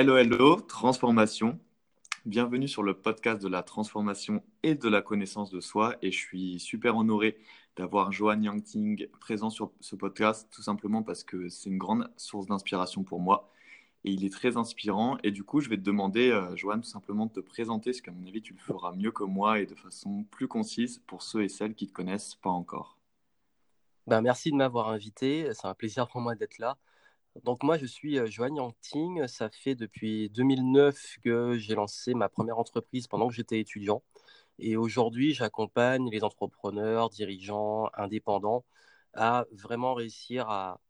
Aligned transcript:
Hello, 0.00 0.60
transformation. 0.60 1.58
Bienvenue 2.24 2.68
sur 2.68 2.84
le 2.84 2.94
podcast 2.94 3.42
de 3.42 3.48
la 3.48 3.64
transformation 3.64 4.44
et 4.62 4.76
de 4.76 4.88
la 4.88 5.02
connaissance 5.02 5.50
de 5.50 5.60
soi. 5.60 5.96
Et 6.02 6.12
je 6.12 6.16
suis 6.16 6.60
super 6.60 6.96
honoré 6.96 7.36
d'avoir 7.74 8.12
Johan 8.12 8.40
Yangting 8.40 9.08
présent 9.18 9.50
sur 9.50 9.72
ce 9.80 9.96
podcast, 9.96 10.48
tout 10.52 10.62
simplement 10.62 11.02
parce 11.02 11.24
que 11.24 11.48
c'est 11.48 11.68
une 11.68 11.78
grande 11.78 12.08
source 12.16 12.46
d'inspiration 12.46 13.02
pour 13.02 13.18
moi. 13.18 13.50
Et 14.04 14.12
il 14.12 14.24
est 14.24 14.32
très 14.32 14.56
inspirant. 14.56 15.18
Et 15.24 15.32
du 15.32 15.42
coup, 15.42 15.60
je 15.60 15.68
vais 15.68 15.76
te 15.76 15.82
demander, 15.82 16.30
euh, 16.30 16.54
tout 16.54 16.82
simplement 16.84 17.26
de 17.26 17.32
te 17.32 17.40
présenter, 17.40 17.90
parce 17.90 18.00
qu'à 18.00 18.12
mon 18.12 18.24
avis, 18.24 18.40
tu 18.40 18.52
le 18.52 18.60
feras 18.60 18.92
mieux 18.92 19.10
que 19.10 19.24
moi 19.24 19.58
et 19.58 19.66
de 19.66 19.74
façon 19.74 20.22
plus 20.30 20.46
concise 20.46 21.02
pour 21.08 21.22
ceux 21.24 21.42
et 21.42 21.48
celles 21.48 21.74
qui 21.74 21.86
ne 21.86 21.88
te 21.88 21.94
connaissent 21.94 22.36
pas 22.36 22.50
encore. 22.50 22.96
Ben, 24.06 24.20
merci 24.20 24.52
de 24.52 24.56
m'avoir 24.56 24.90
invité. 24.90 25.52
C'est 25.54 25.66
un 25.66 25.74
plaisir 25.74 26.06
pour 26.06 26.20
moi 26.20 26.36
d'être 26.36 26.58
là. 26.58 26.76
Donc 27.44 27.62
moi, 27.62 27.78
je 27.78 27.86
suis 27.86 28.18
Joanne 28.30 28.56
Yangting. 28.56 29.26
Ça 29.28 29.48
fait 29.50 29.74
depuis 29.74 30.30
2009 30.30 31.18
que 31.22 31.56
j'ai 31.58 31.74
lancé 31.74 32.14
ma 32.14 32.28
première 32.28 32.58
entreprise 32.58 33.06
pendant 33.06 33.28
que 33.28 33.34
j'étais 33.34 33.60
étudiant. 33.60 34.02
Et 34.58 34.76
aujourd'hui, 34.76 35.34
j'accompagne 35.34 36.10
les 36.10 36.24
entrepreneurs, 36.24 37.10
dirigeants, 37.10 37.90
indépendants 37.94 38.64
à 39.14 39.46
vraiment 39.52 39.94
réussir 39.94 40.48
à 40.50 40.80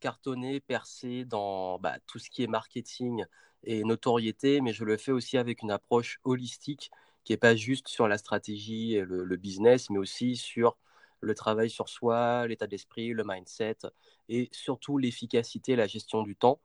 cartonner, 0.00 0.60
percer 0.60 1.24
dans 1.24 1.78
bah, 1.78 1.98
tout 2.06 2.18
ce 2.18 2.30
qui 2.30 2.42
est 2.42 2.46
marketing 2.46 3.24
et 3.64 3.84
notoriété, 3.84 4.60
mais 4.60 4.72
je 4.72 4.84
le 4.84 4.96
fais 4.98 5.12
aussi 5.12 5.38
avec 5.38 5.62
une 5.62 5.70
approche 5.70 6.20
holistique 6.24 6.90
qui 7.24 7.32
n'est 7.32 7.38
pas 7.38 7.56
juste 7.56 7.88
sur 7.88 8.06
la 8.08 8.18
stratégie 8.18 8.94
et 8.94 9.04
le 9.04 9.36
business, 9.36 9.90
mais 9.90 9.98
aussi 9.98 10.36
sur 10.36 10.76
le 11.20 11.34
travail 11.34 11.70
sur 11.70 11.88
soi, 11.88 12.46
l'état 12.46 12.66
d'esprit, 12.66 13.12
le 13.12 13.24
mindset 13.24 13.78
et 14.28 14.48
surtout 14.52 14.98
l'efficacité, 14.98 15.76
la 15.76 15.86
gestion 15.86 16.22
du 16.22 16.36
temps. 16.36 16.60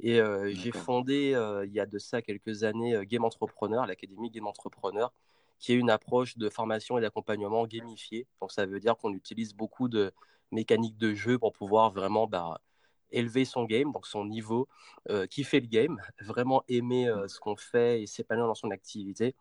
Et 0.00 0.20
euh, 0.20 0.52
j'ai 0.54 0.72
fondé 0.72 1.34
euh, 1.34 1.64
il 1.66 1.72
y 1.72 1.80
a 1.80 1.86
de 1.86 1.98
ça 1.98 2.22
quelques 2.22 2.64
années 2.64 2.94
euh, 2.94 3.04
Game 3.04 3.24
Entrepreneur, 3.24 3.86
l'Académie 3.86 4.30
Game 4.30 4.46
Entrepreneur, 4.46 5.12
qui 5.58 5.72
est 5.72 5.76
une 5.76 5.90
approche 5.90 6.36
de 6.36 6.48
formation 6.48 6.98
et 6.98 7.00
d'accompagnement 7.00 7.66
gamifié. 7.66 8.26
Donc 8.40 8.52
ça 8.52 8.66
veut 8.66 8.80
dire 8.80 8.96
qu'on 8.96 9.12
utilise 9.12 9.54
beaucoup 9.54 9.88
de 9.88 10.12
mécaniques 10.52 10.98
de 10.98 11.14
jeu 11.14 11.38
pour 11.38 11.52
pouvoir 11.52 11.90
vraiment 11.90 12.26
bah, 12.26 12.60
élever 13.10 13.44
son 13.44 13.64
game, 13.64 13.92
donc 13.92 14.06
son 14.06 14.24
niveau, 14.24 14.68
kiffer 15.30 15.60
le 15.60 15.66
game, 15.66 16.00
vraiment 16.20 16.64
aimer 16.68 17.12
ce 17.28 17.38
qu'on 17.40 17.56
fait 17.56 18.02
et 18.02 18.06
s'épanouir 18.06 18.46
dans 18.46 18.54
son 18.54 18.70
activité. 18.70 19.34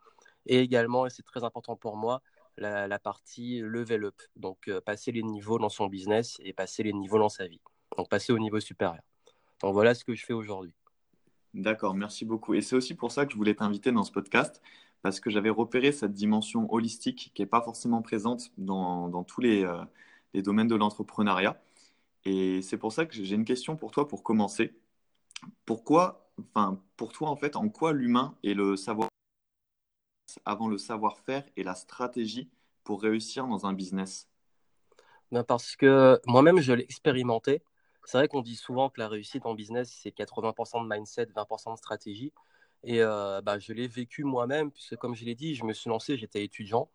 Et 0.45 0.59
également, 0.59 1.05
et 1.05 1.09
c'est 1.09 1.23
très 1.23 1.43
important 1.43 1.75
pour 1.75 1.97
moi, 1.97 2.21
la, 2.57 2.99
partie 2.99 3.59
level 3.61 4.05
up, 4.05 4.21
donc 4.35 4.67
euh, 4.67 4.81
passer 4.81 5.11
les 5.11 5.23
niveaux 5.23 5.59
dans 5.59 5.69
son 5.69 5.87
business 5.87 6.37
et 6.43 6.53
passer 6.53 6.83
les 6.83 6.93
niveaux 6.93 7.19
dans 7.19 7.29
sa 7.29 7.47
vie, 7.47 7.61
donc 7.97 8.09
passer 8.09 8.33
au 8.33 8.39
niveau 8.39 8.59
supérieur. 8.59 9.03
Donc 9.61 9.73
voilà 9.73 9.93
ce 9.95 10.03
que 10.03 10.13
je 10.13 10.25
fais 10.25 10.33
aujourd'hui. 10.33 10.73
D'accord, 11.53 11.93
merci 11.93 12.25
beaucoup. 12.25 12.53
Et 12.53 12.61
c'est 12.61 12.75
aussi 12.75 12.95
pour 12.95 13.11
ça 13.11 13.25
que 13.25 13.31
je 13.31 13.37
voulais 13.37 13.55
t'inviter 13.55 13.91
dans 13.91 14.03
ce 14.03 14.11
podcast, 14.11 14.61
parce 15.01 15.19
que 15.19 15.29
j'avais 15.29 15.49
repéré 15.49 15.91
cette 15.91 16.13
dimension 16.13 16.71
holistique 16.73 17.31
qui 17.33 17.41
n'est 17.41 17.47
pas 17.47 17.61
forcément 17.61 18.01
présente 18.01 18.51
dans, 18.57 19.23
tous 19.23 19.41
les, 19.41 19.63
euh, 19.63 19.83
les, 20.33 20.41
domaines 20.41 20.67
de 20.67 20.75
l'entrepreneuriat. 20.75 21.61
Et 22.25 22.61
c'est 22.61 22.77
pour 22.77 22.91
ça 22.91 23.05
que 23.05 23.13
j'ai 23.13 23.35
une 23.35 23.45
question 23.45 23.75
pour 23.75 23.91
toi 23.91 24.07
pour 24.07 24.23
commencer. 24.23 24.73
Pourquoi, 25.65 26.29
enfin, 26.39 26.81
pour 26.95 27.11
toi, 27.11 27.29
en 27.29 27.35
fait, 27.35 27.55
en 27.55 27.69
quoi 27.69 27.91
l'humain 27.93 28.35
et 28.43 28.53
le 28.53 28.75
savoir 28.77 29.09
avant 30.45 30.67
le 30.67 30.77
savoir-faire 30.77 31.43
et 31.55 31.63
la 31.63 31.75
stratégie 31.75 32.49
pour 32.83 33.01
réussir 33.01 33.47
dans 33.47 33.65
un 33.65 33.73
business? 33.73 34.27
Ben 35.31 35.43
Parce 35.43 35.75
que 35.75 36.19
moi-même, 36.25 36.59
je 36.59 36.73
l'ai 36.73 36.83
expérimenté. 36.83 37.61
C'est 38.05 38.17
vrai 38.17 38.27
qu'on 38.27 38.41
dit 38.41 38.55
souvent 38.55 38.89
que 38.89 38.99
la 38.99 39.07
réussite 39.07 39.45
en 39.45 39.55
business, 39.55 39.97
c'est 40.01 40.15
80% 40.15 40.83
de 40.83 40.93
mindset, 40.93 41.27
20% 41.27 41.73
de 41.73 41.77
stratégie. 41.77 42.33
Et 42.83 43.01
euh, 43.01 43.41
bah, 43.41 43.59
je 43.59 43.71
l'ai 43.73 43.87
vécu 43.87 44.23
moi-même, 44.25 44.71
puisque 44.71 44.97
comme 44.97 45.15
je 45.15 45.23
l'ai 45.23 45.35
dit, 45.35 45.55
je 45.55 45.63
me 45.63 45.73
suis 45.73 45.89
lancé, 45.89 46.17
j'étais 46.17 46.43
étudiant. 46.43 46.89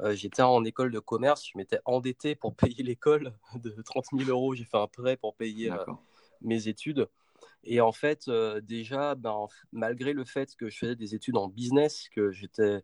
Euh, 0.00 0.14
j'étais 0.14 0.42
en 0.42 0.64
école 0.64 0.90
de 0.90 0.98
commerce, 0.98 1.46
je 1.46 1.56
m'étais 1.56 1.80
endetté 1.84 2.34
pour 2.34 2.54
payer 2.56 2.82
l'école 2.82 3.32
de 3.54 3.70
30 3.82 4.06
000 4.12 4.30
euros. 4.30 4.54
J'ai 4.54 4.64
fait 4.64 4.78
un 4.78 4.86
prêt 4.86 5.16
pour 5.16 5.34
payer 5.34 5.70
euh, 5.70 5.84
mes 6.40 6.68
études. 6.68 7.08
Et 7.66 7.80
en 7.80 7.92
fait, 7.92 8.28
euh, 8.28 8.60
déjà, 8.60 9.16
ben, 9.16 9.46
malgré 9.72 10.12
le 10.12 10.24
fait 10.24 10.54
que 10.56 10.70
je 10.70 10.78
faisais 10.78 10.96
des 10.96 11.14
études 11.14 11.36
en 11.36 11.48
business, 11.48 12.08
que 12.10 12.30
j'étais 12.30 12.82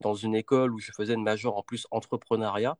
dans 0.00 0.14
une 0.14 0.34
école 0.34 0.72
où 0.74 0.78
je 0.80 0.90
faisais 0.92 1.14
une 1.14 1.22
majeure 1.22 1.56
en 1.56 1.62
plus 1.62 1.86
entrepreneuriat, 1.92 2.76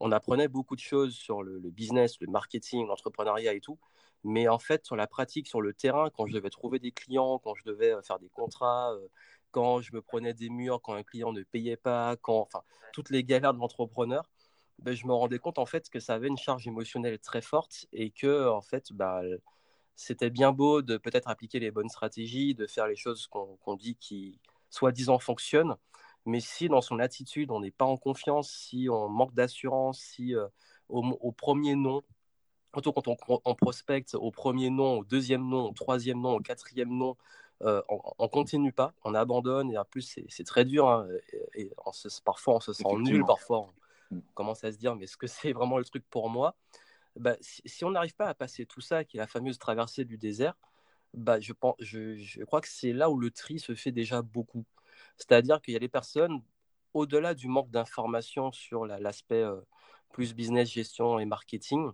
on 0.00 0.12
apprenait 0.12 0.48
beaucoup 0.48 0.76
de 0.76 0.80
choses 0.80 1.14
sur 1.14 1.42
le, 1.42 1.58
business, 1.70 2.20
le 2.20 2.26
marketing, 2.28 2.86
l'entrepreneuriat 2.86 3.54
et 3.54 3.60
tout. 3.60 3.78
Mais 4.24 4.48
en 4.48 4.58
fait, 4.58 4.84
sur 4.84 4.96
la 4.96 5.06
pratique, 5.06 5.46
sur 5.48 5.62
le 5.62 5.72
terrain, 5.72 6.10
quand 6.10 6.26
je 6.26 6.34
devais 6.34 6.50
trouver 6.50 6.78
des 6.78 6.92
clients, 6.92 7.38
quand 7.38 7.54
je 7.54 7.64
devais 7.64 7.92
euh, 7.92 8.02
faire 8.02 8.18
des 8.18 8.28
contrats, 8.28 8.92
euh, 8.92 9.08
quand 9.52 9.80
je 9.80 9.94
me 9.94 10.02
prenais 10.02 10.34
des 10.34 10.50
murs, 10.50 10.82
quand 10.82 10.94
un 10.94 11.02
client 11.02 11.32
ne 11.32 11.42
payait 11.42 11.76
pas, 11.78 12.16
quand, 12.16 12.40
enfin, 12.40 12.62
toutes 12.92 13.10
les 13.10 13.24
galères 13.24 13.54
de 13.54 13.58
l'entrepreneur, 13.58 14.30
ben, 14.80 14.94
je 14.94 15.06
me 15.06 15.12
rendais 15.14 15.38
compte 15.38 15.58
en 15.58 15.66
fait 15.66 15.88
que 15.90 16.00
ça 16.00 16.14
avait 16.14 16.28
une 16.28 16.38
charge 16.38 16.66
émotionnelle 16.66 17.18
très 17.18 17.42
forte 17.42 17.86
et 17.92 18.10
que 18.10 18.48
en 18.48 18.62
fait, 18.62 18.92
bah, 18.92 19.22
c'était 19.96 20.30
bien 20.30 20.52
beau 20.52 20.82
de 20.82 20.96
peut-être 20.96 21.28
appliquer 21.28 21.60
les 21.60 21.70
bonnes 21.70 21.88
stratégies, 21.88 22.54
de 22.54 22.66
faire 22.66 22.86
les 22.86 22.96
choses 22.96 23.26
qu'on 23.28 23.76
dit 23.76 23.96
qui, 23.96 24.40
soi-disant, 24.70 25.18
fonctionnent. 25.18 25.76
Mais 26.26 26.40
si 26.40 26.68
dans 26.68 26.80
son 26.80 26.98
attitude, 26.98 27.50
on 27.50 27.60
n'est 27.60 27.70
pas 27.70 27.84
en 27.84 27.96
confiance, 27.96 28.50
si 28.50 28.88
on 28.90 29.08
manque 29.08 29.34
d'assurance, 29.34 30.00
si 30.00 30.34
euh, 30.34 30.46
au, 30.88 31.32
premier 31.32 31.74
nom, 31.74 32.02
surtout 32.74 32.92
quand 32.92 33.08
on, 33.44 33.54
prospecte 33.54 34.14
au 34.14 34.30
premier 34.30 34.70
nom, 34.70 34.98
au 34.98 35.04
deuxième 35.04 35.48
nom, 35.48 35.70
au 35.70 35.72
troisième 35.72 36.20
nom, 36.20 36.34
au 36.36 36.40
quatrième 36.40 36.90
nom, 36.90 37.16
euh, 37.62 37.82
on 37.88 38.24
ne 38.24 38.28
continue 38.28 38.72
pas, 38.72 38.94
on 39.04 39.14
abandonne, 39.14 39.70
et 39.70 39.78
en 39.78 39.84
plus, 39.84 40.18
c'est 40.28 40.44
très 40.44 40.64
dur. 40.64 40.88
Hein, 40.88 41.06
et, 41.54 41.70
parfois, 42.24 42.56
on 42.56 42.60
se 42.60 42.72
sent 42.72 42.84
nul, 42.98 43.24
parfois, 43.24 43.68
on, 44.10 44.16
mm. 44.16 44.22
commence 44.34 44.64
à 44.64 44.72
se 44.72 44.78
dire, 44.78 44.96
mais 44.96 45.04
est-ce 45.04 45.16
que 45.16 45.26
c'est 45.26 45.52
vraiment 45.52 45.78
le 45.78 45.84
truc 45.84 46.04
pour 46.10 46.30
moi? 46.30 46.54
Bah, 47.16 47.36
si, 47.40 47.84
on 47.84 47.90
n'arrive 47.90 48.14
pas 48.14 48.28
à 48.28 48.34
passer 48.34 48.66
tout 48.66 48.80
ça, 48.80 49.04
qui 49.04 49.16
est 49.16 49.20
la 49.20 49.26
fameuse 49.26 49.58
traversée 49.58 50.04
du 50.04 50.18
désert, 50.18 50.54
bah, 51.14 51.40
je, 51.40 51.52
crois 52.44 52.60
que 52.60 52.68
c'est 52.68 52.92
là 52.92 53.10
où 53.10 53.18
le 53.18 53.30
tri 53.30 53.58
se 53.58 53.74
fait 53.74 53.92
déjà 53.92 54.22
beaucoup. 54.22 54.64
C'est-à-dire 55.16 55.60
qu'il 55.60 55.74
y 55.74 55.76
a 55.76 55.80
des 55.80 55.88
personnes, 55.88 56.42
au-delà 56.94 57.34
du 57.34 57.48
manque 57.48 57.70
d'informations 57.70 58.52
sur 58.52 58.86
l'aspect 58.86 59.42
euh, 59.42 59.60
plus 60.12 60.34
business, 60.34 60.70
gestion 60.70 61.18
et 61.18 61.24
marketing, 61.24 61.90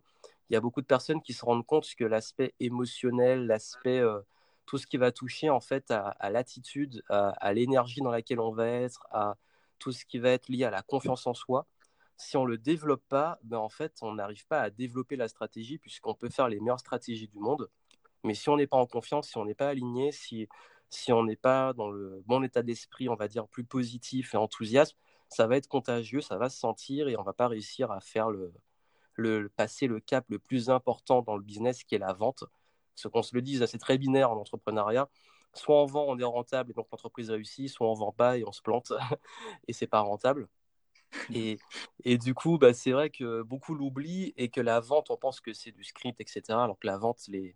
il 0.49 0.55
y 0.55 0.57
a 0.57 0.61
beaucoup 0.61 0.81
de 0.81 0.87
personnes 0.87 1.23
qui 1.23 1.33
se 1.33 1.45
rendent 1.45 1.67
compte 1.67 1.87
que 1.97 2.05
l'aspect 2.05 2.55
émotionnel, 2.61 3.47
l'aspect, 3.47 4.01
euh, 4.01 4.21
tout 4.67 4.79
ce 4.79 4.87
qui 4.87 4.97
va 4.97 5.13
toucher 5.13 5.51
en 5.51 5.61
fait 5.61 5.91
à, 5.91 6.31
l'attitude, 6.31 7.03
à 7.09 7.53
l'énergie 7.53 8.01
dans 8.01 8.11
laquelle 8.11 8.41
on 8.41 8.53
va 8.53 8.67
être, 8.67 9.07
à 9.13 9.37
tout 9.79 9.93
ce 9.93 10.05
qui 10.05 10.19
va 10.19 10.31
être 10.31 10.49
lié 10.49 10.65
à 10.65 10.71
la 10.71 10.83
confiance 10.83 11.27
en 11.27 11.35
soi, 11.35 11.67
si 12.17 12.37
on 12.37 12.45
ne 12.45 12.51
le 12.51 12.59
développe 12.59 13.05
pas, 13.09 13.39
ben 13.43 13.59
en 13.59 13.69
fait, 13.69 13.95
on 14.03 14.15
n'arrive 14.15 14.47
pas 14.47 14.61
à 14.63 14.71
développer 14.71 15.17
la 15.17 15.29
stratégie 15.29 15.79
puisqu'on 15.79 16.15
peut 16.15 16.31
faire 16.31 16.49
les 16.49 16.61
meilleures 16.61 16.81
stratégies 16.81 17.29
du 17.29 17.39
monde. 17.39 17.69
Mais 18.25 18.35
si 18.35 18.49
on 18.49 18.57
n'est 18.57 18.67
pas 18.67 18.79
en 18.79 18.87
confiance, 18.87 19.29
si 19.29 19.39
on 19.39 19.45
n'est 19.45 19.55
pas 19.55 19.69
aligné, 19.69 20.13
si, 20.13 20.49
si 20.91 21.13
on 21.13 21.25
n'est 21.25 21.37
pas 21.37 21.73
dans 21.75 21.91
le 21.91 22.23
bon 22.27 22.43
état 22.43 22.63
d'esprit, 22.63 23.09
on 23.09 23.15
va 23.17 23.29
dire 23.29 23.47
plus 23.49 23.65
positif 23.65 24.35
et 24.35 24.37
enthousiaste, 24.37 24.97
ça 25.29 25.47
va 25.47 25.57
être 25.57 25.69
contagieux, 25.69 26.21
ça 26.21 26.39
va 26.39 26.49
se 26.49 26.59
sentir 26.59 27.09
et 27.09 27.17
on 27.17 27.23
va 27.23 27.33
pas 27.33 27.49
réussir 27.49 27.91
à 27.91 28.01
faire 28.01 28.31
le, 28.31 28.53
le 29.17 29.49
passer 29.49 29.87
le 29.87 30.01
cap 30.01 30.25
le 30.29 30.39
plus 30.39 30.71
important 30.71 31.23
dans 31.23 31.37
le 31.37 31.43
business 31.43 31.85
qui 31.85 31.95
est 31.95 31.99
la 31.99 32.13
vente. 32.13 32.45
Ce 32.95 33.09
qu'on 33.09 33.23
se 33.23 33.35
le 33.35 33.43
dise, 33.43 33.65
c'est 33.67 33.79
très 33.79 33.99
binaire 33.99 34.31
en 34.31 34.37
entrepreneuriat. 34.39 35.09
Soit 35.55 35.83
on 35.83 35.87
vend, 35.87 36.07
on 36.09 36.19
est 36.19 36.25
rentable 36.25 36.71
et 36.71 36.75
donc 36.75 36.89
l'entreprise 36.93 37.31
réussit, 37.31 37.69
soit 37.69 37.89
on 37.89 37.95
vend 37.95 38.13
pas 38.13 38.39
et 38.39 38.45
on 38.47 38.53
se 38.53 38.63
plante 38.63 38.93
et 39.69 39.73
c'est 39.73 39.87
pas 39.87 40.01
rentable. 40.01 40.49
Et, 42.05 42.19
du 42.19 42.35
coup, 42.35 42.59
bah, 42.59 42.75
c'est 42.75 42.93
vrai 42.93 43.11
que 43.11 43.43
beaucoup 43.43 43.75
l'oublient 43.75 44.33
et 44.37 44.49
que 44.49 44.61
la 44.61 44.81
vente, 44.81 45.11
on 45.11 45.17
pense 45.17 45.41
que 45.41 45.53
c'est 45.53 45.73
du 45.73 45.85
script, 45.85 46.21
etc. 46.21 46.43
Alors 46.51 46.79
que 46.79 46.87
la 46.87 46.99
vente, 46.99 47.23
les... 47.29 47.55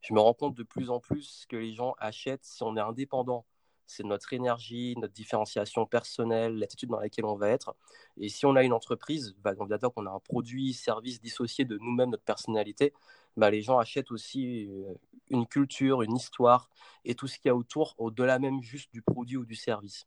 je 0.00 0.14
me 0.14 0.20
rends 0.20 0.34
compte 0.34 0.54
de 0.54 0.62
plus 0.62 0.90
en 0.90 1.00
plus 1.00 1.46
que 1.48 1.56
les 1.56 1.74
gens 1.74 1.94
achètent 1.98 2.44
si 2.44 2.62
on 2.62 2.76
est 2.76 2.80
indépendant. 2.80 3.44
C'est 3.86 4.04
notre 4.04 4.32
énergie, 4.32 4.94
notre 4.98 5.12
différenciation 5.12 5.86
personnelle, 5.86 6.58
l'attitude 6.58 6.88
dans 6.88 7.00
laquelle 7.00 7.26
on 7.26 7.34
va 7.36 7.50
être. 7.50 7.74
Et 8.16 8.28
si 8.28 8.46
on 8.46 8.56
a 8.56 8.62
une 8.62 8.72
entreprise, 8.72 9.34
bah, 9.42 9.54
d'abord 9.68 9.92
qu'on 9.92 10.06
a 10.06 10.10
un 10.10 10.20
produit, 10.20 10.72
service 10.72 11.20
dissocié 11.20 11.64
de 11.64 11.76
nous-mêmes, 11.78 12.10
notre 12.10 12.22
personnalité, 12.22 12.94
bah, 13.36 13.50
les 13.50 13.62
gens 13.62 13.78
achètent 13.78 14.10
aussi 14.10 14.66
euh, 14.66 14.94
une 15.30 15.46
culture, 15.46 16.02
une 16.02 16.16
histoire 16.16 16.70
et 17.04 17.14
tout 17.14 17.26
ce 17.26 17.38
qu'il 17.38 17.48
y 17.48 17.50
a 17.50 17.56
autour, 17.56 17.94
au-delà 17.98 18.38
même 18.38 18.62
juste 18.62 18.92
du 18.92 19.02
produit 19.02 19.36
ou 19.36 19.44
du 19.44 19.56
service. 19.56 20.06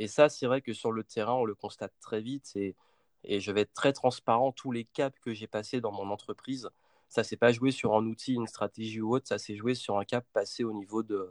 Et 0.00 0.08
ça, 0.08 0.30
c'est 0.30 0.46
vrai 0.46 0.62
que 0.62 0.72
sur 0.72 0.92
le 0.92 1.04
terrain, 1.04 1.34
on 1.34 1.44
le 1.44 1.54
constate 1.54 1.92
très 2.00 2.22
vite. 2.22 2.56
Et, 2.56 2.74
je 3.22 3.52
vais 3.52 3.60
être 3.60 3.74
très 3.74 3.92
transparent. 3.92 4.50
Tous 4.50 4.72
les 4.72 4.84
caps 4.86 5.18
que 5.20 5.34
j'ai 5.34 5.46
passés 5.46 5.82
dans 5.82 5.92
mon 5.92 6.10
entreprise, 6.10 6.70
ça 7.10 7.22
s'est 7.22 7.36
pas 7.36 7.52
joué 7.52 7.70
sur 7.70 7.94
un 7.94 8.06
outil, 8.06 8.32
une 8.32 8.46
stratégie 8.46 9.02
ou 9.02 9.14
autre. 9.14 9.28
Ça 9.28 9.36
s'est 9.38 9.56
joué 9.56 9.74
sur 9.74 9.98
un 9.98 10.06
cap 10.06 10.24
passé 10.32 10.64
au 10.64 10.72
niveau 10.72 11.02
de, 11.02 11.30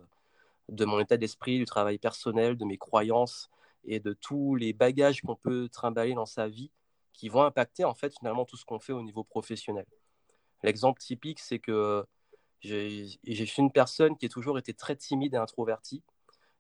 de 0.70 0.86
mon 0.86 1.00
état 1.00 1.18
d'esprit, 1.18 1.58
du 1.58 1.66
travail 1.66 1.98
personnel, 1.98 2.58
de 2.58 2.66
mes 2.66 2.78
croyances 2.78 3.50
et 3.86 4.00
de 4.00 4.14
tous 4.14 4.54
les 4.54 4.72
bagages 4.72 5.24
qu'on 5.24 5.36
peut 5.36 5.68
trimballer 5.70 6.14
dans 6.14 6.28
sa 6.28 6.48
vie 6.48 6.70
qui 7.14 7.28
vont 7.28 7.42
impacter 7.42 7.86
en 7.86 7.96
fait 7.96 8.16
finalement 8.16 8.46
tout 8.46 8.56
ce 8.56 8.66
qu'on 8.66 8.80
fait 8.80 8.94
au 8.94 9.02
niveau 9.02 9.24
professionnel. 9.24 9.88
L'exemple 10.62 11.02
typique, 11.02 11.40
c'est 11.40 11.58
que 11.58 12.06
je 12.62 13.44
suis 13.46 13.62
une 13.64 13.72
personne 13.72 14.16
qui 14.16 14.28
a 14.28 14.30
toujours 14.30 14.60
été 14.60 14.76
très 14.76 14.96
timide 14.96 15.34
et 15.34 15.38
introvertie. 15.38 16.04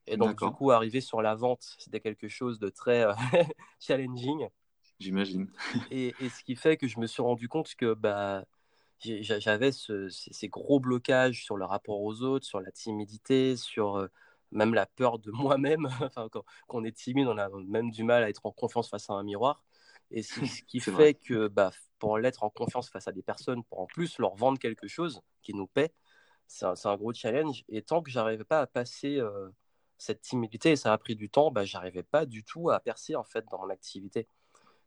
Et 0.10 0.18
donc, 0.18 0.42
du 0.44 0.50
coup, 0.52 0.72
arriver 0.72 1.02
sur 1.02 1.22
la 1.22 1.36
vente, 1.36 1.76
c'était 1.78 2.00
quelque 2.00 2.28
chose 2.28 2.60
de 2.60 2.70
très 2.70 3.04
euh, 3.04 3.14
challenging. 3.80 4.48
J'imagine. 5.00 5.48
et, 5.92 6.14
et, 6.20 6.30
ce 6.30 6.44
qui 6.44 6.56
fait 6.56 6.78
que 6.78 6.88
je 6.88 7.00
me 7.00 7.08
suis 7.08 7.22
rendu 7.22 7.48
compte 7.48 7.74
que 7.76 7.94
bah, 7.94 8.44
j'avais 9.00 9.72
ces 9.72 10.48
gros 10.50 10.80
blocages 10.80 11.44
sur 11.44 11.58
le 11.58 11.66
rapport 11.66 12.02
aux 12.02 12.22
autres, 12.22 12.46
sur 12.46 12.60
la 12.60 12.72
timidité, 12.72 13.56
sur 13.56 13.98
euh, 13.98 14.08
même 14.52 14.74
la 14.74 14.86
peur 14.86 15.20
de 15.20 15.32
moi-même. 15.32 15.88
enfin, 16.02 16.28
quand, 16.30 16.44
on 16.70 16.84
est 16.84 16.96
timide, 16.96 17.28
on 17.28 17.38
a 17.38 17.50
même 17.68 17.92
du 17.92 18.04
mal 18.04 18.24
à 18.24 18.30
être 18.30 18.46
en 18.46 18.52
confiance 18.52 18.90
face 18.90 19.10
à 19.10 19.14
un 19.14 19.24
miroir. 19.24 19.64
Et 20.12 20.24
c'est 20.24 20.48
ce 20.48 20.64
qui 20.64 20.80
fait 20.80 21.14
que 21.14 21.48
bah, 21.48 21.72
pour 22.00 22.18
l'être 22.18 22.44
en 22.44 22.50
confiance 22.50 22.90
face 22.90 23.08
à 23.08 23.12
des 23.12 23.22
personnes, 23.22 23.64
pour 23.66 23.80
en 23.80 23.86
plus 23.86 24.18
leur 24.18 24.36
vendre 24.36 24.58
quelque 24.58 24.88
chose 24.88 25.22
qui 25.44 25.54
nous 25.54 25.68
paie, 25.68 25.94
c'est 26.48 26.66
un, 26.66 26.98
gros 26.98 27.14
challenge. 27.14 27.64
Et 27.70 27.84
tant 27.84 28.02
que 28.02 28.10
j'arrivais 28.10 28.44
pas 28.44 28.62
à 28.62 28.68
passer 28.68 29.20
euh, 29.20 29.50
cette 30.00 30.22
timidité, 30.22 30.72
et 30.72 30.76
ça 30.76 30.94
a 30.94 30.98
pris 30.98 31.16
du 31.16 31.30
temps, 31.30 31.52
bah, 31.52 31.66
j'arrivais 31.66 32.04
pas 32.04 32.26
du 32.26 32.44
tout 32.44 32.72
à 32.72 32.80
percer 32.80 33.16
en 33.16 33.24
fait 33.24 33.46
dans 33.52 33.60
mon 33.60 33.70
activité. 33.70 34.28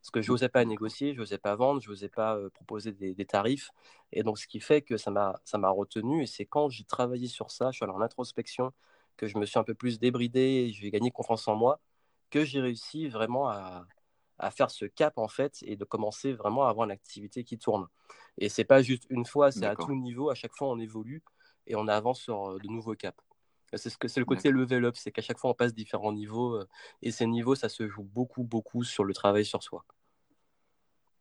Parce 0.01 0.11
que 0.11 0.21
je 0.21 0.31
n'osais 0.31 0.49
pas 0.49 0.65
négocier, 0.65 1.13
je 1.13 1.19
n'osais 1.19 1.37
pas 1.37 1.55
vendre, 1.55 1.79
je 1.81 1.89
n'osais 1.89 2.09
pas 2.09 2.35
euh, 2.35 2.49
proposer 2.49 2.91
des, 2.91 3.25
tarifs. 3.25 3.71
Et 4.11 4.23
donc, 4.23 4.37
ce 4.37 4.47
qui 4.47 4.59
fait 4.59 4.81
que 4.81 4.97
ça 4.97 5.11
m'a 5.11 5.69
retenu. 5.69 6.23
Et 6.23 6.25
c'est 6.27 6.45
quand 6.45 6.67
j'ai 6.67 6.83
travaillé 6.83 7.27
sur 7.27 7.51
ça, 7.51 7.71
je 7.71 7.77
suis 7.77 7.85
allé 7.85 7.93
en 7.93 8.01
introspection, 8.01 8.73
que 9.15 9.27
je 9.27 9.37
me 9.37 9.45
suis 9.45 9.59
un 9.59 9.63
peu 9.63 9.73
plus 9.75 9.99
débridé 9.99 10.67
et 10.67 10.73
j'ai 10.73 10.91
gagné 10.91 11.09
confiance 11.11 11.47
en 11.47 11.55
moi, 11.55 11.79
que 12.31 12.43
j'ai 12.43 12.59
réussi 12.59 13.07
vraiment 13.07 13.47
à, 13.47 13.85
à 14.39 14.51
faire 14.51 14.71
ce 14.71 14.85
cap 14.85 15.17
en 15.17 15.27
fait 15.27 15.59
et 15.61 15.75
de 15.75 15.85
commencer 15.85 16.33
vraiment 16.33 16.65
à 16.65 16.69
avoir 16.69 16.85
une 16.85 16.91
activité 16.91 17.43
qui 17.43 17.57
tourne. 17.57 17.87
Et 18.37 18.49
c'est 18.49 18.65
pas 18.65 18.81
juste 18.81 19.05
une 19.09 19.25
fois, 19.25 19.51
c'est 19.51 19.65
à 19.65 19.75
tout 19.75 19.95
niveau, 19.95 20.29
à 20.29 20.35
chaque 20.35 20.55
fois 20.55 20.69
on 20.69 20.79
évolue 20.79 21.23
et 21.67 21.75
on 21.75 21.87
avance 21.87 22.21
sur 22.21 22.59
de 22.59 22.67
nouveaux 22.67 22.95
caps. 22.95 23.23
C'est 23.77 23.89
ce 23.89 23.97
que 23.97 24.07
c'est 24.07 24.19
le 24.19 24.25
côté 24.25 24.51
level 24.51 24.85
up, 24.85 24.95
c'est 24.97 25.11
qu'à 25.11 25.21
chaque 25.21 25.37
fois 25.39 25.51
on 25.51 25.53
passe 25.53 25.73
différents 25.73 26.13
niveaux 26.13 26.55
euh, 26.55 26.67
et 27.01 27.11
ces 27.11 27.25
niveaux 27.27 27.55
ça 27.55 27.69
se 27.69 27.87
joue 27.87 28.03
beaucoup 28.03 28.43
beaucoup 28.43 28.83
sur 28.83 29.03
le 29.03 29.13
travail 29.13 29.45
sur 29.45 29.63
soi. 29.63 29.85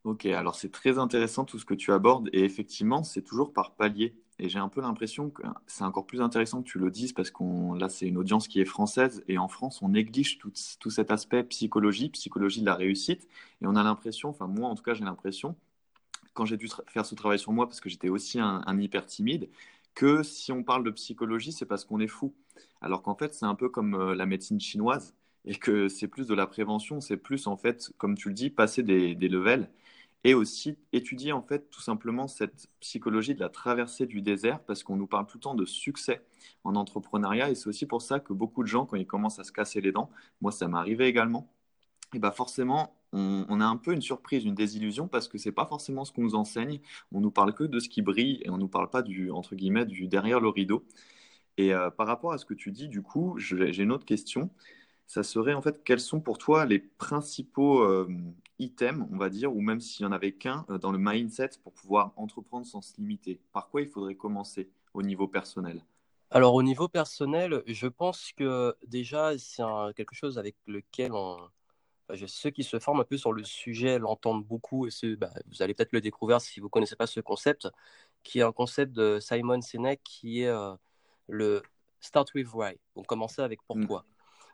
Ok, 0.04 0.26
alors 0.26 0.56
c'est 0.56 0.70
très 0.70 0.98
intéressant 0.98 1.44
tout 1.44 1.58
ce 1.60 1.64
que 1.64 1.74
tu 1.74 1.92
abordes 1.92 2.28
et 2.32 2.44
effectivement 2.44 3.04
c'est 3.04 3.22
toujours 3.22 3.52
par 3.52 3.74
palier. 3.74 4.16
Et 4.38 4.48
j'ai 4.48 4.58
un 4.58 4.68
peu 4.68 4.80
l'impression 4.80 5.30
que 5.30 5.42
c'est 5.66 5.84
encore 5.84 6.06
plus 6.06 6.20
intéressant 6.20 6.62
que 6.62 6.68
tu 6.68 6.78
le 6.78 6.90
dises 6.90 7.12
parce 7.12 7.30
qu'on 7.30 7.74
là 7.74 7.88
c'est 7.88 8.08
une 8.08 8.18
audience 8.18 8.48
qui 8.48 8.60
est 8.60 8.64
française 8.64 9.22
et 9.28 9.38
en 9.38 9.46
France 9.48 9.80
on 9.82 9.90
néglige 9.90 10.38
tout, 10.38 10.52
tout 10.80 10.90
cet 10.90 11.12
aspect 11.12 11.44
psychologie, 11.44 12.10
psychologie 12.10 12.60
de 12.60 12.66
la 12.66 12.74
réussite 12.74 13.28
et 13.60 13.66
on 13.66 13.76
a 13.76 13.82
l'impression, 13.84 14.30
enfin 14.30 14.48
moi 14.48 14.68
en 14.68 14.74
tout 14.74 14.82
cas 14.82 14.94
j'ai 14.94 15.04
l'impression 15.04 15.56
quand 16.34 16.46
j'ai 16.46 16.56
dû 16.56 16.68
faire 16.86 17.06
ce 17.06 17.14
travail 17.14 17.38
sur 17.38 17.52
moi 17.52 17.66
parce 17.68 17.80
que 17.80 17.88
j'étais 17.88 18.08
aussi 18.08 18.40
un, 18.40 18.62
un 18.66 18.80
hyper 18.80 19.06
timide 19.06 19.48
que 19.94 20.22
si 20.22 20.52
on 20.52 20.62
parle 20.64 20.84
de 20.84 20.90
psychologie, 20.90 21.52
c'est 21.52 21.66
parce 21.66 21.84
qu'on 21.84 22.00
est 22.00 22.08
fou. 22.08 22.34
Alors 22.80 23.02
qu'en 23.02 23.14
fait, 23.14 23.34
c'est 23.34 23.46
un 23.46 23.54
peu 23.54 23.68
comme 23.68 23.94
euh, 23.94 24.14
la 24.14 24.26
médecine 24.26 24.60
chinoise 24.60 25.14
et 25.44 25.54
que 25.56 25.88
c'est 25.88 26.08
plus 26.08 26.26
de 26.26 26.34
la 26.34 26.46
prévention, 26.46 27.00
c'est 27.00 27.16
plus 27.16 27.46
en 27.46 27.56
fait, 27.56 27.90
comme 27.98 28.16
tu 28.16 28.28
le 28.28 28.34
dis, 28.34 28.50
passer 28.50 28.82
des, 28.82 29.14
levels 29.14 29.68
et 30.24 30.34
aussi 30.34 30.76
étudier 30.92 31.32
en 31.32 31.42
fait 31.42 31.68
tout 31.70 31.80
simplement 31.80 32.28
cette 32.28 32.68
psychologie 32.80 33.34
de 33.34 33.40
la 33.40 33.48
traversée 33.48 34.06
du 34.06 34.22
désert 34.22 34.60
parce 34.60 34.84
qu'on 34.84 34.94
nous 34.94 35.08
parle 35.08 35.26
tout 35.26 35.38
le 35.38 35.42
temps 35.42 35.56
de 35.56 35.64
succès 35.64 36.24
en 36.62 36.76
entrepreneuriat 36.76 37.50
et 37.50 37.56
c'est 37.56 37.66
aussi 37.66 37.86
pour 37.86 38.02
ça 38.02 38.20
que 38.20 38.32
beaucoup 38.32 38.62
de 38.62 38.68
gens 38.68 38.86
quand 38.86 38.96
ils 38.96 39.06
commencent 39.06 39.40
à 39.40 39.44
se 39.44 39.50
casser 39.50 39.80
les 39.80 39.90
dents, 39.90 40.10
moi 40.40 40.52
ça 40.52 40.68
m'est 40.68 40.78
arrivé 40.78 41.06
également, 41.06 41.48
et 42.14 42.20
bah 42.20 42.30
forcément 42.30 42.94
on, 43.12 43.60
a 43.60 43.66
un 43.66 43.76
peu 43.76 43.92
une 43.92 44.00
surprise, 44.00 44.44
une 44.44 44.54
désillusion 44.54 45.06
parce 45.06 45.28
que 45.28 45.36
c'est 45.38 45.52
pas 45.52 45.66
forcément 45.66 46.04
ce 46.04 46.12
qu'on 46.12 46.22
nous 46.22 46.34
enseigne. 46.34 46.80
On 47.12 47.20
nous 47.20 47.30
parle 47.30 47.54
que 47.54 47.64
de 47.64 47.78
ce 47.78 47.88
qui 47.88 48.00
brille 48.00 48.40
et 48.42 48.50
on 48.50 48.56
nous 48.56 48.68
parle 48.68 48.88
pas 48.88 49.02
du 49.02 49.30
entre 49.30 49.54
guillemets 49.54 49.84
du 49.84 50.08
derrière 50.08 50.40
le 50.40 50.48
rideau. 50.48 50.84
Et 51.56 51.74
euh, 51.74 51.90
par 51.90 52.06
rapport 52.06 52.32
à 52.32 52.38
ce 52.38 52.44
que 52.44 52.54
tu 52.54 52.70
dis, 52.70 52.88
du 52.88 53.02
coup, 53.02 53.36
j'ai 53.38 53.82
une 53.82 53.92
autre 53.92 54.04
question. 54.04 54.50
Ça 55.06 55.22
serait 55.22 55.52
en 55.52 55.60
fait 55.60 55.82
quels 55.84 56.00
sont 56.00 56.20
pour 56.20 56.38
toi 56.38 56.64
les 56.64 56.78
principaux 56.78 57.82
euh, 57.82 58.08
items, 58.58 59.06
on 59.12 59.18
va 59.18 59.28
dire, 59.28 59.54
ou 59.54 59.60
même 59.60 59.80
s'il 59.80 60.04
y 60.04 60.08
en 60.08 60.12
avait 60.12 60.32
qu'un 60.32 60.64
euh, 60.70 60.78
dans 60.78 60.92
le 60.92 60.98
mindset 60.98 61.50
pour 61.62 61.72
pouvoir 61.72 62.12
entreprendre 62.16 62.66
sans 62.66 62.80
se 62.80 62.96
limiter? 62.96 63.40
Par 63.52 63.68
quoi 63.68 63.82
il 63.82 63.88
faudrait 63.88 64.14
commencer 64.14 64.70
au 64.94 65.02
niveau 65.02 65.28
personnel? 65.28 65.82
Alors 66.30 66.54
au 66.54 66.62
niveau 66.62 66.88
personnel, 66.88 67.62
je 67.66 67.86
pense 67.88 68.32
que 68.32 68.74
déjà 68.86 69.36
c'est 69.36 69.62
quelque 69.94 70.14
chose 70.14 70.38
avec 70.38 70.56
lequel 70.66 71.12
on, 71.12 71.36
ceux 72.26 72.48
qui 72.48 72.62
se 72.62 72.78
forment 72.78 73.00
un 73.00 73.04
peu 73.04 73.18
sur 73.18 73.34
le 73.34 73.44
sujet 73.44 73.98
l'entendent 73.98 74.44
beaucoup 74.44 74.86
et 74.86 75.16
bah, 75.16 75.30
vous 75.50 75.60
allez 75.60 75.74
peut-être 75.74 75.92
le 75.92 76.00
découvrir 76.00 76.40
si 76.40 76.60
vous 76.60 76.66
ne 76.66 76.70
connaissez 76.70 76.96
pas 76.96 77.06
ce 77.06 77.20
concept, 77.20 77.68
qui 78.22 78.38
est 78.38 78.42
un 78.42 78.52
concept 78.52 78.92
de 78.92 79.18
Simon 79.20 79.60
Sinek 79.60 80.00
qui 80.02 80.42
est 80.42 80.54
le 81.28 81.62
Start 82.00 82.32
with 82.34 82.48
Why, 82.52 82.78
donc 82.96 83.06
commencer 83.06 83.42
avec 83.42 83.60
pourquoi. 83.62 84.04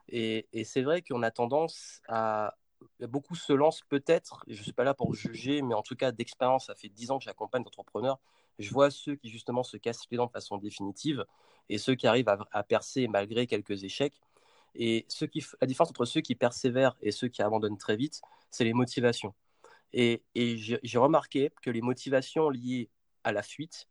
Et, 0.09 0.47
c'est 0.65 0.83
vrai 0.83 1.03
qu'on 1.03 1.23
a 1.23 1.31
tendance 1.31 2.01
à... 2.09 2.55
Beaucoup 3.01 3.35
se 3.35 3.53
lancent 3.53 3.83
peut-être, 3.89 4.45
je 4.47 4.57
ne 4.57 4.63
suis 4.63 4.73
pas 4.73 4.85
là 4.85 4.95
pour 4.95 5.13
juger, 5.13 5.63
mais 5.63 5.75
en 5.75 5.83
tout 5.83 5.97
cas 5.97 6.13
d'expérience, 6.13 6.67
ça 6.67 6.77
fait 6.77 6.89
10 6.89 7.11
ans 7.11 7.19
que 7.19 7.25
j'accompagne 7.25 7.65
d'entrepreneurs, 7.65 8.21
je 8.61 8.71
vois 8.71 8.91
ceux 8.91 9.17
qui 9.17 9.31
justement 9.31 9.65
se 9.65 9.77
cassent 9.77 10.07
les 10.11 10.17
dents 10.17 10.27
de 10.27 10.31
façon 10.31 10.59
définitive 10.59 11.25
et 11.69 11.79
ceux 11.79 11.97
qui 11.97 12.07
arrivent 12.07 12.29
à 12.29 12.63
percer 12.63 13.09
malgré 13.09 13.49
quelques 13.49 13.83
échecs. 13.83 14.21
Et 14.75 15.07
ce 15.09 15.25
qui, 15.25 15.45
la 15.61 15.67
différence 15.67 15.91
entre 15.91 16.05
ceux 16.05 16.21
qui 16.21 16.35
persévèrent 16.35 16.97
et 17.03 17.11
ceux 17.11 17.29
qui 17.29 17.43
abandonnent 17.43 17.79
très 17.79 17.97
vite, 17.97 18.21
c'est 18.51 18.65
les 18.65 18.73
motivations. 18.73 19.35
Et, 19.93 20.23
j'ai 20.35 20.99
remarqué 20.99 21.51
que 21.63 21.71
les 21.71 21.81
motivations 21.81 22.51
liées 22.51 22.91
à 23.25 23.33
la 23.33 23.43
fuite, 23.43 23.89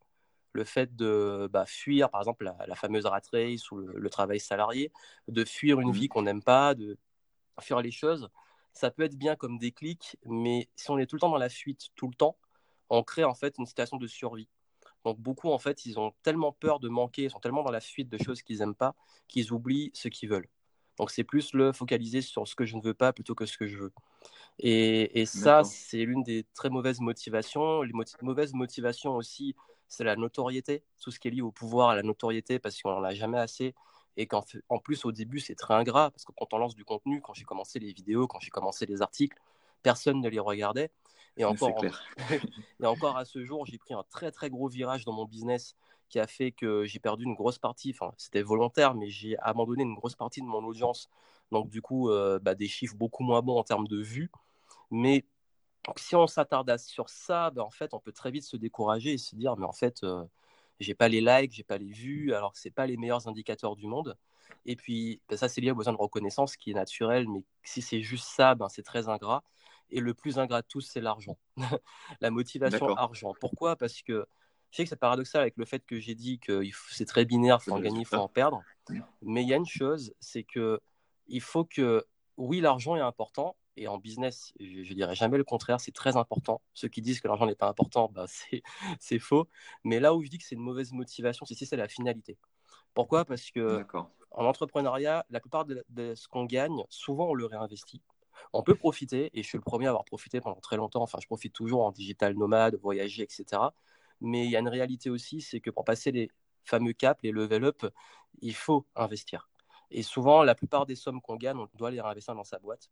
le 0.53 0.63
fait 0.63 0.95
de 0.95 1.49
bah, 1.51 1.65
fuir, 1.65 2.09
par 2.09 2.21
exemple, 2.21 2.51
la, 2.67 2.75
fameuse 2.75 3.05
rat 3.05 3.21
race 3.31 3.69
ou 3.71 3.77
le, 3.77 4.09
travail 4.09 4.39
salarié, 4.39 4.91
de 5.27 5.45
fuir 5.45 5.79
une 5.79 5.89
mmh. 5.89 5.93
vie 5.93 6.07
qu'on 6.07 6.23
n'aime 6.23 6.43
pas, 6.43 6.73
de 6.73 6.97
fuir 7.61 7.81
les 7.81 7.91
choses, 7.91 8.29
ça 8.73 8.91
peut 8.91 9.03
être 9.03 9.15
bien 9.15 9.35
comme 9.35 9.57
des 9.57 9.71
clics, 9.71 10.17
mais 10.25 10.69
si 10.75 10.89
on 10.91 10.97
est 10.97 11.07
tout 11.07 11.15
le 11.15 11.19
temps 11.21 11.29
dans 11.29 11.37
la 11.37 11.49
fuite, 11.49 11.87
tout 11.95 12.07
le 12.07 12.13
temps, 12.13 12.37
on 12.89 13.03
crée 13.03 13.23
en 13.23 13.33
fait 13.33 13.55
une 13.57 13.65
situation 13.65 13.97
de 13.97 14.07
survie. 14.07 14.47
Donc 15.03 15.19
beaucoup, 15.19 15.49
en 15.49 15.57
fait, 15.57 15.85
ils 15.85 15.99
ont 15.99 16.13
tellement 16.23 16.51
peur 16.51 16.79
de 16.79 16.89
manquer, 16.89 17.23
ils 17.23 17.31
sont 17.31 17.39
tellement 17.39 17.63
dans 17.63 17.71
la 17.71 17.81
fuite 17.81 18.09
de 18.09 18.17
choses 18.17 18.41
qu'ils 18.41 18.59
n'aiment 18.59 18.75
pas, 18.75 18.95
qu'ils 19.27 19.53
oublient 19.53 19.91
ce 19.93 20.07
qu'ils 20.07 20.29
veulent. 20.29 20.49
Donc 20.97 21.11
c'est 21.11 21.23
plus 21.23 21.53
le 21.53 21.71
focaliser 21.71 22.21
sur 22.21 22.47
ce 22.47 22.55
que 22.55 22.65
je 22.65 22.75
ne 22.75 22.81
veux 22.81 22.93
pas 22.93 23.13
plutôt 23.13 23.35
que 23.35 23.45
ce 23.45 23.57
que 23.57 23.67
je 23.67 23.77
veux. 23.77 23.93
Et, 24.59 25.25
ça, 25.25 25.63
c'est 25.63 26.03
l'une 26.03 26.23
des 26.23 26.45
très 26.55 26.69
mauvaises 26.69 26.99
motivations. 26.99 27.83
Les 27.83 27.93
mauvaises 28.21 28.53
motivations 28.53 29.15
aussi, 29.15 29.55
c'est 29.87 30.03
la 30.03 30.15
notoriété, 30.15 30.83
tout 31.01 31.11
ce 31.11 31.19
qui 31.19 31.27
est 31.27 31.31
lié 31.31 31.41
au 31.41 31.51
pouvoir, 31.51 31.89
à 31.89 31.95
la 31.95 32.03
notoriété, 32.03 32.59
parce 32.59 32.81
qu'on 32.81 32.91
n'en 32.91 33.03
a 33.03 33.13
jamais 33.13 33.39
assez. 33.39 33.75
Et 34.17 34.25
qu'en 34.25 34.43
en 34.69 34.79
plus, 34.79 35.05
au 35.05 35.11
début, 35.11 35.39
c'est 35.39 35.55
très 35.55 35.75
ingrat, 35.75 36.11
parce 36.11 36.25
que 36.25 36.31
quand 36.35 36.53
on 36.53 36.57
lance 36.57 36.75
du 36.75 36.83
contenu, 36.83 37.21
quand 37.21 37.33
j'ai 37.33 37.43
commencé 37.43 37.79
les 37.79 37.93
vidéos, 37.93 38.27
quand 38.27 38.39
j'ai 38.39 38.49
commencé 38.49 38.85
les 38.85 39.01
articles, 39.01 39.37
personne 39.83 40.21
ne 40.21 40.29
les 40.29 40.39
regardait. 40.39 40.91
Et 41.37 41.45
encore, 41.45 41.83
et 42.81 42.85
encore 42.85 43.15
à 43.15 43.25
ce 43.25 43.43
jour, 43.45 43.65
j'ai 43.67 43.77
pris 43.77 43.93
un 43.93 44.03
très 44.09 44.31
très 44.31 44.49
gros 44.49 44.67
virage 44.67 45.05
dans 45.05 45.13
mon 45.13 45.25
business 45.25 45.75
qui 46.09 46.19
a 46.19 46.25
fait 46.25 46.51
que 46.51 46.85
j'ai 46.85 46.99
perdu 46.99 47.25
une 47.25 47.35
grosse 47.35 47.59
partie, 47.59 47.91
enfin 47.91 48.13
c'était 48.17 48.41
volontaire, 48.41 48.95
mais 48.95 49.09
j'ai 49.09 49.37
abandonné 49.39 49.83
une 49.83 49.93
grosse 49.93 50.15
partie 50.15 50.41
de 50.41 50.47
mon 50.47 50.63
audience. 50.63 51.09
Donc 51.51 51.69
du 51.69 51.81
coup, 51.81 52.09
euh, 52.09 52.39
bah, 52.39 52.55
des 52.55 52.67
chiffres 52.67 52.95
beaucoup 52.95 53.23
moins 53.23 53.41
bons 53.41 53.57
en 53.57 53.63
termes 53.63 53.87
de 53.87 54.01
vues. 54.01 54.31
Mais 54.89 55.25
si 55.95 56.15
on 56.15 56.27
s'attarde 56.27 56.77
sur 56.77 57.09
ça, 57.09 57.49
bah, 57.51 57.63
en 57.63 57.69
fait, 57.69 57.93
on 57.93 57.99
peut 57.99 58.11
très 58.11 58.31
vite 58.31 58.43
se 58.43 58.57
décourager 58.57 59.13
et 59.13 59.17
se 59.17 59.35
dire, 59.35 59.55
mais 59.57 59.65
en 59.65 59.73
fait, 59.73 60.03
euh, 60.03 60.23
j'ai 60.79 60.93
pas 60.93 61.07
les 61.07 61.21
likes, 61.21 61.53
j'ai 61.53 61.63
pas 61.63 61.77
les 61.77 61.91
vues, 61.91 62.33
alors 62.33 62.53
que 62.53 62.59
c'est 62.59 62.71
pas 62.71 62.85
les 62.85 62.97
meilleurs 62.97 63.27
indicateurs 63.27 63.75
du 63.75 63.87
monde. 63.87 64.17
Et 64.65 64.75
puis, 64.75 65.21
bah, 65.29 65.37
ça, 65.37 65.47
c'est 65.47 65.61
lié 65.61 65.71
au 65.71 65.75
besoin 65.75 65.93
de 65.93 65.97
reconnaissance 65.97 66.57
qui 66.57 66.71
est 66.71 66.75
naturel, 66.75 67.27
mais 67.27 67.43
si 67.63 67.81
c'est 67.81 68.01
juste 68.01 68.27
ça, 68.27 68.55
ben, 68.55 68.69
c'est 68.69 68.83
très 68.83 69.09
ingrat. 69.09 69.43
Et 69.89 70.01
le 70.01 70.13
plus 70.13 70.37
ingrat 70.39 70.61
de 70.61 70.67
tous, 70.67 70.81
c'est 70.81 70.99
l'argent. 70.99 71.37
la 72.21 72.29
motivation 72.29 72.93
argent. 72.95 73.33
Pourquoi? 73.39 73.77
Parce 73.77 74.01
que 74.01 74.27
je 74.71 74.77
sais 74.77 74.83
que 74.83 74.89
c'est 74.89 74.97
paradoxal 74.97 75.41
avec 75.41 75.55
le 75.55 75.65
fait 75.65 75.85
que 75.85 75.99
j'ai 75.99 76.13
dit 76.13 76.39
que 76.39 76.61
c'est 76.91 77.05
très 77.05 77.23
binaire, 77.23 77.59
il 77.61 77.63
faut 77.63 77.71
en 77.71 77.79
gagner, 77.79 78.01
il 78.01 78.05
faut 78.05 78.17
en 78.17 78.27
perdre. 78.27 78.61
Mais 79.21 79.43
il 79.43 79.47
y 79.47 79.53
a 79.53 79.57
une 79.57 79.65
chose, 79.65 80.13
c'est 80.19 80.43
que 80.43 80.81
il 81.27 81.41
faut 81.41 81.65
que, 81.65 82.05
oui, 82.37 82.59
l'argent 82.59 82.95
est 82.95 83.01
important, 83.01 83.55
et 83.77 83.87
en 83.87 83.97
business, 83.97 84.53
je, 84.59 84.79
ne 84.79 84.93
dirais 84.93 85.15
jamais 85.15 85.37
le 85.37 85.43
contraire, 85.43 85.79
c'est 85.79 85.93
très 85.93 86.17
important. 86.17 86.61
Ceux 86.73 86.87
qui 86.87 87.01
disent 87.01 87.21
que 87.21 87.27
l'argent 87.27 87.45
n'est 87.45 87.55
pas 87.55 87.67
important, 87.67 88.09
bah, 88.13 88.25
c'est 88.99 89.19
faux. 89.19 89.47
Mais 89.83 89.99
là 89.99 90.15
où 90.15 90.23
je 90.23 90.29
dis 90.29 90.37
que 90.37 90.43
c'est 90.43 90.55
une 90.55 90.61
mauvaise 90.61 90.91
motivation, 90.91 91.45
c'est 91.45 91.55
si 91.55 91.65
c'est 91.65 91.77
la 91.77 91.87
finalité. 91.87 92.37
Pourquoi? 92.93 93.25
Parce 93.25 93.51
que 93.51 93.85
en 94.31 94.45
entrepreneuriat, 94.45 95.25
la 95.29 95.39
plupart 95.39 95.65
de, 95.65 95.85
de 95.89 96.15
ce 96.15 96.27
qu'on 96.27 96.45
gagne, 96.45 96.83
souvent 96.89 97.29
on 97.29 97.33
le 97.33 97.45
réinvestit. 97.45 98.01
On 98.53 98.63
peut 98.63 98.75
profiter, 98.75 99.31
et 99.33 99.41
je 99.41 99.47
suis 99.47 99.57
le 99.57 99.63
premier 99.63 99.87
à 99.87 99.89
avoir 99.89 100.05
profité 100.05 100.41
pendant 100.41 100.59
très 100.59 100.77
longtemps, 100.77 101.01
enfin 101.01 101.17
je 101.21 101.27
profite 101.27 101.53
toujours 101.53 101.83
en 101.85 101.91
digital 101.91 102.35
nomade, 102.35 102.75
voyager, 102.81 103.23
etc. 103.23 103.61
Mais 104.21 104.45
il 104.45 104.51
y 104.51 104.55
a 104.55 104.59
une 104.59 104.67
réalité 104.67 105.09
aussi, 105.09 105.41
c'est 105.41 105.59
que 105.59 105.69
pour 105.69 105.85
passer 105.85 106.11
les 106.11 106.29
fameux 106.63 106.93
caps, 106.93 107.21
les 107.23 107.31
level 107.31 107.65
up, 107.65 107.85
il 108.41 108.55
faut 108.55 108.85
investir. 108.95 109.49
Et 109.89 110.03
souvent, 110.03 110.43
la 110.43 110.55
plupart 110.55 110.85
des 110.85 110.95
sommes 110.95 111.21
qu'on 111.21 111.35
gagne, 111.35 111.57
on 111.57 111.69
doit 111.75 111.91
les 111.91 112.01
réinvestir 112.01 112.35
dans 112.35 112.43
sa 112.43 112.59
boîte. 112.59 112.89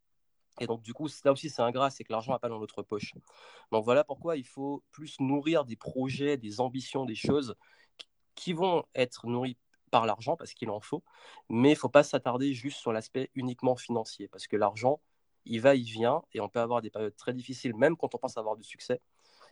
Et 0.59 0.67
donc, 0.67 0.81
du 0.81 0.93
coup, 0.93 1.09
là 1.23 1.31
aussi, 1.31 1.49
c'est 1.49 1.61
ingrat, 1.61 1.89
c'est 1.89 2.03
que 2.03 2.11
l'argent 2.13 2.33
n'est 2.33 2.39
pas 2.39 2.49
dans 2.49 2.59
notre 2.59 2.81
poche. 2.81 3.13
Donc, 3.71 3.83
voilà 3.83 4.03
pourquoi 4.03 4.37
il 4.37 4.45
faut 4.45 4.83
plus 4.91 5.19
nourrir 5.19 5.65
des 5.65 5.75
projets, 5.75 6.37
des 6.37 6.61
ambitions, 6.61 7.05
des 7.05 7.15
choses 7.15 7.55
qui 8.35 8.53
vont 8.53 8.83
être 8.95 9.27
nourris 9.27 9.57
par 9.91 10.05
l'argent 10.05 10.35
parce 10.35 10.53
qu'il 10.53 10.69
en 10.69 10.79
faut, 10.79 11.03
mais 11.49 11.69
il 11.69 11.73
ne 11.73 11.77
faut 11.77 11.89
pas 11.89 12.03
s'attarder 12.03 12.53
juste 12.53 12.79
sur 12.79 12.91
l'aspect 12.91 13.29
uniquement 13.35 13.75
financier 13.75 14.27
parce 14.27 14.47
que 14.47 14.57
l'argent, 14.57 14.99
il 15.45 15.61
va, 15.61 15.75
il 15.75 15.85
vient 15.85 16.21
et 16.33 16.41
on 16.41 16.49
peut 16.49 16.59
avoir 16.59 16.81
des 16.81 16.89
périodes 16.89 17.15
très 17.15 17.33
difficiles 17.33 17.75
même 17.75 17.95
quand 17.95 18.13
on 18.15 18.17
pense 18.17 18.37
avoir 18.37 18.55
du 18.55 18.63
succès, 18.63 18.99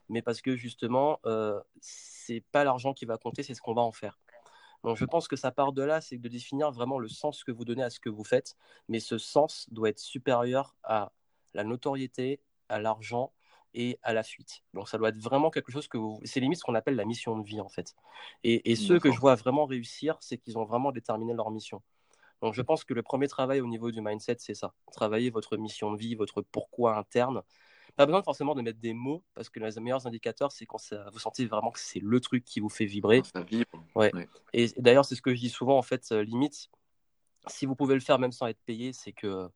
mais 0.09 0.21
parce 0.21 0.41
que 0.41 0.55
justement, 0.55 1.19
euh, 1.25 1.61
c'est 1.81 2.43
pas 2.51 2.63
l'argent 2.63 2.93
qui 2.93 3.05
va 3.05 3.17
compter, 3.17 3.43
c'est 3.43 3.53
ce 3.53 3.61
qu'on 3.61 3.73
va 3.73 3.81
en 3.81 3.91
faire. 3.91 4.19
Donc 4.83 4.97
je 4.97 5.05
pense 5.05 5.27
que 5.27 5.35
ça 5.35 5.51
part 5.51 5.71
de 5.71 5.81
là, 5.81 6.01
c'est 6.01 6.17
de 6.17 6.27
définir 6.27 6.71
vraiment 6.71 6.99
le 6.99 7.07
sens 7.07 7.43
que 7.43 7.51
vous 7.51 7.65
donnez 7.65 7.83
à 7.83 7.89
ce 7.89 7.99
que 7.99 8.09
vous 8.09 8.23
faites, 8.23 8.55
mais 8.89 8.99
ce 8.99 9.17
sens 9.17 9.67
doit 9.71 9.89
être 9.89 9.99
supérieur 9.99 10.75
à 10.83 11.11
la 11.53 11.63
notoriété, 11.63 12.41
à 12.69 12.79
l'argent 12.79 13.31
et 13.73 13.97
à 14.03 14.13
la 14.13 14.23
fuite. 14.23 14.61
Donc 14.73 14.89
ça 14.89 14.97
doit 14.97 15.09
être 15.09 15.17
vraiment 15.17 15.49
quelque 15.49 15.71
chose 15.71 15.87
que 15.87 15.97
vous... 15.97 16.19
C'est 16.25 16.39
limite 16.39 16.59
ce 16.59 16.63
qu'on 16.63 16.75
appelle 16.75 16.95
la 16.95 17.05
mission 17.05 17.37
de 17.37 17.45
vie 17.45 17.61
en 17.61 17.69
fait. 17.69 17.95
Et, 18.43 18.71
et 18.71 18.75
ceux 18.75 18.99
que 18.99 19.11
je 19.11 19.19
vois 19.19 19.35
vraiment 19.35 19.65
réussir, 19.65 20.17
c'est 20.19 20.37
qu'ils 20.37 20.57
ont 20.57 20.65
vraiment 20.65 20.91
déterminé 20.91 21.33
leur 21.33 21.49
mission. 21.49 21.81
Donc 22.41 22.53
je 22.53 22.61
pense 22.61 22.83
que 22.83 22.93
le 22.93 23.01
premier 23.01 23.29
travail 23.29 23.61
au 23.61 23.67
niveau 23.67 23.89
du 23.89 24.01
mindset, 24.01 24.35
c'est 24.39 24.53
ça. 24.53 24.73
Travailler 24.91 25.29
votre 25.29 25.55
mission 25.55 25.93
de 25.93 25.97
vie, 25.97 26.13
votre 26.13 26.41
pourquoi 26.41 26.97
interne. 26.97 27.41
Pas 27.95 28.07
besoin 28.07 28.23
forcément 28.23 28.55
de 28.55 28.61
mettre 28.61 28.79
des 28.79 28.93
mots, 28.93 29.23
parce 29.35 29.49
que 29.49 29.59
les 29.59 29.79
meilleurs 29.79 30.07
indicateurs, 30.07 30.51
c'est 30.51 30.65
quand 30.65 30.79
vous 31.11 31.19
sentez 31.19 31.45
vraiment 31.45 31.71
que 31.71 31.79
c'est 31.79 31.99
le 31.99 32.19
truc 32.19 32.43
qui 32.43 32.59
vous 32.59 32.69
fait 32.69 32.85
vibrer. 32.85 33.21
Ça 33.23 33.41
vibre. 33.41 33.69
Ouais. 33.95 34.11
Et, 34.53 34.67
d'ailleurs, 34.77 35.05
c'est 35.05 35.15
ce 35.15 35.21
que 35.21 35.33
je 35.33 35.39
dis 35.39 35.49
souvent, 35.49 35.77
en 35.77 35.83
fait, 35.83 36.11
euh, 36.11 36.23
limite, 36.23 36.69
si 37.47 37.65
vous 37.67 37.75
pouvez 37.75 37.93
le 37.93 37.99
faire 37.99 38.17
même 38.17 38.31
sans 38.31 38.47
être 38.47 38.61
payé, 38.65 38.93
c'est 38.93 39.13
que 39.13 39.47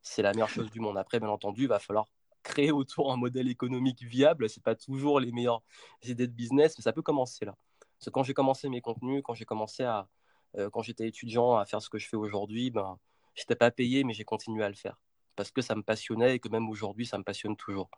c'est 0.00 0.22
la 0.22 0.32
meilleure 0.32 0.48
chose 0.48 0.70
du 0.70 0.80
monde. 0.80 0.96
Après, 0.96 1.20
bien 1.20 1.28
entendu, 1.28 1.62
il 1.62 1.68
va 1.68 1.78
falloir 1.78 2.06
créer 2.42 2.70
autour 2.70 3.12
un 3.12 3.16
modèle 3.16 3.48
économique 3.48 4.02
viable. 4.02 4.48
Ce 4.48 4.58
n'est 4.58 4.62
pas 4.62 4.74
toujours 4.74 5.20
les 5.20 5.32
meilleures 5.32 5.62
idées 6.02 6.26
de 6.26 6.32
business, 6.32 6.78
mais 6.78 6.82
ça 6.82 6.92
peut 6.92 7.02
commencer 7.02 7.44
là. 7.44 7.54
Parce 7.98 8.06
que 8.06 8.10
quand 8.10 8.22
j'ai 8.22 8.34
commencé 8.34 8.68
mes 8.68 8.80
contenus, 8.80 9.22
quand 9.24 9.34
j'ai 9.34 9.44
commencé 9.44 9.82
à, 9.82 10.08
euh, 10.56 10.70
quand 10.70 10.82
j'étais 10.82 11.08
étudiant 11.08 11.56
à 11.56 11.64
faire 11.66 11.82
ce 11.82 11.90
que 11.90 11.98
je 11.98 12.08
fais 12.08 12.16
aujourd'hui, 12.16 12.70
ben, 12.70 12.98
je 13.34 13.42
n'étais 13.42 13.56
pas 13.56 13.70
payé, 13.70 14.04
mais 14.04 14.14
j'ai 14.14 14.24
continué 14.24 14.62
à 14.64 14.68
le 14.68 14.74
faire 14.74 14.98
parce 15.36 15.50
que 15.50 15.62
ça 15.62 15.74
me 15.74 15.82
passionnait 15.82 16.36
et 16.36 16.38
que 16.38 16.48
même 16.48 16.68
aujourd'hui, 16.68 17.06
ça 17.06 17.18
me 17.18 17.24
passionne 17.24 17.56
toujours. 17.56 17.90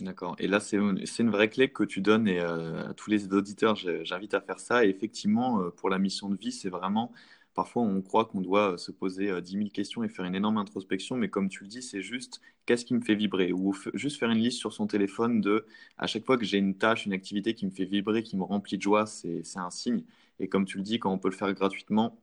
D'accord. 0.00 0.34
Et 0.38 0.48
là, 0.48 0.60
c'est 0.60 0.78
une, 0.78 1.30
vraie 1.30 1.50
clé 1.50 1.70
que 1.70 1.84
tu 1.84 2.00
donnes 2.00 2.26
et 2.26 2.40
euh, 2.40 2.88
à 2.88 2.94
tous 2.94 3.10
les 3.10 3.32
auditeurs, 3.34 3.76
j'invite 3.76 4.32
à 4.32 4.40
faire 4.40 4.58
ça. 4.58 4.84
Et 4.84 4.88
effectivement, 4.88 5.60
euh, 5.60 5.70
pour 5.70 5.90
la 5.90 5.98
mission 5.98 6.30
de 6.30 6.36
vie, 6.36 6.52
c'est 6.52 6.70
vraiment 6.70 7.12
Parfois, 7.54 7.82
on 7.82 8.00
croit 8.00 8.26
qu'on 8.26 8.40
doit 8.40 8.72
euh, 8.72 8.76
se 8.76 8.92
poser 8.92 9.26
10 9.40 9.56
euh, 9.56 9.58
000 9.58 9.70
questions 9.70 10.04
et 10.04 10.08
faire 10.08 10.24
une 10.24 10.34
énorme 10.34 10.58
introspection, 10.58 11.16
mais 11.16 11.28
comme 11.28 11.48
tu 11.48 11.64
le 11.64 11.68
dis, 11.68 11.82
c'est 11.82 12.02
juste 12.02 12.40
qu'est-ce 12.64 12.84
qui 12.84 12.94
me 12.94 13.00
fait 13.00 13.16
vibrer? 13.16 13.52
Ou 13.52 13.74
juste 13.94 14.18
faire 14.18 14.30
une 14.30 14.38
liste 14.38 14.58
sur 14.58 14.72
son 14.72 14.86
téléphone 14.86 15.40
de 15.40 15.66
à 15.98 16.06
chaque 16.06 16.24
fois 16.24 16.38
que 16.38 16.44
j'ai 16.44 16.58
une 16.58 16.76
tâche, 16.78 17.06
une 17.06 17.12
activité 17.12 17.54
qui 17.54 17.66
me 17.66 17.70
fait 17.70 17.84
vibrer, 17.84 18.22
qui 18.22 18.36
me 18.36 18.44
remplit 18.44 18.76
de 18.76 18.82
joie, 18.82 19.06
c'est 19.06 19.42
un 19.56 19.70
signe. 19.70 20.04
Et 20.38 20.48
comme 20.48 20.64
tu 20.64 20.78
le 20.78 20.84
dis, 20.84 20.98
quand 20.98 21.12
on 21.12 21.18
peut 21.18 21.28
le 21.28 21.34
faire 21.34 21.52
gratuitement, 21.52 22.18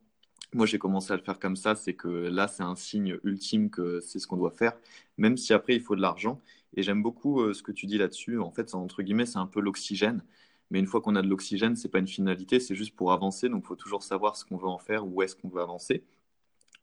moi 0.53 0.65
j'ai 0.65 0.79
commencé 0.79 1.11
à 1.13 1.15
le 1.15 1.21
faire 1.21 1.39
comme 1.39 1.55
ça, 1.55 1.75
c'est 1.75 1.93
que 1.93 2.07
là 2.07 2.47
c'est 2.47 2.63
un 2.63 2.75
signe 2.75 3.17
ultime 3.23 3.69
que 3.69 3.99
c'est 3.99 4.19
ce 4.19 4.27
qu'on 4.27 4.37
doit 4.37 4.51
faire, 4.51 4.73
même 5.17 5.37
si 5.37 5.53
après 5.53 5.75
il 5.75 5.81
faut 5.81 5.95
de 5.95 6.01
l'argent. 6.01 6.41
Et 6.75 6.83
j'aime 6.83 7.01
beaucoup 7.01 7.41
euh, 7.41 7.53
ce 7.53 7.63
que 7.63 7.71
tu 7.71 7.85
dis 7.85 7.97
là-dessus. 7.97 8.39
En 8.39 8.51
fait, 8.51 8.75
entre 8.75 9.01
guillemets, 9.01 9.25
c'est 9.25 9.39
un 9.39 9.47
peu 9.47 9.59
l'oxygène. 9.59 10.23
Mais 10.69 10.79
une 10.79 10.85
fois 10.85 11.01
qu'on 11.01 11.15
a 11.15 11.21
de 11.21 11.27
l'oxygène, 11.27 11.75
c'est 11.75 11.89
pas 11.89 11.99
une 11.99 12.07
finalité, 12.07 12.59
c'est 12.59 12.75
juste 12.75 12.95
pour 12.95 13.11
avancer. 13.11 13.49
Donc, 13.49 13.63
il 13.63 13.67
faut 13.67 13.75
toujours 13.75 14.03
savoir 14.03 14.35
ce 14.35 14.45
qu'on 14.45 14.57
veut 14.57 14.67
en 14.67 14.77
faire, 14.77 15.07
où 15.07 15.21
est-ce 15.21 15.35
qu'on 15.35 15.47
veut 15.47 15.61
avancer. 15.61 16.03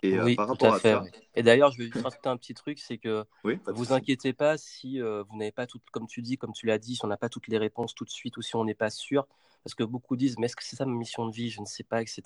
Et 0.02 0.18
euh, 0.18 0.34
par 0.34 0.48
rapport 0.48 0.74
à, 0.74 0.78
fait, 0.78 0.92
ça... 0.92 1.04
Et 1.34 1.42
d'ailleurs, 1.42 1.70
je 1.70 1.78
vais 1.78 1.84
juste 1.84 2.02
rajouter 2.02 2.28
un 2.28 2.36
petit 2.36 2.54
truc, 2.54 2.78
c'est 2.78 2.98
que 2.98 3.24
oui, 3.44 3.58
vous 3.66 3.92
inquiétez 3.92 4.32
pas 4.32 4.58
si 4.58 5.00
euh, 5.00 5.22
vous 5.22 5.38
n'avez 5.38 5.52
pas 5.52 5.66
tout, 5.66 5.80
comme 5.92 6.06
tu 6.06 6.20
dis, 6.20 6.36
comme 6.36 6.52
tu 6.52 6.66
l'as 6.66 6.78
dit, 6.78 6.96
si 6.96 7.04
on 7.04 7.08
n'a 7.08 7.16
pas 7.16 7.28
toutes 7.28 7.48
les 7.48 7.56
réponses 7.56 7.94
tout 7.94 8.04
de 8.04 8.10
suite 8.10 8.36
ou 8.36 8.42
si 8.42 8.56
on 8.56 8.64
n'est 8.64 8.74
pas 8.74 8.90
sûr, 8.90 9.26
parce 9.62 9.74
que 9.74 9.84
beaucoup 9.84 10.16
disent, 10.16 10.36
mais 10.38 10.46
est-ce 10.46 10.56
que 10.56 10.64
c'est 10.64 10.76
ça 10.76 10.84
ma 10.84 10.92
mission 10.92 11.26
de 11.26 11.34
vie? 11.34 11.48
Je 11.48 11.60
ne 11.60 11.66
sais 11.66 11.84
pas, 11.84 12.02
etc. 12.02 12.22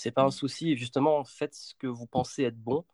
C'est 0.00 0.12
pas 0.12 0.22
un 0.22 0.28
mm. 0.28 0.32
souci. 0.32 0.76
Justement, 0.76 1.24
faites 1.24 1.54
ce 1.54 1.74
que 1.74 1.86
vous 1.86 2.06
pensez 2.06 2.44
être 2.44 2.58
bon 2.58 2.84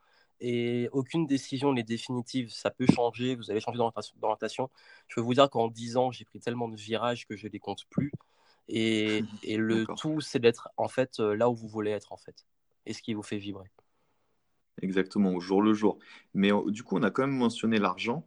et 0.41 0.89
aucune 0.91 1.27
décision 1.27 1.73
n'est 1.73 1.85
définitive. 1.85 2.51
Ça 2.51 2.71
peut 2.71 2.87
changer, 2.87 3.37
vous 3.37 3.51
allez 3.51 3.61
changer 3.61 3.79
d'orientation. 3.79 4.71
Je 5.07 5.15
peux 5.15 5.21
vous 5.21 5.35
dire 5.35 5.49
qu'en 5.49 5.69
10 5.69 5.97
ans, 5.99 6.11
j'ai 6.11 6.25
pris 6.25 6.41
tellement 6.41 6.69
de 6.69 6.75
virages 6.75 7.27
que 7.27 7.37
je 7.37 7.47
ne 7.47 7.53
les 7.53 7.61
compte 7.61 7.85
plus. 7.91 8.11
Et, 8.69 9.23
et 9.45 9.57
le 9.57 9.87
tout, 9.97 10.21
c'est 10.21 10.41
d'être 10.41 10.69
en 10.77 10.89
fait 10.89 11.21
euh, 11.21 11.37
là 11.37 11.49
où 11.49 11.55
vous 11.55 11.69
voulez 11.69 11.93
être 11.93 12.13
en 12.13 12.17
fait. 12.17 12.45
Et 12.87 12.93
ce 12.93 13.03
qui 13.03 13.15
vous 13.15 13.23
fait 13.23 13.39
vibrer. 13.39 13.71
Exactement, 14.83 15.33
au 15.33 15.41
jour 15.41 15.63
le 15.63 15.75
jour. 15.75 15.99
Mais 16.35 16.53
euh, 16.53 16.71
du 16.73 16.83
coup, 16.83 16.97
on 16.97 17.05
a 17.05 17.13
quand 17.13 17.23
même 17.23 17.37
mentionné 17.37 17.79
l'argent. 17.79 18.27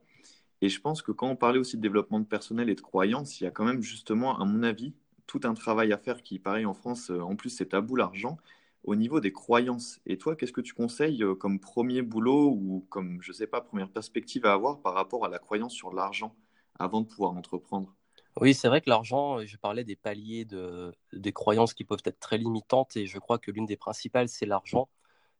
Et 0.62 0.70
je 0.70 0.80
pense 0.80 1.02
que 1.02 1.12
quand 1.12 1.28
on 1.28 1.36
parlait 1.36 1.60
aussi 1.60 1.76
de 1.76 1.82
développement 1.82 2.22
de 2.22 2.26
personnel 2.26 2.70
et 2.70 2.76
de 2.76 2.82
croyance, 2.82 3.42
il 3.42 3.44
y 3.44 3.48
a 3.48 3.52
quand 3.52 3.66
même 3.66 3.82
justement, 3.82 4.40
à 4.40 4.46
mon 4.46 4.64
avis, 4.64 4.94
tout 5.28 5.42
un 5.44 5.54
travail 5.54 5.92
à 5.92 5.98
faire 5.98 6.24
qui, 6.24 6.40
pareil, 6.40 6.66
en 6.66 6.74
France, 6.74 7.12
euh, 7.12 7.20
en 7.20 7.36
plus, 7.36 7.50
c'est 7.50 7.68
tabou 7.68 7.98
l'argent 7.98 8.38
au 8.84 8.96
niveau 8.96 9.20
des 9.20 9.32
croyances. 9.32 10.00
Et 10.06 10.18
toi, 10.18 10.36
qu'est-ce 10.36 10.54
que 10.54 10.62
tu 10.62 10.74
conseilles 10.74 11.24
euh, 11.24 11.36
comme 11.36 11.60
premier 11.60 12.02
boulot 12.02 12.50
ou 12.50 12.86
comme, 12.90 13.22
je 13.22 13.32
ne 13.32 13.36
sais 13.36 13.48
pas, 13.48 13.62
première 13.62 13.90
perspective 13.90 14.46
à 14.46 14.54
avoir 14.54 14.82
par 14.82 14.94
rapport 14.94 15.26
à 15.26 15.30
la 15.30 15.40
croyance 15.40 15.74
sur 15.74 15.94
l'argent 15.94 16.36
avant 16.80 17.02
de 17.02 17.08
pouvoir 17.08 17.32
entreprendre? 17.32 17.96
Oui, 18.40 18.54
c'est 18.54 18.70
vrai 18.70 18.80
que 18.80 18.90
l'argent, 18.90 19.46
je 19.46 19.58
parlais 19.58 19.84
des 19.84 19.96
paliers 19.96 20.46
de, 20.46 20.94
des 21.12 21.34
croyances 21.34 21.74
qui 21.74 21.84
peuvent 21.84 22.02
être 22.06 22.20
très 22.20 22.38
limitantes 22.38 22.96
et 22.96 23.06
je 23.06 23.20
crois 23.20 23.38
que 23.38 23.52
l'une 23.52 23.66
des 23.66 23.76
principales, 23.76 24.30
c'est 24.30 24.46
l'argent. 24.46 24.88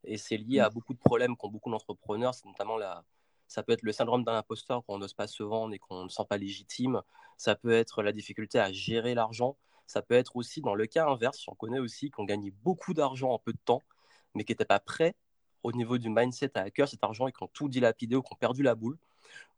Et 0.04 0.18
c'est 0.18 0.38
lié 0.38 0.60
à 0.60 0.70
mmh. 0.70 0.74
beaucoup 0.74 0.94
de 0.94 1.00
problèmes 1.00 1.38
qu'ont 1.38 1.50
beaucoup 1.50 1.70
d'entrepreneurs. 1.70 2.34
C'est 2.34 2.46
notamment 2.46 2.78
la, 2.78 3.04
ça 3.48 3.64
peut 3.64 3.74
être 3.74 3.84
le 3.84 3.92
syndrome 3.92 4.24
d'un 4.24 4.36
imposteur 4.36 4.84
qu'on 4.86 5.00
n'ose 5.00 5.14
pas 5.14 5.28
se 5.28 5.44
vendre 5.44 5.74
et 5.74 5.80
qu'on 5.80 6.06
ne 6.06 6.10
sent 6.10 6.24
pas 6.30 6.38
légitime. 6.38 7.02
Ça 7.38 7.56
peut 7.56 7.72
être 7.72 8.04
la 8.04 8.12
difficulté 8.12 8.60
à 8.60 8.72
gérer 8.72 9.14
l'argent. 9.16 9.58
Ça 9.90 10.04
peut 10.04 10.14
être 10.14 10.36
aussi 10.36 10.62
dans 10.62 10.76
le 10.76 10.86
cas 10.86 11.08
inverse, 11.08 11.42
j'en 11.44 11.56
connais 11.56 11.80
aussi, 11.80 12.12
qui 12.12 12.22
ont 12.22 12.24
gagné 12.24 12.52
beaucoup 12.52 12.94
d'argent 12.94 13.32
en 13.32 13.40
peu 13.40 13.54
de 13.54 13.60
temps, 13.66 13.82
mais 14.36 14.44
qui 14.44 14.52
n'étaient 14.52 14.64
pas 14.64 14.80
prêts 14.80 15.16
au 15.64 15.72
niveau 15.72 15.98
du 15.98 16.12
mindset 16.12 16.56
à 16.60 16.62
hacker 16.62 16.88
cet 16.88 17.04
argent 17.04 17.26
et 17.26 17.32
qui 17.32 17.42
ont 17.42 17.50
tout 17.54 17.68
dilapidé 17.70 18.16
ou 18.16 18.22
qui 18.22 18.32
ont 18.32 18.38
perdu 18.38 18.62
la 18.62 18.76
boule. 18.76 19.00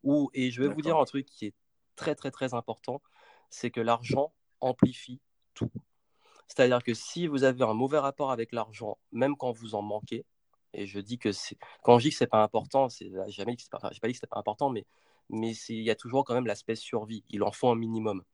Ou, 0.04 0.30
et 0.32 0.50
je 0.50 0.62
vais 0.62 0.72
vous 0.72 0.80
dire 0.80 0.96
un 0.96 1.04
truc 1.04 1.26
qui 1.26 1.44
est 1.44 1.54
très 1.96 2.14
très 2.14 2.30
très 2.30 2.54
important, 2.54 3.02
c'est 3.50 3.70
que 3.70 3.82
l'argent 3.82 4.32
amplifie 4.62 5.20
tout. 5.52 5.70
C'est-à-dire 6.48 6.82
que 6.82 6.94
si 6.94 7.26
vous 7.26 7.44
avez 7.44 7.62
un 7.62 7.74
mauvais 7.74 7.98
rapport 7.98 8.30
avec 8.30 8.52
l'argent, 8.52 8.96
même 9.12 9.36
quand 9.36 9.52
vous 9.52 9.74
en 9.74 9.82
manquez, 9.82 10.24
et 10.72 10.86
je 10.86 10.98
dis 10.98 11.18
que 11.18 11.32
c'est 11.32 11.58
quand 11.82 11.98
je 11.98 12.04
dis 12.04 12.10
que 12.10 12.16
c'est 12.16 12.26
pas 12.26 12.42
important, 12.42 12.88
c'est 12.88 13.12
jamais 13.28 13.54
que 13.54 13.62
pas, 13.70 13.80
pas 13.80 13.90
dit 13.90 14.18
que 14.18 14.26
pas 14.26 14.38
important, 14.38 14.70
mais 14.70 14.86
mais 15.28 15.52
il 15.68 15.82
y 15.82 15.90
a 15.90 15.94
toujours 15.94 16.24
quand 16.24 16.32
même 16.32 16.46
l'aspect 16.46 16.74
survie. 16.74 17.22
Il 17.28 17.42
en 17.42 17.52
faut 17.52 17.68
un 17.68 17.76
minimum. 17.76 18.24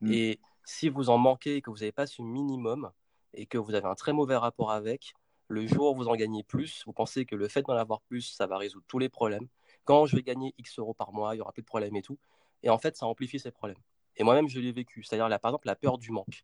Mmh. 0.00 0.12
Et 0.12 0.40
si 0.64 0.88
vous 0.88 1.10
en 1.10 1.18
manquez 1.18 1.56
et 1.56 1.62
que 1.62 1.70
vous 1.70 1.78
n'avez 1.78 1.92
pas 1.92 2.06
ce 2.06 2.22
minimum 2.22 2.90
et 3.32 3.46
que 3.46 3.58
vous 3.58 3.74
avez 3.74 3.86
un 3.86 3.94
très 3.94 4.12
mauvais 4.12 4.36
rapport 4.36 4.72
avec, 4.72 5.14
le 5.48 5.66
jour 5.66 5.92
où 5.92 5.96
vous 5.96 6.08
en 6.08 6.16
gagnez 6.16 6.42
plus, 6.42 6.82
vous 6.86 6.92
pensez 6.92 7.26
que 7.26 7.36
le 7.36 7.48
fait 7.48 7.62
d'en 7.62 7.76
avoir 7.76 8.00
plus, 8.02 8.22
ça 8.22 8.46
va 8.46 8.56
résoudre 8.56 8.84
tous 8.88 8.98
les 8.98 9.08
problèmes. 9.08 9.46
Quand 9.84 10.06
je 10.06 10.16
vais 10.16 10.22
gagner 10.22 10.54
X 10.58 10.78
euros 10.78 10.94
par 10.94 11.12
mois, 11.12 11.34
il 11.34 11.38
n'y 11.38 11.42
aura 11.42 11.52
plus 11.52 11.62
de 11.62 11.66
problèmes 11.66 11.94
et 11.96 12.02
tout. 12.02 12.18
Et 12.62 12.70
en 12.70 12.78
fait, 12.78 12.96
ça 12.96 13.06
amplifie 13.06 13.38
ces 13.38 13.50
problèmes. 13.50 13.78
Et 14.16 14.24
moi-même, 14.24 14.48
je 14.48 14.58
l'ai 14.58 14.72
vécu. 14.72 15.02
C'est-à-dire, 15.02 15.28
par 15.40 15.50
exemple, 15.50 15.66
la 15.66 15.76
peur 15.76 15.98
du 15.98 16.10
manque. 16.10 16.42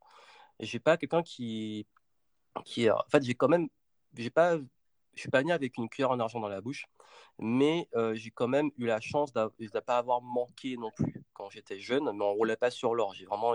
Je 0.59 0.77
n'ai 0.77 0.81
pas 0.81 0.99
quelqu'un 0.99 1.23
qui, 1.23 1.87
qui. 2.65 2.91
En 2.91 3.05
fait, 3.09 3.23
j'ai 3.23 3.35
quand 3.35 3.49
même. 3.49 3.69
J'ai 4.15 4.31
pas 4.31 4.59
je 5.15 5.21
suis 5.21 5.31
pas 5.31 5.43
né 5.43 5.53
avec 5.53 5.77
une 5.77 5.89
cuillère 5.89 6.11
en 6.11 6.21
argent 6.21 6.41
dans 6.41 6.49
la 6.49 6.61
bouche, 6.61 6.87
mais 7.39 7.89
euh, 7.95 8.15
j'ai 8.15 8.31
quand 8.31 8.49
même 8.49 8.71
eu 8.79 8.87
la 8.87 9.00
chance 9.00 9.33
de 9.33 9.50
ne 9.59 9.81
pas 9.81 9.99
avoir 9.99 10.23
manqué 10.23 10.77
non 10.77 10.91
plus 10.91 11.23
quand 11.35 11.50
j'étais 11.50 11.79
jeune, 11.79 12.05
mais 12.05 12.25
on 12.25 12.33
roulait 12.33 12.57
pas 12.57 12.71
sur 12.71 12.95
l'or. 12.95 13.15
J'ai 13.15 13.27
vraiment 13.27 13.55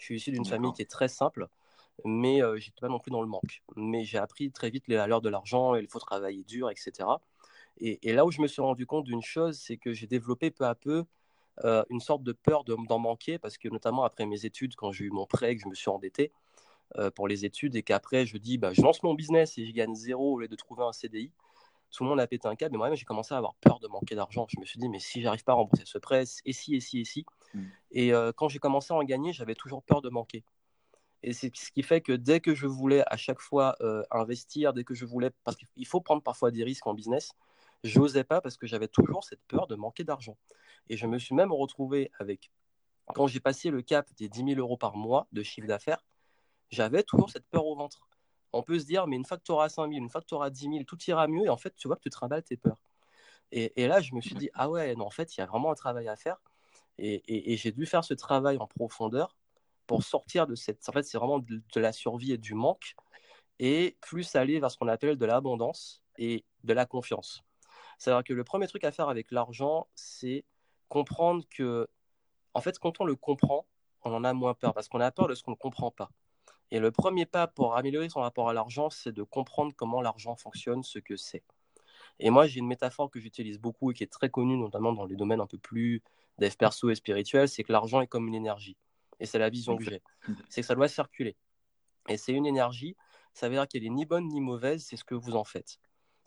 je 0.00 0.06
suis 0.06 0.16
issu 0.16 0.32
d'une 0.32 0.46
famille 0.46 0.72
qui 0.72 0.82
est 0.82 0.90
très 0.90 1.08
simple, 1.08 1.48
mais 2.04 2.42
euh, 2.42 2.56
j'étais 2.56 2.80
pas 2.80 2.88
non 2.88 2.98
plus 2.98 3.10
dans 3.10 3.20
le 3.20 3.28
manque. 3.28 3.62
Mais 3.76 4.04
j'ai 4.04 4.18
appris 4.18 4.50
très 4.50 4.70
vite 4.70 4.88
les 4.88 4.96
valeurs 4.96 5.20
de 5.20 5.28
l'argent, 5.28 5.74
il 5.74 5.86
faut 5.88 5.98
travailler 5.98 6.42
dur, 6.44 6.70
etc. 6.70 7.08
Et, 7.78 8.12
là 8.12 8.24
où 8.24 8.30
je 8.30 8.40
me 8.40 8.46
suis 8.46 8.62
rendu 8.62 8.86
compte 8.86 9.04
d'une 9.04 9.22
chose, 9.22 9.58
c'est 9.58 9.76
que 9.76 9.92
j'ai 9.92 10.06
développé 10.06 10.50
peu 10.50 10.64
à 10.64 10.74
peu 10.74 11.04
euh, 11.64 11.84
une 11.90 12.00
sorte 12.00 12.22
de 12.22 12.32
peur 12.32 12.64
d'en 12.64 12.98
manquer, 12.98 13.38
parce 13.38 13.58
que 13.58 13.68
notamment 13.68 14.04
après 14.04 14.26
mes 14.26 14.46
études, 14.46 14.74
quand 14.74 14.90
j'ai 14.92 15.04
eu 15.04 15.10
mon 15.10 15.26
prêt, 15.26 15.54
que 15.54 15.62
je 15.62 15.68
me 15.68 15.74
suis 15.74 15.90
endetté 15.90 16.32
euh, 16.96 17.10
pour 17.10 17.28
les 17.28 17.44
études, 17.44 17.76
et 17.76 17.82
qu'après 17.82 18.24
je 18.26 18.38
dis, 18.38 18.58
bah, 18.58 18.72
je 18.72 18.82
lance 18.82 19.02
mon 19.02 19.14
business 19.14 19.58
et 19.58 19.66
je 19.66 19.72
gagne 19.72 19.94
zéro 19.94 20.34
au 20.34 20.38
lieu 20.40 20.48
de 20.48 20.56
trouver 20.56 20.84
un 20.84 20.92
CDI, 20.92 21.30
tout 21.90 22.04
le 22.04 22.10
monde 22.10 22.20
a 22.20 22.26
pété 22.26 22.48
un 22.48 22.56
câble, 22.56 22.72
mais 22.72 22.78
moi-même 22.78 22.96
j'ai 22.96 23.04
commencé 23.04 23.34
à 23.34 23.38
avoir 23.38 23.54
peur 23.56 23.80
de 23.80 23.88
manquer 23.88 24.14
d'argent. 24.14 24.46
Je 24.48 24.60
me 24.60 24.64
suis 24.64 24.78
dit, 24.78 24.88
mais 24.88 25.00
si 25.00 25.22
j'arrive 25.22 25.44
pas 25.44 25.52
à 25.52 25.56
rembourser 25.56 25.84
ce 25.86 25.98
prêt, 25.98 26.24
et 26.44 26.52
si, 26.52 26.74
et 26.74 26.80
si, 26.80 27.00
et 27.00 27.04
si. 27.04 27.26
Mm. 27.54 27.64
Et 27.92 28.14
euh, 28.14 28.32
quand 28.32 28.48
j'ai 28.48 28.58
commencé 28.58 28.92
à 28.92 28.96
en 28.96 29.04
gagner, 29.04 29.32
j'avais 29.32 29.54
toujours 29.54 29.82
peur 29.82 30.02
de 30.02 30.08
manquer. 30.08 30.44
Et 31.22 31.32
c'est 31.32 31.54
ce 31.54 31.70
qui 31.70 31.82
fait 31.82 32.00
que 32.00 32.12
dès 32.12 32.40
que 32.40 32.54
je 32.54 32.66
voulais 32.66 33.02
à 33.06 33.16
chaque 33.16 33.40
fois 33.40 33.76
euh, 33.82 34.02
investir, 34.10 34.72
dès 34.72 34.84
que 34.84 34.94
je 34.94 35.04
voulais, 35.04 35.30
parce 35.44 35.56
qu'il 35.56 35.86
faut 35.86 36.00
prendre 36.00 36.22
parfois 36.22 36.50
des 36.50 36.64
risques 36.64 36.86
en 36.86 36.94
business, 36.94 37.32
j'osais 37.84 38.24
pas 38.24 38.40
parce 38.40 38.56
que 38.56 38.66
j'avais 38.66 38.88
toujours 38.88 39.24
cette 39.24 39.42
peur 39.46 39.66
de 39.66 39.74
manquer 39.74 40.04
d'argent. 40.04 40.38
Et 40.88 40.96
je 40.96 41.06
me 41.06 41.18
suis 41.18 41.34
même 41.34 41.52
retrouvé 41.52 42.10
avec, 42.18 42.50
quand 43.14 43.26
j'ai 43.26 43.40
passé 43.40 43.70
le 43.70 43.82
cap 43.82 44.08
des 44.16 44.28
10 44.28 44.54
000 44.54 44.60
euros 44.60 44.78
par 44.78 44.96
mois 44.96 45.26
de 45.32 45.42
chiffre 45.42 45.66
d'affaires, 45.66 46.04
j'avais 46.70 47.02
toujours 47.02 47.30
cette 47.30 47.46
peur 47.48 47.66
au 47.66 47.76
ventre 47.76 48.08
on 48.52 48.62
peut 48.62 48.78
se 48.78 48.84
dire, 48.84 49.06
mais 49.06 49.16
une 49.16 49.24
fois 49.24 49.36
que 49.38 49.44
tu 49.44 49.52
auras 49.52 49.68
5 49.68 49.88
000, 49.90 50.02
une 50.02 50.10
fois 50.10 50.20
que 50.20 50.26
tu 50.26 50.34
auras 50.34 50.50
10 50.50 50.60
000, 50.70 50.84
tout 50.84 50.98
ira 51.06 51.26
mieux. 51.28 51.44
Et 51.44 51.48
en 51.48 51.56
fait, 51.56 51.74
tu 51.76 51.88
vois 51.88 51.96
que 51.96 52.02
tu 52.02 52.10
trimbales 52.10 52.42
tes 52.42 52.56
peurs. 52.56 52.78
Et, 53.52 53.88
là, 53.88 54.00
je 54.00 54.14
me 54.14 54.20
suis 54.20 54.36
dit, 54.36 54.48
ah 54.54 54.70
ouais, 54.70 54.94
non, 54.94 55.06
en 55.06 55.10
fait, 55.10 55.36
il 55.36 55.40
y 55.40 55.42
a 55.42 55.46
vraiment 55.46 55.72
un 55.72 55.74
travail 55.74 56.06
à 56.08 56.14
faire. 56.14 56.40
Et, 57.02 57.56
j'ai 57.56 57.72
dû 57.72 57.86
faire 57.86 58.04
ce 58.04 58.14
travail 58.14 58.58
en 58.58 58.66
profondeur 58.66 59.36
pour 59.86 60.02
sortir 60.02 60.46
de 60.46 60.54
cette. 60.54 60.86
En 60.88 60.92
fait, 60.92 61.02
c'est 61.02 61.18
vraiment 61.18 61.38
de, 61.38 61.62
la 61.76 61.92
survie 61.92 62.32
et 62.32 62.38
du 62.38 62.54
manque, 62.54 62.94
et 63.58 63.96
plus 64.00 64.36
aller 64.36 64.60
vers 64.60 64.70
ce 64.70 64.76
qu'on 64.76 64.88
appelle 64.88 65.16
de 65.16 65.26
l'abondance 65.26 66.02
et 66.18 66.44
de 66.64 66.72
la 66.74 66.86
confiance. 66.86 67.42
C'est-à-dire 67.98 68.24
que 68.24 68.32
le 68.34 68.44
premier 68.44 68.66
truc 68.66 68.84
à 68.84 68.92
faire 68.92 69.08
avec 69.08 69.30
l'argent, 69.30 69.88
c'est 69.94 70.44
comprendre 70.88 71.44
que, 71.50 71.88
en 72.54 72.60
fait, 72.60 72.78
quand 72.78 73.00
on 73.00 73.04
le 73.04 73.16
comprend, 73.16 73.66
on 74.02 74.14
en 74.14 74.24
a 74.24 74.32
moins 74.32 74.54
peur, 74.54 74.74
parce 74.74 74.88
qu'on 74.88 75.00
a 75.00 75.10
peur 75.10 75.28
de 75.28 75.34
ce 75.34 75.42
qu'on 75.42 75.52
ne 75.52 75.56
comprend 75.56 75.90
pas. 75.90 76.10
Et 76.70 76.78
le 76.78 76.92
premier 76.92 77.26
pas 77.26 77.46
pour 77.46 77.76
améliorer 77.76 78.08
son 78.08 78.20
rapport 78.20 78.48
à 78.48 78.52
l'argent, 78.52 78.90
c'est 78.90 79.12
de 79.12 79.22
comprendre 79.22 79.72
comment 79.76 80.02
l'argent 80.02 80.36
fonctionne, 80.36 80.82
ce 80.82 80.98
que 80.98 81.16
c'est. 81.16 81.42
Et 82.20 82.30
moi, 82.30 82.46
j'ai 82.46 82.60
une 82.60 82.66
métaphore 82.66 83.10
que 83.10 83.18
j'utilise 83.18 83.58
beaucoup 83.58 83.90
et 83.90 83.94
qui 83.94 84.04
est 84.04 84.12
très 84.12 84.28
connue, 84.28 84.56
notamment 84.56 84.92
dans 84.92 85.06
les 85.06 85.16
domaines 85.16 85.40
un 85.40 85.46
peu 85.46 85.58
plus 85.58 86.02
dev 86.38 86.54
perso 86.56 86.90
et 86.90 86.94
spirituel, 86.94 87.48
c'est 87.48 87.64
que 87.64 87.72
l'argent 87.72 88.00
est 88.00 88.06
comme 88.06 88.28
une 88.28 88.34
énergie. 88.34 88.76
Et 89.18 89.26
c'est 89.26 89.38
la 89.38 89.50
vision 89.50 89.76
que 89.76 89.84
j'ai. 89.84 90.02
C'est 90.48 90.60
que 90.60 90.66
ça 90.66 90.74
doit 90.74 90.88
circuler. 90.88 91.36
Et 92.08 92.16
c'est 92.16 92.32
une 92.32 92.46
énergie, 92.46 92.96
ça 93.32 93.48
veut 93.48 93.54
dire 93.54 93.66
qu'elle 93.66 93.84
est 93.84 93.90
ni 93.90 94.06
bonne 94.06 94.28
ni 94.28 94.40
mauvaise, 94.40 94.84
c'est 94.84 94.96
ce 94.96 95.04
que 95.04 95.14
vous 95.14 95.34
en 95.34 95.44
faites. 95.44 95.78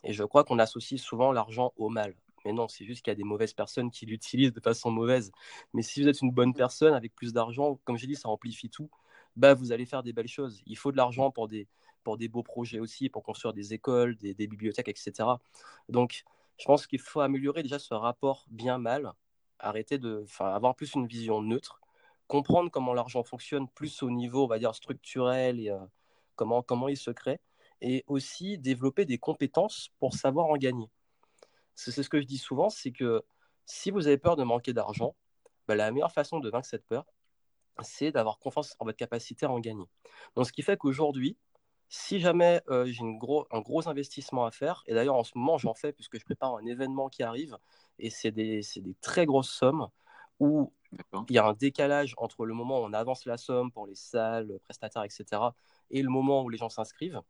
Et 0.03 0.13
je 0.13 0.23
crois 0.23 0.43
qu'on 0.43 0.59
associe 0.59 1.01
souvent 1.01 1.31
l'argent 1.31 1.73
au 1.75 1.89
mal. 1.89 2.15
Mais 2.45 2.53
non, 2.53 2.67
c'est 2.67 2.85
juste 2.85 3.03
qu'il 3.03 3.11
y 3.11 3.13
a 3.13 3.15
des 3.15 3.23
mauvaises 3.23 3.53
personnes 3.53 3.89
qui 3.89 4.05
l'utilisent 4.05 4.51
de 4.51 4.59
façon 4.59 4.91
mauvaise. 4.91 5.31
Mais 5.73 5.81
si 5.81 6.01
vous 6.01 6.07
êtes 6.07 6.21
une 6.21 6.31
bonne 6.31 6.53
personne 6.53 6.93
avec 6.93 7.15
plus 7.15 7.33
d'argent, 7.33 7.79
comme 7.85 7.97
j'ai 7.97 8.07
dit, 8.07 8.15
ça 8.15 8.29
amplifie 8.29 8.69
tout, 8.69 8.89
bah, 9.35 9.53
vous 9.53 9.71
allez 9.71 9.85
faire 9.85 10.03
des 10.03 10.13
belles 10.13 10.27
choses. 10.27 10.61
Il 10.65 10.77
faut 10.77 10.91
de 10.91 10.97
l'argent 10.97 11.31
pour 11.31 11.47
des, 11.47 11.67
pour 12.03 12.17
des 12.17 12.27
beaux 12.27 12.43
projets 12.43 12.79
aussi, 12.79 13.09
pour 13.09 13.23
construire 13.23 13.53
des 13.53 13.73
écoles, 13.73 14.15
des, 14.17 14.33
bibliothèques, 14.47 14.89
etc. 14.89 15.29
Donc, 15.89 16.23
je 16.59 16.65
pense 16.65 16.87
qu'il 16.87 16.99
faut 16.99 17.21
améliorer 17.21 17.63
déjà 17.63 17.79
ce 17.79 17.93
rapport 17.93 18.45
bien-mal, 18.49 19.13
arrêter 19.59 19.97
de, 19.97 20.25
avoir 20.39 20.75
plus 20.75 20.93
une 20.95 21.07
vision 21.07 21.41
neutre 21.41 21.79
comprendre 22.27 22.71
comment 22.71 22.93
l'argent 22.93 23.23
fonctionne 23.23 23.67
plus 23.69 24.01
au 24.03 24.09
niveau, 24.09 24.45
on 24.45 24.47
va 24.47 24.59
dire, 24.59 24.73
structurel 24.73 25.59
et 25.59 25.69
euh, 25.69 25.79
comment, 26.35 26.63
comment 26.63 26.87
il 26.87 26.97
se 26.97 27.11
crée, 27.11 27.39
et 27.81 28.03
aussi 28.07 28.57
développer 28.57 29.05
des 29.05 29.17
compétences 29.17 29.89
pour 29.99 30.13
savoir 30.13 30.47
en 30.47 30.57
gagner. 30.57 30.89
C'est 31.75 31.91
ce 31.91 32.09
que 32.09 32.21
je 32.21 32.25
dis 32.25 32.37
souvent, 32.37 32.69
c'est 32.69 32.91
que 32.91 33.23
si 33.65 33.91
vous 33.91 34.07
avez 34.07 34.17
peur 34.17 34.35
de 34.35 34.43
manquer 34.43 34.73
d'argent, 34.73 35.15
bah, 35.67 35.75
la 35.75 35.91
meilleure 35.91 36.11
façon 36.11 36.39
de 36.39 36.49
vaincre 36.49 36.67
cette 36.67 36.85
peur, 36.85 37.05
c'est 37.81 38.11
d'avoir 38.11 38.39
confiance 38.39 38.75
en 38.79 38.85
votre 38.85 38.97
capacité 38.97 39.45
à 39.45 39.51
en 39.51 39.59
gagner. 39.59 39.85
Donc, 40.35 40.45
ce 40.45 40.53
qui 40.53 40.61
fait 40.61 40.77
qu'aujourd'hui, 40.77 41.37
si 41.95 42.19
jamais 42.19 42.59
euh, 42.69 42.87
j'ai 42.87 43.03
gros, 43.03 43.45
un 43.51 43.61
gros 43.61 43.87
investissement 43.87 44.45
à 44.47 44.51
faire, 44.51 44.83
et 44.87 44.95
d'ailleurs 44.95 45.15
en 45.15 45.23
ce 45.23 45.37
moment 45.37 45.59
j'en 45.59 45.75
fais 45.75 45.93
puisque 45.93 46.17
je 46.17 46.25
prépare 46.25 46.55
un 46.55 46.65
événement 46.65 47.07
qui 47.07 47.21
arrive, 47.21 47.55
et 47.99 48.09
c'est 48.09 48.31
des, 48.31 48.61
des, 48.77 48.95
très 48.95 49.27
grosses 49.27 49.51
sommes, 49.51 49.87
où 50.39 50.73
il 51.29 51.35
y 51.35 51.37
a 51.37 51.45
un 51.45 51.53
décalage 51.53 52.15
entre 52.17 52.47
le 52.47 52.55
moment 52.55 52.79
où 52.79 52.83
on 52.85 52.93
avance 52.93 53.25
la 53.27 53.37
somme 53.37 53.71
pour 53.71 53.85
les 53.85 53.93
salles, 53.93 54.57
prestataires, 54.63 55.03
etc., 55.03 55.39
et 55.91 56.01
le 56.01 56.09
moment 56.09 56.41
où 56.41 56.49
les 56.49 56.57
gens 56.57 56.69
s'inscrivent. 56.69 57.21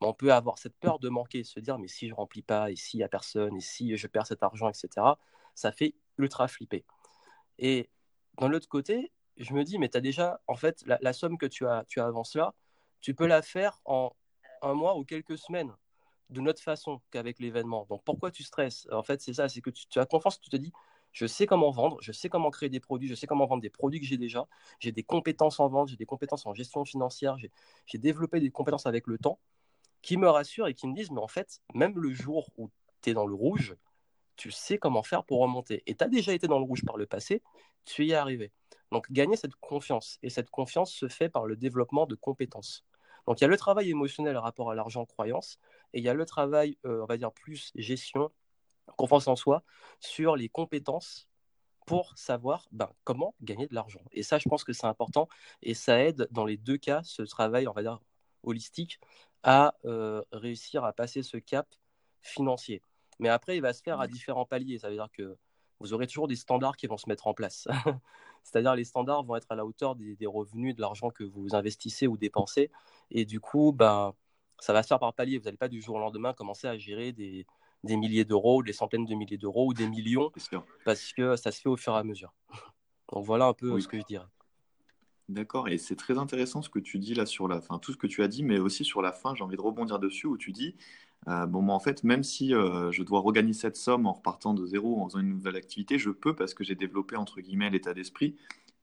On 0.00 0.12
peut 0.12 0.32
avoir 0.32 0.58
cette 0.58 0.76
peur 0.78 0.98
de 0.98 1.08
manquer, 1.08 1.44
se 1.44 1.60
dire 1.60 1.78
mais 1.78 1.86
si 1.86 2.08
je 2.08 2.14
remplis 2.14 2.42
pas, 2.42 2.72
et 2.72 2.74
s'il 2.76 2.98
n'y 2.98 3.04
a 3.04 3.08
personne, 3.08 3.56
et 3.56 3.60
si 3.60 3.96
je 3.96 4.06
perds 4.08 4.26
cet 4.26 4.42
argent, 4.42 4.68
etc., 4.68 5.06
ça 5.54 5.70
fait 5.70 5.94
ultra 6.18 6.48
flipper. 6.48 6.84
Et 7.58 7.90
d'un 8.38 8.48
l'autre 8.48 8.68
côté, 8.68 9.12
je 9.36 9.54
me 9.54 9.62
dis 9.62 9.78
mais 9.78 9.88
tu 9.88 9.98
as 9.98 10.00
déjà, 10.00 10.40
en 10.48 10.56
fait, 10.56 10.82
la, 10.86 11.12
somme 11.12 11.38
que 11.38 11.46
tu, 11.46 11.64
as, 11.68 11.84
tu 11.86 12.00
avances 12.00 12.34
là, 12.34 12.54
tu 13.00 13.14
peux 13.14 13.26
la 13.26 13.42
faire 13.42 13.80
en 13.84 14.12
un 14.62 14.74
mois 14.74 14.96
ou 14.96 15.04
quelques 15.04 15.38
semaines 15.38 15.72
de 16.28 16.40
notre 16.40 16.62
façon 16.62 17.00
qu'avec 17.10 17.40
l'événement. 17.40 17.86
Donc 17.88 18.04
pourquoi 18.04 18.30
tu 18.30 18.42
stresses? 18.42 18.86
En 18.92 19.02
fait, 19.02 19.20
c'est 19.20 19.34
ça, 19.34 19.48
c'est 19.48 19.60
que 19.60 19.70
tu, 19.70 19.86
tu, 19.88 19.98
as 19.98 20.06
confiance, 20.06 20.40
tu 20.40 20.50
te 20.50 20.56
dis, 20.56 20.72
je 21.12 21.26
sais 21.26 21.46
comment 21.46 21.70
vendre, 21.70 21.98
je 22.00 22.12
sais 22.12 22.28
comment 22.28 22.50
créer 22.50 22.68
des 22.68 22.80
produits, 22.80 23.08
je 23.08 23.14
sais 23.14 23.26
comment 23.26 23.46
vendre 23.46 23.62
des 23.62 23.70
produits 23.70 24.00
que 24.00 24.06
j'ai 24.06 24.16
déjà. 24.16 24.46
J'ai 24.78 24.92
des 24.92 25.02
compétences 25.02 25.58
en 25.60 25.68
vente, 25.68 25.88
j'ai 25.88 25.96
des 25.96 26.06
compétences 26.06 26.46
en 26.46 26.54
gestion 26.54 26.84
financière, 26.84 27.36
j'ai 27.86 27.98
développé 27.98 28.40
des 28.40 28.50
compétences 28.50 28.86
avec 28.86 29.06
le 29.06 29.18
temps 29.18 29.40
qui 30.02 30.16
me 30.16 30.28
rassurent 30.28 30.68
et 30.68 30.74
qui 30.74 30.86
me 30.86 30.94
disent, 30.94 31.10
mais 31.10 31.20
en 31.20 31.28
fait, 31.28 31.60
même 31.74 31.98
le 31.98 32.12
jour 32.12 32.48
où 32.56 32.70
tu 33.02 33.10
es 33.10 33.14
dans 33.14 33.26
le 33.26 33.34
rouge, 33.34 33.76
tu 34.36 34.50
sais 34.50 34.78
comment 34.78 35.02
faire 35.02 35.24
pour 35.24 35.40
remonter. 35.40 35.82
Et 35.86 35.94
tu 35.94 36.04
as 36.04 36.08
déjà 36.08 36.32
été 36.32 36.46
dans 36.46 36.58
le 36.58 36.64
rouge 36.64 36.84
par 36.84 36.96
le 36.96 37.06
passé, 37.06 37.42
tu 37.84 38.06
y 38.06 38.12
es 38.12 38.14
arrivé. 38.14 38.52
Donc 38.90 39.10
gagner 39.12 39.36
cette 39.36 39.54
confiance. 39.56 40.18
Et 40.22 40.30
cette 40.30 40.50
confiance 40.50 40.92
se 40.92 41.08
fait 41.08 41.28
par 41.28 41.44
le 41.44 41.56
développement 41.56 42.06
de 42.06 42.14
compétences. 42.14 42.86
Donc 43.30 43.40
il 43.40 43.44
y 43.44 43.44
a 43.44 43.48
le 43.48 43.56
travail 43.56 43.88
émotionnel 43.88 44.36
rapport 44.36 44.72
à 44.72 44.74
l'argent, 44.74 45.06
croyance, 45.06 45.60
et 45.92 45.98
il 45.98 46.04
y 46.04 46.08
a 46.08 46.14
le 46.14 46.26
travail, 46.26 46.76
euh, 46.84 47.02
on 47.02 47.06
va 47.06 47.16
dire, 47.16 47.30
plus 47.30 47.70
gestion, 47.76 48.32
confiance 48.96 49.28
en 49.28 49.36
soi 49.36 49.62
sur 50.00 50.34
les 50.34 50.48
compétences 50.48 51.28
pour 51.86 52.18
savoir 52.18 52.66
ben, 52.72 52.90
comment 53.04 53.36
gagner 53.40 53.68
de 53.68 53.74
l'argent. 53.76 54.00
Et 54.10 54.24
ça, 54.24 54.38
je 54.38 54.48
pense 54.48 54.64
que 54.64 54.72
c'est 54.72 54.88
important 54.88 55.28
et 55.62 55.74
ça 55.74 56.02
aide 56.02 56.26
dans 56.32 56.44
les 56.44 56.56
deux 56.56 56.76
cas, 56.76 57.02
ce 57.04 57.22
travail, 57.22 57.68
on 57.68 57.72
va 57.72 57.82
dire, 57.82 58.00
holistique, 58.42 58.98
à 59.44 59.76
euh, 59.84 60.24
réussir 60.32 60.82
à 60.84 60.92
passer 60.92 61.22
ce 61.22 61.36
cap 61.36 61.68
financier. 62.22 62.82
Mais 63.20 63.28
après, 63.28 63.56
il 63.56 63.60
va 63.60 63.72
se 63.72 63.82
faire 63.84 64.00
à 64.00 64.08
différents 64.08 64.44
paliers. 64.44 64.80
Ça 64.80 64.88
veut 64.88 64.96
dire 64.96 65.08
que 65.12 65.38
vous 65.80 65.94
aurez 65.94 66.06
toujours 66.06 66.28
des 66.28 66.36
standards 66.36 66.76
qui 66.76 66.86
vont 66.86 66.98
se 66.98 67.08
mettre 67.08 67.26
en 67.26 67.34
place. 67.34 67.66
C'est-à-dire 68.42 68.74
les 68.74 68.84
standards 68.84 69.24
vont 69.24 69.36
être 69.36 69.50
à 69.50 69.54
la 69.54 69.64
hauteur 69.64 69.96
des, 69.96 70.26
revenus, 70.26 70.74
de 70.74 70.80
l'argent 70.80 71.10
que 71.10 71.24
vous 71.24 71.54
investissez 71.54 72.06
ou 72.06 72.16
dépensez. 72.16 72.70
Et 73.10 73.24
du 73.24 73.40
coup, 73.40 73.72
ben, 73.72 74.14
ça 74.58 74.72
va 74.72 74.82
se 74.82 74.88
faire 74.88 74.98
par 74.98 75.14
palier. 75.14 75.38
Vous 75.38 75.44
n'allez 75.44 75.56
pas 75.56 75.68
du 75.68 75.80
jour 75.80 75.96
au 75.96 75.98
lendemain 75.98 76.32
commencer 76.32 76.66
à 76.66 76.78
gérer 76.78 77.12
des, 77.12 77.46
des 77.84 77.96
milliers 77.96 78.24
d'euros, 78.24 78.62
des 78.62 78.72
centaines 78.72 79.04
de 79.04 79.14
milliers 79.14 79.38
d'euros 79.38 79.68
ou 79.68 79.74
des 79.74 79.88
millions, 79.88 80.30
parce 80.84 81.12
que 81.12 81.36
ça 81.36 81.50
se 81.50 81.60
fait 81.60 81.68
au 81.68 81.76
fur 81.76 81.94
et 81.94 81.98
à 81.98 82.04
mesure. 82.04 82.32
Donc 83.12 83.24
voilà 83.24 83.46
un 83.46 83.54
peu 83.54 83.80
ce 83.80 83.88
que 83.88 83.98
je 83.98 84.04
dirais. 84.04 84.26
D'accord, 85.28 85.68
et 85.68 85.78
c'est 85.78 85.94
très 85.94 86.18
intéressant 86.18 86.60
ce 86.60 86.68
que 86.68 86.80
tu 86.80 86.98
dis 86.98 87.14
là 87.14 87.24
sur 87.24 87.46
la 87.46 87.60
fin, 87.60 87.78
tout 87.78 87.92
ce 87.92 87.96
que 87.96 88.08
tu 88.08 88.24
as 88.24 88.28
dit, 88.28 88.42
mais 88.42 88.58
aussi 88.58 88.84
sur 88.84 89.00
la 89.00 89.12
fin, 89.12 89.32
j'ai 89.36 89.44
envie 89.44 89.56
de 89.56 89.62
rebondir 89.62 90.00
dessus 90.00 90.26
où 90.26 90.36
tu 90.36 90.50
dis, 90.50 90.74
euh, 91.28 91.46
bon, 91.46 91.62
moi, 91.62 91.74
en 91.74 91.80
fait, 91.80 92.02
même 92.04 92.22
si 92.22 92.54
euh, 92.54 92.90
je 92.92 93.02
dois 93.02 93.20
regagner 93.20 93.52
cette 93.52 93.76
somme 93.76 94.06
en 94.06 94.12
repartant 94.12 94.54
de 94.54 94.64
zéro, 94.66 95.00
en 95.00 95.08
faisant 95.08 95.20
une 95.20 95.28
nouvelle 95.28 95.56
activité, 95.56 95.98
je 95.98 96.10
peux 96.10 96.34
parce 96.34 96.54
que 96.54 96.64
j'ai 96.64 96.74
développé, 96.74 97.16
entre 97.16 97.40
guillemets, 97.40 97.70
l'état 97.70 97.94
d'esprit 97.94 98.36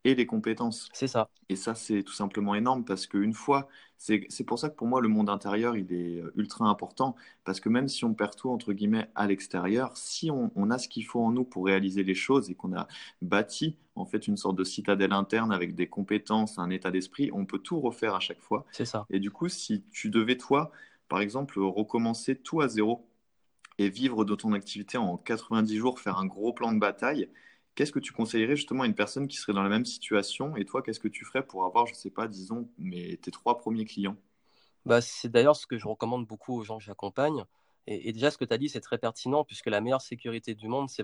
et 0.03 0.15
les 0.15 0.25
compétences. 0.25 0.87
C'est 0.93 1.07
ça. 1.07 1.29
Et 1.49 1.55
ça, 1.55 1.75
c'est 1.75 2.03
tout 2.03 2.13
simplement 2.13 2.55
énorme 2.55 2.85
parce 2.85 3.07
qu'une 3.07 3.33
fois, 3.33 3.67
c'est 3.97 4.43
pour 4.45 4.59
ça 4.59 4.69
que 4.69 4.75
pour 4.75 4.87
moi, 4.87 5.01
le 5.01 5.07
monde 5.07 5.29
intérieur, 5.29 5.75
il 5.75 5.91
est 5.91 6.21
euh, 6.21 6.31
ultra 6.35 6.65
important 6.65 7.15
parce 7.43 7.59
que 7.59 7.67
même 7.67 7.87
si 7.87 8.05
on 8.05 8.13
perd 8.13 8.35
tout, 8.35 8.49
entre 8.49 8.71
guillemets, 8.71 9.09
à 9.15 9.27
l'extérieur, 9.27 9.97
si 9.97 10.29
on, 10.29 10.69
a 10.69 10.77
ce 10.77 10.87
qu'il 10.87 11.05
faut 11.05 11.21
en 11.21 11.31
nous 11.31 11.43
pour 11.43 11.65
réaliser 11.65 12.03
les 12.03 12.13
choses 12.13 12.49
et 12.49 12.55
qu'on 12.55 12.75
a 12.75 12.87
bâti, 13.21 13.75
en 13.95 14.05
fait, 14.05 14.27
une 14.27 14.37
sorte 14.37 14.55
de 14.55 14.63
citadelle 14.63 15.13
interne 15.13 15.51
avec 15.51 15.73
des 15.73 15.87
compétences, 15.87 16.59
un 16.59 16.69
état 16.69 16.91
d'esprit, 16.91 17.31
on 17.33 17.45
peut 17.45 17.59
tout 17.59 17.79
refaire 17.79 18.13
à 18.13 18.19
chaque 18.19 18.41
fois. 18.41 18.65
C'est 18.71 18.85
ça. 18.85 19.07
Et 19.09 19.19
du 19.19 19.31
coup, 19.31 19.49
si 19.49 19.83
tu 19.91 20.09
devais, 20.09 20.37
toi, 20.37 20.71
par 21.09 21.21
exemple, 21.21 21.59
recommencer 21.59 22.35
tout 22.35 22.61
à 22.61 22.67
zéro 22.67 23.07
et 23.77 23.89
vivre 23.89 24.25
de 24.25 24.35
ton 24.35 24.53
activité 24.53 24.97
en 24.97 25.17
90 25.17 25.77
jours, 25.77 25.99
faire 25.99 26.17
un 26.17 26.25
gros 26.25 26.53
plan 26.53 26.73
de 26.73 26.79
bataille, 26.79 27.29
Qu'est-ce 27.77 27.91
que 27.91 27.99
tu 27.99 28.11
conseillerais 28.11 28.55
justement 28.55 28.81
à 28.81 28.85
une 28.87 28.95
personne 28.95 29.27
qui 29.27 29.37
serait 29.37 29.53
dans 29.53 29.61
la 29.61 29.69
même 29.69 29.85
situation? 29.85 30.57
Et 30.57 30.65
toi, 30.65 30.81
qu'est-ce 30.81 30.99
que 30.99 31.07
tu 31.07 31.23
ferais 31.25 31.45
pour 31.45 31.63
avoir, 31.63 31.85
je 31.85 31.91
ne 31.91 31.95
sais 31.95 32.09
pas, 32.09 32.27
disons, 32.27 32.67
mais 32.79 33.17
tes 33.17 33.29
trois 33.29 33.59
premiers 33.59 33.85
clients? 33.85 34.17
Bah, 34.87 34.99
C'est 34.99 35.29
d'ailleurs 35.29 35.55
ce 35.55 35.67
que 35.67 35.77
je 35.77 35.87
recommande 35.87 36.25
beaucoup 36.25 36.55
aux 36.57 36.63
gens 36.63 36.79
que 36.79 36.83
j'accompagne. 36.83 37.45
Et, 37.85 38.11
déjà, 38.13 38.31
ce 38.31 38.39
que 38.39 38.45
tu 38.45 38.53
as 38.53 38.57
dit, 38.57 38.67
c'est 38.67 38.81
très 38.81 38.97
pertinent, 38.97 39.43
puisque 39.43 39.67
la 39.67 39.79
meilleure 39.79 40.01
sécurité 40.01 40.55
du 40.55 40.67
monde, 40.67 40.89
c'est, 40.89 41.03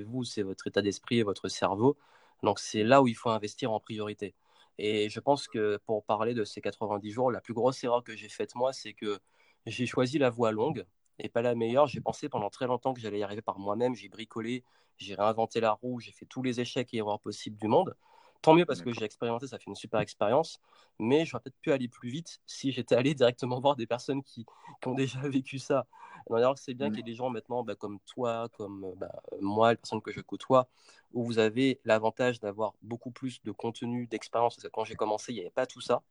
vous, 0.00 0.24
c'est 0.24 0.42
votre 0.42 0.66
état 0.66 0.82
d'esprit 0.82 1.20
et 1.20 1.22
votre 1.22 1.48
cerveau. 1.48 1.96
Donc, 2.42 2.58
c'est 2.58 2.82
là 2.82 3.00
où 3.00 3.06
il 3.06 3.14
faut 3.14 3.30
investir 3.30 3.70
en 3.70 3.78
priorité. 3.78 4.34
Et 4.78 5.08
je 5.08 5.20
pense 5.20 5.48
que 5.48 5.78
pour 5.86 6.04
parler 6.04 6.34
de 6.34 6.44
ces 6.44 6.60
90 6.60 7.10
jours, 7.10 7.30
la 7.30 7.40
plus 7.40 7.54
grosse 7.54 7.82
erreur 7.84 8.02
que 8.02 8.16
j'ai 8.16 8.28
faite, 8.28 8.54
moi, 8.54 8.72
c'est 8.72 8.94
que 8.94 9.20
j'ai 9.66 9.86
choisi 9.86 10.18
la 10.18 10.30
voie 10.30 10.52
longue 10.52 10.84
et 11.18 11.28
pas 11.28 11.42
la 11.42 11.54
meilleure. 11.54 11.86
J'ai 11.86 12.00
pensé 12.00 12.28
pendant 12.28 12.50
très 12.50 12.66
longtemps 12.66 12.94
que 12.94 13.00
j'allais 13.00 13.20
y 13.20 13.22
arriver 13.22 13.42
par 13.42 13.58
moi-même. 13.58 13.94
J'ai 13.94 14.08
bricolé, 14.08 14.64
j'ai 14.96 15.14
réinventé 15.14 15.60
la 15.60 15.72
roue, 15.72 16.00
j'ai 16.00 16.12
fait 16.12 16.26
tous 16.26 16.42
les 16.42 16.60
échecs 16.60 16.92
et 16.94 16.98
erreurs 16.98 17.20
possibles 17.20 17.56
du 17.58 17.68
monde. 17.68 17.94
Tant 18.42 18.54
mieux 18.54 18.66
parce 18.66 18.82
que 18.82 18.92
j'ai 18.92 19.04
expérimenté, 19.04 19.46
ça 19.46 19.58
fait 19.58 19.68
une 19.68 19.76
super 19.76 20.00
expérience. 20.00 20.60
Mais 20.98 21.24
j'aurais 21.24 21.42
peut-être 21.42 21.60
pu 21.60 21.72
aller 21.72 21.88
plus 21.88 22.10
vite 22.10 22.40
si 22.44 22.72
j'étais 22.72 22.96
allé 22.96 23.14
directement 23.14 23.60
voir 23.60 23.76
des 23.76 23.86
personnes 23.86 24.22
qui, 24.22 24.44
ont 24.84 24.94
déjà 24.94 25.20
vécu 25.28 25.58
ça. 25.58 25.86
D'ailleurs, 26.28 26.58
c'est 26.58 26.74
bien 26.74 26.88
qu'il 26.88 26.98
y 26.98 27.00
ait 27.00 27.04
des 27.04 27.14
gens 27.14 27.30
maintenant 27.30 27.62
bah, 27.62 27.74
comme 27.76 27.98
toi, 28.00 28.48
comme 28.56 28.94
bah, 28.96 29.22
moi, 29.40 29.70
les 29.70 29.76
personnes 29.76 30.02
que 30.02 30.12
je 30.12 30.20
côtoie, 30.20 30.68
où 31.12 31.24
vous 31.24 31.38
avez 31.38 31.80
l'avantage 31.84 32.40
d'avoir 32.40 32.74
beaucoup 32.82 33.10
plus 33.10 33.42
de 33.42 33.52
contenu, 33.52 34.06
d'expérience. 34.06 34.56
Parce 34.56 34.64
que 34.64 34.72
quand 34.72 34.84
j'ai 34.84 34.96
commencé, 34.96 35.32
il 35.32 35.36
n'y 35.36 35.40
avait 35.40 35.50
pas 35.50 35.66
tout 35.66 35.80
ça. 35.80 36.02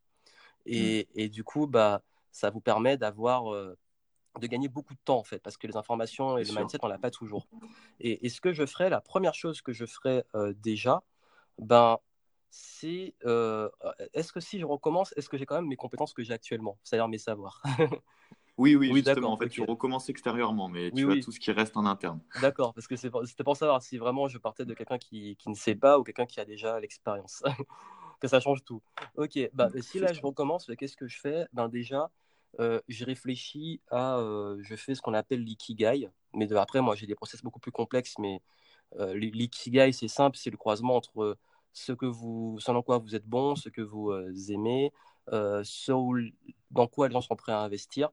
Et, 0.65 1.07
mm. 1.15 1.19
et, 1.19 1.29
du 1.29 1.43
coup, 1.43 1.67
bah, 1.67 2.01
ça 2.31 2.49
vous 2.49 2.61
permet 2.61 2.97
d'avoir 2.97 3.53
euh, 3.53 3.77
de 4.39 4.47
gagner 4.47 4.69
beaucoup 4.69 4.93
de 4.93 4.99
temps 5.03 5.17
en 5.17 5.23
fait, 5.23 5.39
parce 5.39 5.57
que 5.57 5.67
les 5.67 5.75
informations 5.75 6.37
et 6.37 6.43
le 6.43 6.53
mindset, 6.53 6.77
on 6.81 6.87
l'a 6.87 6.97
pas 6.97 7.11
toujours. 7.11 7.47
Et, 7.99 8.29
ce 8.29 8.39
que 8.39 8.53
je 8.53 8.65
ferais, 8.65 8.89
la 8.89 9.01
première 9.01 9.33
chose 9.33 9.61
que 9.61 9.73
je 9.73 9.85
ferais 9.85 10.23
euh, 10.35 10.53
déjà, 10.57 11.03
ben, 11.57 11.97
c'est 12.51 13.15
euh, 13.25 13.69
est-ce 14.13 14.31
que 14.31 14.39
si 14.39 14.59
je 14.59 14.65
recommence, 14.65 15.13
est-ce 15.17 15.29
que 15.29 15.37
j'ai 15.37 15.45
quand 15.45 15.55
même 15.55 15.67
mes 15.67 15.77
compétences 15.77 16.13
que 16.13 16.21
j'ai 16.21 16.33
actuellement, 16.33 16.77
c'est-à-dire 16.83 17.07
mes 17.07 17.17
savoirs 17.17 17.63
Oui, 18.57 18.75
oui, 18.75 18.91
oui 18.91 19.01
justement. 19.03 19.31
En 19.31 19.37
fait, 19.37 19.49
tu 19.49 19.61
recommences 19.61 20.09
extérieurement, 20.09 20.67
mais 20.67 20.91
tu 20.91 21.09
as 21.11 21.23
tout 21.23 21.31
ce 21.31 21.39
qui 21.39 21.51
reste 21.51 21.77
en 21.77 21.85
interne. 21.85 22.19
D'accord, 22.41 22.73
parce 22.73 22.85
que 22.85 22.95
c'était 22.95 23.43
pour 23.43 23.57
savoir 23.57 23.81
si 23.81 23.97
vraiment 23.97 24.27
je 24.27 24.37
partais 24.37 24.65
de 24.65 24.73
quelqu'un 24.73 24.97
qui, 24.97 25.35
qui, 25.37 25.49
ne 25.49 25.55
sait 25.55 25.73
pas 25.73 25.97
ou 25.97 26.03
quelqu'un 26.03 26.25
qui 26.25 26.39
a 26.39 26.45
déjà 26.45 26.79
l'expérience. 26.79 27.41
que 28.19 28.27
ça 28.27 28.39
change 28.39 28.63
tout. 28.63 28.83
Ok, 29.15 29.39
bah, 29.53 29.69
si 29.79 29.99
là 29.99 30.13
je 30.13 30.21
recommence, 30.21 30.69
qu'est-ce 30.77 30.95
que 30.95 31.07
je 31.07 31.19
fais? 31.19 31.47
Ben, 31.53 31.69
Déjà, 31.69 32.11
euh, 32.59 32.79
j'ai 32.87 33.05
réfléchi 33.05 33.81
à. 33.89 34.17
Euh, 34.19 34.57
je 34.61 34.75
fais 34.75 34.95
ce 34.95 35.01
qu'on 35.01 35.13
appelle 35.13 35.43
l'ikigai. 35.43 36.09
Mais 36.33 36.45
de, 36.45 36.55
après, 36.55 36.81
moi, 36.81 36.95
j'ai 36.95 37.07
des 37.07 37.15
process 37.15 37.41
beaucoup 37.41 37.59
plus 37.59 37.71
complexes. 37.71 38.15
Mais 38.19 38.41
euh, 38.99 39.15
l'ikigai, 39.15 39.91
c'est 39.91 40.07
simple 40.07 40.37
c'est 40.37 40.51
le 40.51 40.57
croisement 40.57 40.97
entre 40.97 41.37
ce 41.73 41.93
que 41.93 42.05
vous, 42.05 42.59
dans 42.65 42.81
quoi 42.81 42.97
vous 42.97 43.15
êtes 43.15 43.25
bon, 43.25 43.55
ce 43.55 43.69
que 43.69 43.81
vous 43.81 44.11
aimez, 44.51 44.91
ce 45.27 46.31
dans 46.71 46.87
quoi 46.87 47.07
les 47.07 47.13
gens 47.13 47.21
sont 47.21 47.35
prêts 47.35 47.51
à 47.51 47.61
investir 47.61 48.09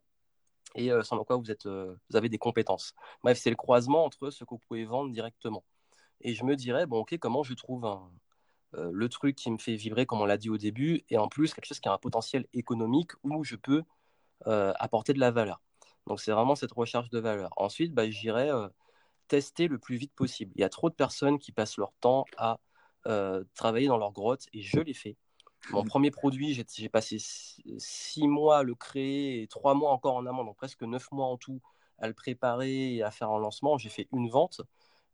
et 0.75 0.89
ce 0.89 1.15
dans 1.15 1.25
quoi 1.25 1.37
vous, 1.37 1.51
êtes, 1.51 1.67
vous 1.67 2.17
avez 2.17 2.29
des 2.29 2.39
compétences. 2.39 2.95
Bref, 3.23 3.39
c'est 3.39 3.51
le 3.51 3.57
croisement 3.57 4.05
entre 4.05 4.31
ce 4.31 4.45
que 4.45 4.51
vous 4.51 4.59
pouvez 4.59 4.85
vendre 4.85 5.13
directement. 5.13 5.65
Et 6.21 6.35
je 6.35 6.45
me 6.45 6.57
dirais, 6.57 6.87
bon, 6.87 6.99
ok, 6.99 7.17
comment 7.19 7.43
je 7.43 7.55
trouve 7.55 7.85
un, 7.87 8.11
le 8.73 9.09
truc 9.09 9.37
qui 9.37 9.51
me 9.51 9.59
fait 9.59 9.77
vibrer, 9.77 10.07
comme 10.07 10.21
on 10.21 10.27
l'a 10.27 10.37
dit 10.37 10.51
au 10.51 10.59
début, 10.59 11.05
et 11.09 11.19
en 11.19 11.29
plus 11.29 11.55
quelque 11.55 11.65
chose 11.65 11.81
qui 11.81 11.89
a 11.89 11.93
un 11.93 11.99
potentiel 11.99 12.47
économique 12.53 13.13
où 13.23 13.45
je 13.45 13.57
peux 13.57 13.83
euh, 14.47 14.73
apporter 14.79 15.13
de 15.13 15.21
la 15.21 15.31
valeur. 15.31 15.61
Donc 16.07 16.21
c'est 16.21 16.33
vraiment 16.33 16.55
cette 16.55 16.73
recherche 16.73 17.11
de 17.11 17.19
valeur. 17.19 17.51
Ensuite, 17.57 17.93
bah, 17.93 18.09
j'irai 18.09 18.51
euh, 18.51 18.69
tester 19.27 19.69
le 19.69 19.79
plus 19.79 19.97
vite 19.97 20.13
possible. 20.15 20.53
Il 20.55 20.61
y 20.61 20.65
a 20.65 20.69
trop 20.69 20.91
de 20.91 20.95
personnes 20.95 21.39
qui 21.39 21.53
passent 21.53 21.77
leur 21.77 21.93
temps 22.01 22.25
à 22.37 22.61
euh, 23.09 23.45
travailler 23.55 23.89
dans 23.89 23.99
leur 23.99 24.13
grotte 24.13 24.47
et 24.53 24.63
je 24.63 24.81
l'ai 24.81 24.95
fait. 24.95 25.17
Mon 25.71 25.85
premier 25.85 26.11
produit, 26.11 26.55
j'ai 26.55 26.89
passé 26.89 27.17
six 27.19 28.29
mois 28.29 28.59
à 28.59 28.63
le 28.63 28.75
créer 28.75 29.43
et 29.43 29.49
trois 29.49 29.75
mois 29.75 29.91
encore 29.91 30.15
en 30.15 30.25
amont, 30.25 30.45
donc 30.45 30.57
presque 30.57 30.83
neuf 30.83 31.11
mois 31.11 31.27
en 31.27 31.37
tout 31.37 31.61
à 31.99 32.07
le 32.07 32.15
préparer 32.15 32.95
et 32.95 33.03
à 33.03 33.11
faire 33.11 33.31
un 33.31 33.41
lancement. 33.41 33.77
J'ai 33.77 33.89
fait 33.89 34.09
une 34.13 34.29
vente 34.29 34.61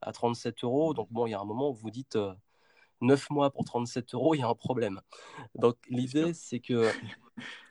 à 0.03 0.13
37 0.13 0.63
euros. 0.65 0.93
Donc 0.93 1.09
bon, 1.11 1.27
il 1.27 1.31
y 1.31 1.35
a 1.35 1.41
un 1.41 1.45
moment 1.45 1.71
où 1.71 1.75
vous 1.75 1.91
dites 1.91 2.19
neuf 3.01 3.31
mois 3.31 3.51
pour 3.51 3.65
37 3.65 4.15
euros, 4.15 4.35
il 4.35 4.41
y 4.41 4.43
a 4.43 4.49
un 4.49 4.55
problème. 4.55 5.01
Donc 5.55 5.77
l'idée, 5.89 6.35
c'est 6.35 6.61
que 6.61 6.91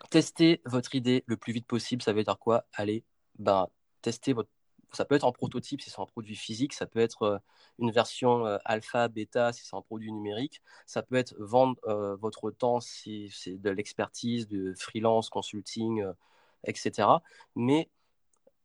tester 0.10 0.62
votre 0.66 0.96
idée 0.96 1.24
le 1.28 1.38
plus 1.38 1.54
vite 1.54 1.68
possible. 1.68 2.02
Ça 2.02 2.14
veut 2.14 2.24
dire 2.24 2.40
quoi? 2.40 2.66
Allez, 2.74 3.04
ben, 3.40 3.68
tester 4.02 4.34
votre. 4.34 4.50
Ça 4.94 5.06
peut 5.06 5.16
être 5.16 5.24
en 5.24 5.32
prototype 5.32 5.82
si 5.82 5.90
c'est 5.90 6.00
un 6.00 6.06
produit 6.06 6.36
physique, 6.36 6.74
ça 6.74 6.86
peut 6.86 7.00
être 7.00 7.24
euh, 7.24 7.38
une 7.80 7.92
version 7.92 8.46
euh, 8.46 8.58
alpha, 8.64 9.08
bêta 9.08 9.52
si 9.52 9.66
c'est 9.66 9.76
un 9.76 9.82
produit 9.82 10.12
numérique, 10.12 10.62
ça 10.86 11.02
peut 11.02 11.16
être 11.16 11.36
vendre 11.40 11.80
euh, 11.88 12.16
votre 12.16 12.52
temps 12.52 12.80
si 12.80 13.30
c'est 13.34 13.58
de 13.60 13.70
l'expertise, 13.70 14.48
de 14.48 14.74
freelance, 14.78 15.30
consulting, 15.30 16.04
etc. 16.66 17.08
Mais 17.56 17.90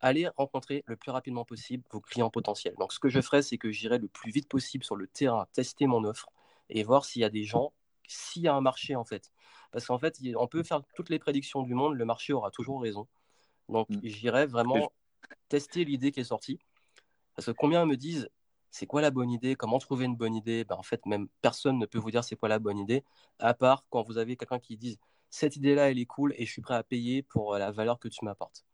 allez 0.00 0.28
rencontrer 0.28 0.84
le 0.86 0.96
plus 0.96 1.10
rapidement 1.10 1.44
possible 1.44 1.84
vos 1.90 2.00
clients 2.00 2.30
potentiels. 2.30 2.74
Donc 2.78 2.92
ce 2.92 3.00
que 3.00 3.08
je 3.08 3.20
ferai, 3.20 3.42
c'est 3.42 3.58
que 3.58 3.70
j'irai 3.70 3.98
le 3.98 4.08
plus 4.08 4.30
vite 4.30 4.48
possible 4.48 4.84
sur 4.84 4.96
le 4.96 5.06
terrain 5.06 5.46
tester 5.52 5.86
mon 5.86 6.04
offre 6.04 6.28
et 6.68 6.84
voir 6.84 7.04
s'il 7.04 7.22
y 7.22 7.24
a 7.24 7.30
des 7.30 7.44
gens, 7.44 7.72
s'il 8.06 8.42
y 8.42 8.48
a 8.48 8.54
un 8.54 8.60
marché 8.60 8.96
en 8.96 9.04
fait. 9.04 9.32
Parce 9.72 9.86
qu'en 9.86 9.98
fait, 9.98 10.18
on 10.36 10.46
peut 10.46 10.62
faire 10.62 10.82
toutes 10.94 11.10
les 11.10 11.18
prédictions 11.18 11.62
du 11.62 11.74
monde, 11.74 11.94
le 11.94 12.04
marché 12.04 12.32
aura 12.32 12.50
toujours 12.50 12.80
raison. 12.82 13.06
Donc, 13.68 13.88
mm. 13.90 14.00
j'irais 14.02 14.46
vraiment 14.46 14.92
tester 15.48 15.84
l'idée 15.84 16.12
qui 16.12 16.20
est 16.20 16.24
sortie. 16.24 16.58
Parce 17.34 17.46
que 17.46 17.52
combien 17.52 17.86
me 17.86 17.96
disent 17.96 18.28
c'est 18.70 18.86
quoi 18.86 19.00
la 19.00 19.10
bonne 19.10 19.30
idée, 19.30 19.56
comment 19.56 19.78
trouver 19.78 20.04
une 20.04 20.16
bonne 20.16 20.34
idée? 20.34 20.64
Ben, 20.64 20.76
En 20.76 20.82
fait, 20.82 21.04
même 21.06 21.28
personne 21.40 21.78
ne 21.78 21.86
peut 21.86 21.98
vous 21.98 22.10
dire 22.10 22.24
c'est 22.24 22.36
quoi 22.36 22.48
la 22.48 22.58
bonne 22.58 22.78
idée, 22.78 23.04
à 23.38 23.54
part 23.54 23.84
quand 23.90 24.02
vous 24.02 24.18
avez 24.18 24.36
quelqu'un 24.36 24.58
qui 24.58 24.76
dit 24.76 24.98
cette 25.30 25.56
idée-là, 25.56 25.90
elle 25.90 25.98
est 25.98 26.06
cool 26.06 26.34
et 26.36 26.46
je 26.46 26.50
suis 26.52 26.62
prêt 26.62 26.74
à 26.74 26.82
payer 26.82 27.22
pour 27.22 27.56
la 27.56 27.70
valeur 27.70 27.98
que 27.98 28.08
tu 28.08 28.24
m'apportes. 28.24 28.64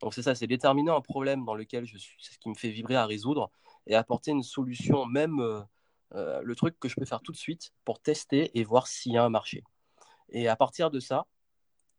Donc, 0.00 0.14
c'est 0.14 0.22
ça, 0.22 0.34
c'est 0.34 0.46
déterminer 0.46 0.90
un 0.90 1.00
problème 1.00 1.44
dans 1.44 1.54
lequel 1.54 1.84
je 1.84 1.98
suis, 1.98 2.16
c'est 2.20 2.34
ce 2.34 2.38
qui 2.38 2.48
me 2.48 2.54
fait 2.54 2.70
vibrer 2.70 2.94
à 2.94 3.04
résoudre 3.06 3.50
et 3.86 3.96
apporter 3.96 4.30
une 4.30 4.44
solution, 4.44 5.06
même 5.06 5.40
euh, 5.40 5.60
euh, 6.14 6.40
le 6.42 6.54
truc 6.54 6.78
que 6.78 6.88
je 6.88 6.94
peux 6.94 7.04
faire 7.04 7.20
tout 7.20 7.32
de 7.32 7.36
suite 7.36 7.72
pour 7.84 8.00
tester 8.00 8.56
et 8.58 8.64
voir 8.64 8.86
s'il 8.86 9.12
y 9.12 9.16
a 9.18 9.24
un 9.24 9.28
marché. 9.28 9.64
Et 10.30 10.46
à 10.48 10.56
partir 10.56 10.90
de 10.90 11.00
ça, 11.00 11.26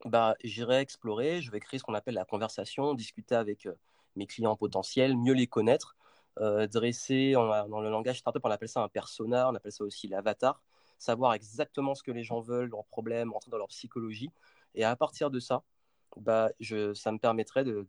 bah, 0.05 0.36
j'irai 0.43 0.79
explorer, 0.79 1.41
je 1.41 1.51
vais 1.51 1.60
créer 1.60 1.77
ce 1.79 1.84
qu'on 1.84 1.93
appelle 1.93 2.15
la 2.15 2.25
conversation, 2.25 2.93
discuter 2.93 3.36
avec 3.36 3.65
euh, 3.65 3.75
mes 4.15 4.28
clients 4.28 4.56
potentiels, 4.56 5.15
mieux 5.17 5.34
les 5.34 5.48
connaître, 5.48 5.95
euh, 6.39 6.67
dresser, 6.67 7.34
dans 7.34 7.82
le 7.82 7.89
langage 7.89 8.19
startup, 8.19 8.41
on 8.45 8.52
appelle 8.52 8.69
ça 8.69 8.82
un 8.82 8.88
persona, 8.88 9.50
on 9.50 9.56
appelle 9.56 9.72
ça 9.72 9.84
aussi 9.84 10.08
l'avatar, 10.08 10.62
savoir 10.98 11.34
exactement 11.34 11.95
ce 11.95 12.04
que 12.04 12.12
les 12.12 12.24
gens 12.24 12.39
veulent, 12.39 12.69
leurs 12.69 12.86
problèmes, 12.86 13.34
entrer 13.34 13.52
dans 13.52 13.58
leur 13.58 13.67
psychologie. 13.67 14.32
Et 14.76 14.84
à 14.84 14.95
partir 14.95 15.32
de 15.32 15.39
ça, 15.39 15.63
bah, 16.17 16.50
je, 16.60 16.93
ça 16.93 17.12
me 17.12 17.19
permettrait 17.19 17.63
de, 17.63 17.88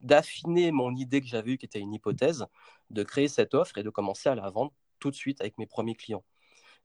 d'affiner 0.00 0.72
mon 0.72 0.94
idée 0.94 1.20
que 1.20 1.26
j'avais 1.26 1.52
eue, 1.52 1.58
qui 1.58 1.66
était 1.66 1.80
une 1.80 1.94
hypothèse, 1.94 2.46
de 2.90 3.02
créer 3.02 3.28
cette 3.28 3.54
offre 3.54 3.78
et 3.78 3.82
de 3.82 3.90
commencer 3.90 4.28
à 4.28 4.34
la 4.34 4.50
vendre 4.50 4.72
tout 4.98 5.10
de 5.10 5.16
suite 5.16 5.40
avec 5.40 5.58
mes 5.58 5.66
premiers 5.66 5.94
clients. 5.94 6.24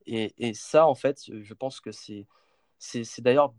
Et, 0.06 0.54
ça, 0.54 0.88
en 0.88 0.96
fait, 0.96 1.24
je 1.28 1.54
pense 1.54 1.82
que 1.82 1.92
c'est 1.92 2.28
c'est 2.80 3.22
d'ailleurs 3.22 3.54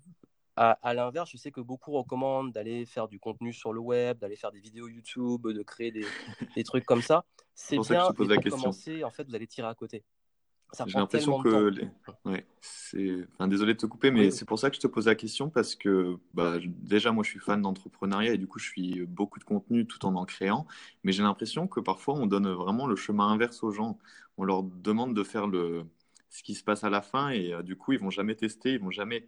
à, 0.59 0.95
l'inverse, 0.95 1.31
je 1.31 1.37
sais 1.37 1.53
que 1.53 1.61
beaucoup 1.61 1.93
recommandent 1.93 2.53
d'aller 2.53 2.85
faire 2.85 3.07
du 3.07 3.21
contenu 3.21 3.53
sur 3.53 3.73
le 3.73 3.81
web, 3.81 4.19
d'aller 4.19 4.37
faire 4.37 4.51
des 4.51 4.61
vidéos 4.61 4.89
YouTube, 4.89 5.47
de 5.47 5.63
créer 5.63 5.93
des, 5.93 6.07
des 6.57 6.65
trucs 6.65 6.85
comme 6.85 7.03
ça. 7.03 7.25
C'est 7.55 7.79
bien, 7.79 8.09
que 8.09 8.13
pour 8.13 8.51
commencer, 8.51 9.05
en 9.05 9.11
fait, 9.11 9.25
vous 9.29 9.35
allez 9.35 9.47
tirer 9.47 9.69
à 9.69 9.75
côté. 9.75 10.05
J'ai 10.87 10.99
l'impression 10.99 11.41
que. 11.41 11.73
Ouais, 12.25 12.47
enfin, 13.35 13.49
désolé 13.49 13.73
de 13.73 13.79
te 13.79 13.87
couper, 13.87 14.11
mais 14.11 14.31
c'est 14.31 14.45
pour 14.45 14.59
ça 14.59 14.69
que 14.69 14.77
je 14.77 14.81
te 14.81 14.87
pose 14.87 15.07
la 15.07 15.15
question 15.15 15.49
parce 15.49 15.75
que 15.75 16.19
bah, 16.35 16.59
déjà, 16.67 17.11
moi, 17.11 17.25
je 17.25 17.31
suis 17.31 17.41
fan 17.41 17.63
d'entrepreneuriat 17.63 18.35
et 18.35 18.39
du 18.39 18.47
coup, 18.47 18.59
je 18.59 18.67
suis 18.67 19.07
beaucoup 19.07 19.39
de 19.39 19.45
contenu 19.45 19.87
tout 19.87 20.05
en 20.05 20.15
en 20.15 20.27
créant. 20.27 20.67
Mais 21.05 21.13
j'ai 21.13 21.23
l'impression 21.23 21.69
que 21.69 21.81
parfois, 21.81 22.15
on 22.15 22.27
donne 22.27 22.49
vraiment 22.51 22.87
le 22.87 22.97
chemin 22.97 23.29
inverse 23.29 23.63
aux 23.63 23.71
gens. 23.71 23.99
On 24.37 24.45
leur 24.45 24.63
demande 24.63 25.15
de 25.15 25.23
faire 25.23 25.47
le, 25.47 25.87
ce 26.29 26.43
qui 26.43 26.55
se 26.55 26.63
passe 26.63 26.85
à 26.85 26.91
la 26.91 27.01
fin 27.01 27.31
et 27.31 27.55
euh, 27.55 27.63
du 27.63 27.77
coup, 27.77 27.93
ils 27.93 27.99
vont 27.99 28.11
jamais 28.11 28.35
tester, 28.35 28.73
ils 28.75 28.81
vont 28.81 28.91
jamais 28.91 29.27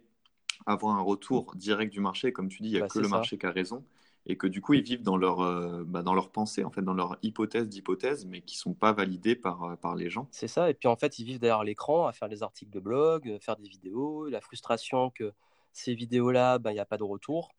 avoir 0.65 0.95
un 0.95 1.01
retour 1.01 1.53
direct 1.55 1.91
du 1.91 1.99
marché. 1.99 2.31
Comme 2.31 2.49
tu 2.49 2.61
dis, 2.61 2.69
il 2.69 2.73
n'y 2.73 2.77
a 2.77 2.81
bah, 2.81 2.87
que 2.87 2.99
le 2.99 3.07
marché 3.07 3.37
qui 3.37 3.45
a 3.45 3.51
raison 3.51 3.83
et 4.27 4.37
que 4.37 4.47
du 4.47 4.61
coup, 4.61 4.73
ils 4.73 4.83
vivent 4.83 5.01
dans 5.01 5.17
leur, 5.17 5.41
euh, 5.41 5.83
bah, 5.83 6.03
dans 6.03 6.13
leur 6.13 6.29
pensée, 6.29 6.63
en 6.63 6.69
fait, 6.69 6.83
dans 6.83 6.93
leur 6.93 7.17
hypothèse 7.23 7.67
d'hypothèse, 7.67 8.25
mais 8.25 8.41
qui 8.41 8.55
ne 8.55 8.59
sont 8.59 8.73
pas 8.73 8.93
validées 8.93 9.35
par, 9.35 9.63
euh, 9.63 9.75
par 9.75 9.95
les 9.95 10.09
gens. 10.09 10.27
C'est 10.31 10.47
ça. 10.47 10.69
Et 10.69 10.73
puis, 10.73 10.87
en 10.87 10.95
fait, 10.95 11.17
ils 11.17 11.25
vivent 11.25 11.39
derrière 11.39 11.63
l'écran 11.63 12.05
à 12.05 12.13
faire 12.13 12.29
des 12.29 12.43
articles 12.43 12.71
de 12.71 12.79
blog, 12.79 13.37
faire 13.41 13.55
des 13.55 13.67
vidéos, 13.67 14.29
la 14.29 14.41
frustration 14.41 15.09
que 15.09 15.33
ces 15.73 15.95
vidéos-là, 15.95 16.59
bah, 16.59 16.71
il 16.71 16.75
n'y 16.75 16.79
a 16.79 16.85
pas 16.85 16.97
de 16.97 17.03
retour, 17.03 17.51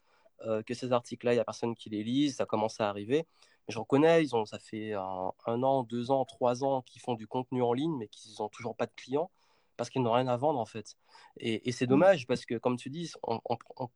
que 0.66 0.74
ces 0.74 0.92
articles-là, 0.92 1.32
il 1.32 1.36
n'y 1.36 1.40
a 1.40 1.44
personne 1.44 1.76
qui 1.76 1.88
les 1.88 2.02
lise, 2.02 2.34
ça 2.34 2.46
commence 2.46 2.80
à 2.80 2.88
arriver. 2.88 3.26
J'en 3.68 3.84
connais, 3.84 4.24
ils 4.24 4.34
ont, 4.34 4.44
ça 4.44 4.58
fait 4.58 4.92
un, 4.92 5.62
an, 5.62 5.84
deux 5.84 6.10
ans, 6.10 6.24
trois 6.24 6.64
ans 6.64 6.82
qu'ils 6.82 7.00
font 7.00 7.14
du 7.14 7.28
contenu 7.28 7.62
en 7.62 7.72
ligne, 7.72 7.96
mais 7.96 8.08
qu'ils 8.08 8.32
n'ont 8.40 8.48
toujours 8.48 8.74
pas 8.74 8.86
de 8.86 8.92
clients 8.96 9.30
parce 9.76 9.90
qu'ils 9.90 10.02
n'ont 10.02 10.12
rien 10.12 10.28
à 10.28 10.36
vendre 10.36 10.58
en 10.58 10.66
fait. 10.66 10.96
Et, 11.38 11.72
c'est 11.72 11.86
mmh. 11.86 11.88
dommage 11.88 12.26
parce 12.26 12.44
que, 12.44 12.56
comme 12.56 12.76
tu 12.76 12.90
dis, 12.90 13.12
on, 13.22 13.40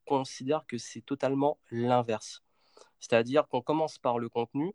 considère 0.06 0.64
que 0.66 0.78
c'est 0.78 1.02
totalement 1.02 1.58
l'inverse. 1.70 2.42
C'est-à-dire 3.00 3.46
qu'on 3.48 3.62
commence 3.62 3.98
par 3.98 4.18
le 4.18 4.28
contenu 4.28 4.72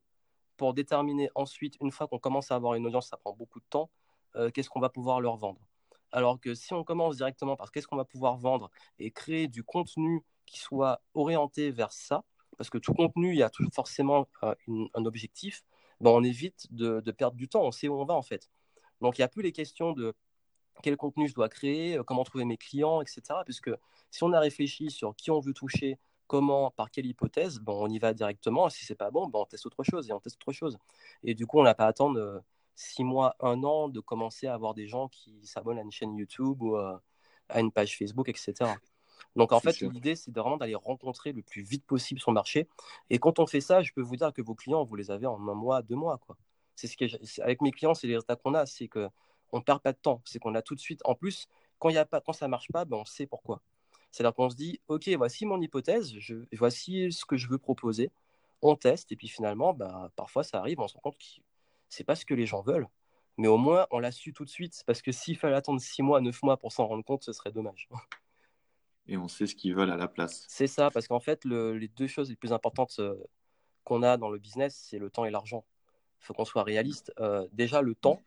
pour 0.57 0.73
déterminer 0.73 1.29
ensuite, 1.35 1.75
une 1.81 1.91
fois 1.91 2.07
qu'on 2.07 2.19
commence 2.19 2.51
à 2.51 2.55
avoir 2.55 2.75
une 2.75 2.85
audience, 2.85 3.09
ça 3.09 3.17
prend 3.17 3.33
beaucoup 3.33 3.59
de 3.59 3.65
temps, 3.69 3.89
euh, 4.35 4.51
qu'est-ce 4.51 4.69
qu'on 4.69 4.79
va 4.79 4.89
pouvoir 4.89 5.19
leur 5.19 5.37
vendre? 5.37 5.61
Alors 6.11 6.39
que 6.39 6.53
si 6.53 6.73
on 6.73 6.83
commence 6.83 7.17
directement 7.17 7.55
par 7.55 7.71
qu'est-ce 7.71 7.87
qu'on 7.87 7.95
va 7.95 8.05
pouvoir 8.05 8.37
vendre 8.37 8.69
et 8.99 9.11
créer 9.11 9.47
du 9.47 9.63
contenu 9.63 10.23
qui 10.45 10.59
soit 10.59 11.01
orienté 11.13 11.71
vers 11.71 11.91
ça, 11.91 12.23
parce 12.57 12.69
que 12.69 12.77
tout 12.77 12.93
contenu, 12.93 13.31
il 13.31 13.37
y 13.37 13.43
a 13.43 13.49
forcément 13.73 14.27
euh, 14.43 14.53
un 14.93 15.05
objectif, 15.05 15.63
ben 16.01 16.11
on 16.11 16.23
évite 16.23 16.67
de, 16.71 16.99
perdre 17.11 17.37
du 17.37 17.47
temps, 17.47 17.63
on 17.63 17.71
sait 17.71 17.87
où 17.87 17.95
on 17.95 18.05
va 18.05 18.13
en 18.13 18.21
fait. 18.21 18.49
Donc 18.99 19.17
il 19.17 19.21
n'y 19.21 19.25
a 19.25 19.29
plus 19.29 19.41
les 19.41 19.51
questions 19.51 19.93
de 19.93 20.13
quel 20.83 20.97
contenu 20.97 21.27
je 21.27 21.33
dois 21.33 21.49
créer, 21.49 21.97
euh, 21.97 22.03
comment 22.03 22.23
trouver 22.23 22.45
mes 22.45 22.57
clients, 22.57 23.01
etc. 23.01 23.21
Puisque 23.45 23.71
si 24.09 24.23
on 24.23 24.33
a 24.33 24.39
réfléchi 24.39 24.89
sur 24.91 25.15
qui 25.15 25.31
on 25.31 25.39
veut 25.39 25.53
toucher, 25.53 25.99
comment, 26.27 26.71
par 26.71 26.91
quelle 26.91 27.05
hypothèse, 27.05 27.59
bon, 27.59 27.85
on 27.85 27.89
y 27.89 27.99
va 27.99 28.13
directement. 28.13 28.69
Si 28.69 28.85
c'est 28.85 28.95
pas 28.95 29.11
bon, 29.11 29.27
ben, 29.27 29.39
on 29.39 29.45
teste 29.45 29.65
autre 29.65 29.83
chose 29.83 30.09
et 30.09 30.13
on 30.13 30.19
teste 30.19 30.37
autre 30.37 30.53
chose. 30.53 30.77
Et 31.23 31.35
du 31.35 31.45
coup, 31.45 31.59
on 31.59 31.63
n'a 31.63 31.75
pas 31.75 31.85
à 31.85 31.87
attendre 31.87 32.19
euh, 32.19 32.39
six 32.75 33.03
mois, 33.03 33.35
un 33.39 33.63
an 33.63 33.89
de 33.89 33.99
commencer 33.99 34.47
à 34.47 34.53
avoir 34.53 34.73
des 34.73 34.87
gens 34.87 35.07
qui 35.09 35.45
s'abonnent 35.45 35.79
à 35.79 35.81
une 35.81 35.91
chaîne 35.91 36.15
YouTube 36.15 36.61
ou 36.61 36.75
à 36.75 37.01
une 37.59 37.71
page 37.71 37.97
Facebook, 37.97 38.29
etc. 38.29 38.71
Donc 39.35 39.51
en 39.53 39.59
fait, 39.59 39.79
l'idée, 39.81 40.15
c'est 40.15 40.35
vraiment 40.35 40.57
d'aller 40.57 40.75
rencontrer 40.75 41.31
le 41.31 41.41
plus 41.41 41.61
vite 41.61 41.85
possible 41.85 42.19
son 42.19 42.31
marché. 42.31 42.67
Et 43.09 43.19
quand 43.19 43.39
on 43.39 43.47
fait 43.47 43.61
ça, 43.61 43.81
je 43.81 43.93
peux 43.93 44.01
vous 44.01 44.15
dire 44.15 44.33
que 44.33 44.41
vos 44.41 44.55
clients, 44.55 44.83
vous 44.83 44.95
les 44.95 45.11
avez 45.11 45.27
en 45.27 45.47
un 45.47 45.53
mois, 45.53 45.81
deux 45.81 45.95
mois. 45.95 46.17
Quoi. 46.17 46.37
C'est 46.75 46.87
ce 46.87 46.97
que 46.97 47.05
avec 47.41 47.61
mes 47.61 47.71
clients, 47.71 47.93
c'est 47.93 48.07
les 48.07 48.15
résultats 48.15 48.35
qu'on 48.35 48.53
a, 48.53 48.65
c'est 48.65 48.87
qu'on 48.87 49.09
ne 49.57 49.63
perd 49.63 49.81
pas 49.81 49.93
de 49.93 49.97
temps, 49.97 50.21
c'est 50.25 50.39
qu'on 50.39 50.55
a 50.55 50.61
tout 50.61 50.75
de 50.75 50.79
suite. 50.79 51.01
En 51.05 51.15
plus, 51.15 51.47
quand, 51.79 51.89
y 51.89 51.97
a 51.97 52.05
pas, 52.05 52.21
quand 52.21 52.33
ça 52.33 52.45
ne 52.45 52.51
marche 52.51 52.67
pas, 52.71 52.85
ben, 52.85 52.97
on 52.97 53.05
sait 53.05 53.25
pourquoi. 53.25 53.61
C'est-à-dire 54.11 54.35
qu'on 54.35 54.49
se 54.49 54.55
dit, 54.55 54.79
OK, 54.87 55.09
voici 55.17 55.45
mon 55.45 55.61
hypothèse, 55.61 56.13
je, 56.17 56.35
voici 56.53 57.11
ce 57.11 57.25
que 57.25 57.37
je 57.37 57.47
veux 57.47 57.57
proposer, 57.57 58.11
on 58.61 58.75
teste, 58.75 59.11
et 59.11 59.15
puis 59.15 59.27
finalement, 59.27 59.73
ben, 59.73 60.09
parfois 60.15 60.43
ça 60.43 60.59
arrive, 60.59 60.79
on 60.79 60.87
se 60.87 60.95
rend 60.95 61.01
compte 61.01 61.17
que 61.17 61.41
ce 61.89 62.01
n'est 62.01 62.05
pas 62.05 62.15
ce 62.15 62.25
que 62.25 62.33
les 62.33 62.45
gens 62.45 62.61
veulent. 62.61 62.87
Mais 63.37 63.47
au 63.47 63.57
moins, 63.57 63.87
on 63.91 63.99
l'a 63.99 64.11
su 64.11 64.33
tout 64.33 64.45
de 64.45 64.49
suite, 64.49 64.83
parce 64.85 65.01
que 65.01 65.11
s'il 65.11 65.37
fallait 65.37 65.55
attendre 65.55 65.81
six 65.81 66.01
mois, 66.01 66.21
neuf 66.21 66.43
mois 66.43 66.57
pour 66.57 66.71
s'en 66.71 66.87
rendre 66.87 67.03
compte, 67.03 67.23
ce 67.23 67.31
serait 67.31 67.51
dommage. 67.51 67.87
et 69.07 69.17
on 69.17 69.27
sait 69.27 69.47
ce 69.47 69.55
qu'ils 69.55 69.73
veulent 69.73 69.91
à 69.91 69.97
la 69.97 70.07
place. 70.07 70.45
C'est 70.47 70.67
ça, 70.67 70.91
parce 70.91 71.07
qu'en 71.07 71.19
fait, 71.19 71.45
les 71.45 71.87
deux 71.87 72.07
choses 72.07 72.29
les 72.29 72.35
plus 72.35 72.53
importantes 72.53 72.95
euh, 72.99 73.15
qu'on 73.83 74.03
a 74.03 74.17
dans 74.17 74.29
le 74.29 74.39
business, 74.39 74.75
c'est 74.89 74.99
le 74.99 75.09
temps 75.09 75.25
et 75.25 75.31
l'argent. 75.31 75.65
Il 76.19 76.25
faut 76.25 76.33
qu'on 76.33 76.45
soit 76.45 76.63
réaliste. 76.63 77.11
Euh, 77.19 77.47
déjà, 77.51 77.81
le 77.81 77.95
temps, 77.95 78.21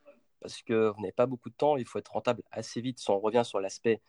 parce 0.44 0.62
que 0.62 0.90
vous 0.90 1.00
n'avez 1.00 1.12
pas 1.12 1.24
beaucoup 1.24 1.48
de 1.48 1.54
temps, 1.54 1.78
il 1.78 1.87
faut 1.87 1.98
être 1.98 2.12
rentable 2.12 2.42
assez 2.50 2.83
vite. 2.83 2.98
Si 2.98 3.09
on 3.11 3.18
revient 3.18 3.42
sur 3.46 3.61
l'aspect 3.61 4.02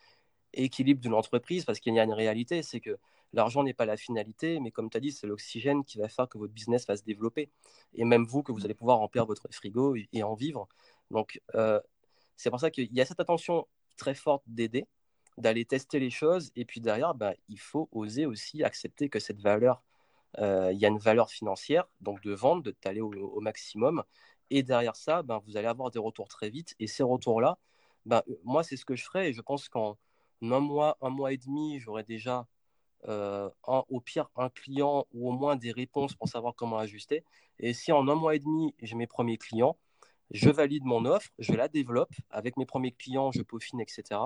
équilibre 0.52 1.00
d'une 1.00 1.14
entreprise, 1.14 1.64
parce 1.64 1.80
qu'il 1.80 1.94
y 1.94 2.00
a 2.00 2.04
une 2.04 2.14
réalité, 2.14 2.62
c'est 2.62 2.82
que 2.82 2.98
l'argent 3.32 3.64
n'est 3.64 3.74
pas 3.74 3.86
la 3.86 3.96
finalité, 3.96 4.60
mais 4.60 4.70
comme 4.70 4.90
tu 4.90 4.98
as 4.98 5.00
dit, 5.00 5.14
c'est 5.14 5.28
l'oxygène 5.28 5.86
qui 5.86 5.98
va 5.98 6.10
faire 6.10 6.28
que 6.28 6.38
votre 6.38 6.52
business 6.52 6.86
va 6.88 6.98
se 6.98 7.04
développer. 7.04 7.50
Et 7.94 8.04
même 8.04 8.26
vous, 8.26 8.44
que 8.44 8.52
vous 8.52 8.66
allez 8.66 8.74
pouvoir 8.74 8.98
remplir 8.98 9.26
votre 9.26 9.48
frigo 9.50 9.96
et 9.96 10.24
en 10.24 10.34
vivre. 10.36 10.68
Donc, 11.10 11.42
euh, 11.56 11.80
c'est 12.36 12.50
pour 12.50 12.60
ça 12.60 12.70
qu'il 12.70 12.94
y 12.94 13.00
a 13.00 13.06
cette 13.06 13.22
attention 13.22 13.66
très 13.96 14.14
forte 14.14 14.44
d'aider, 14.48 14.88
d'aller 15.38 15.64
tester 15.64 16.00
les 16.00 16.10
choses. 16.10 16.52
Et 16.58 16.66
puis 16.66 16.82
derrière, 16.82 17.16
bah, 17.16 17.34
il 17.48 17.60
faut 17.62 17.88
oser 17.94 18.26
aussi 18.26 18.62
accepter 18.62 19.08
que 19.08 19.20
cette 19.20 19.40
valeur, 19.40 19.84
euh, 20.40 20.72
il 20.74 20.80
y 20.80 20.86
a 20.86 20.90
une 20.90 20.98
valeur 20.98 21.30
financière, 21.30 21.86
donc 22.02 22.22
de 22.24 22.34
vendre, 22.34 22.62
de 22.62 22.72
t'aller 22.72 23.00
au, 23.00 23.40
maximum. 23.40 24.04
Et 24.50 24.64
derrière 24.64 24.96
ça, 24.96 25.24
ben, 25.24 25.42
vous 25.46 25.58
allez 25.58 25.68
avoir 25.68 25.92
des 25.92 26.00
retours 26.00 26.28
très 26.28 26.50
vite. 26.50 26.76
Et 26.80 26.88
ces 26.88 27.04
retours-là, 27.04 27.58
ben, 28.06 28.22
moi, 28.44 28.64
c'est 28.64 28.78
ce 28.78 28.86
que 28.86 28.96
je 28.96 29.04
ferai. 29.04 29.30
Et 29.30 29.34
je 29.34 29.42
pense 29.42 29.70
qu'en 29.70 29.98
un 30.42 30.60
mois, 30.60 30.98
un 31.02 31.10
mois 31.10 31.34
et 31.34 31.38
demi, 31.38 31.80
j'aurai 31.80 32.04
déjà 32.04 32.48
euh, 33.08 33.50
au 33.66 34.00
pire 34.02 34.30
un 34.36 34.50
client 34.50 35.06
ou 35.14 35.30
au 35.30 35.32
moins 35.32 35.56
des 35.56 35.72
réponses 35.72 36.16
pour 36.16 36.28
savoir 36.28 36.56
comment 36.56 36.78
ajuster. 36.78 37.24
Et 37.60 37.74
si 37.74 37.92
en 37.92 38.08
un 38.08 38.16
mois 38.16 38.36
et 38.36 38.40
demi, 38.40 38.74
j'ai 38.82 38.96
mes 38.96 39.08
premiers 39.08 39.38
clients, 39.38 39.78
je 40.32 40.50
valide 40.50 40.86
mon 40.86 41.06
offre, 41.06 41.30
je 41.40 41.54
la 41.54 41.68
développe 41.68 42.14
avec 42.30 42.58
mes 42.58 42.66
premiers 42.66 42.92
clients, 42.92 43.32
je 43.32 43.44
peaufine, 43.44 43.80
etc. 43.80 44.22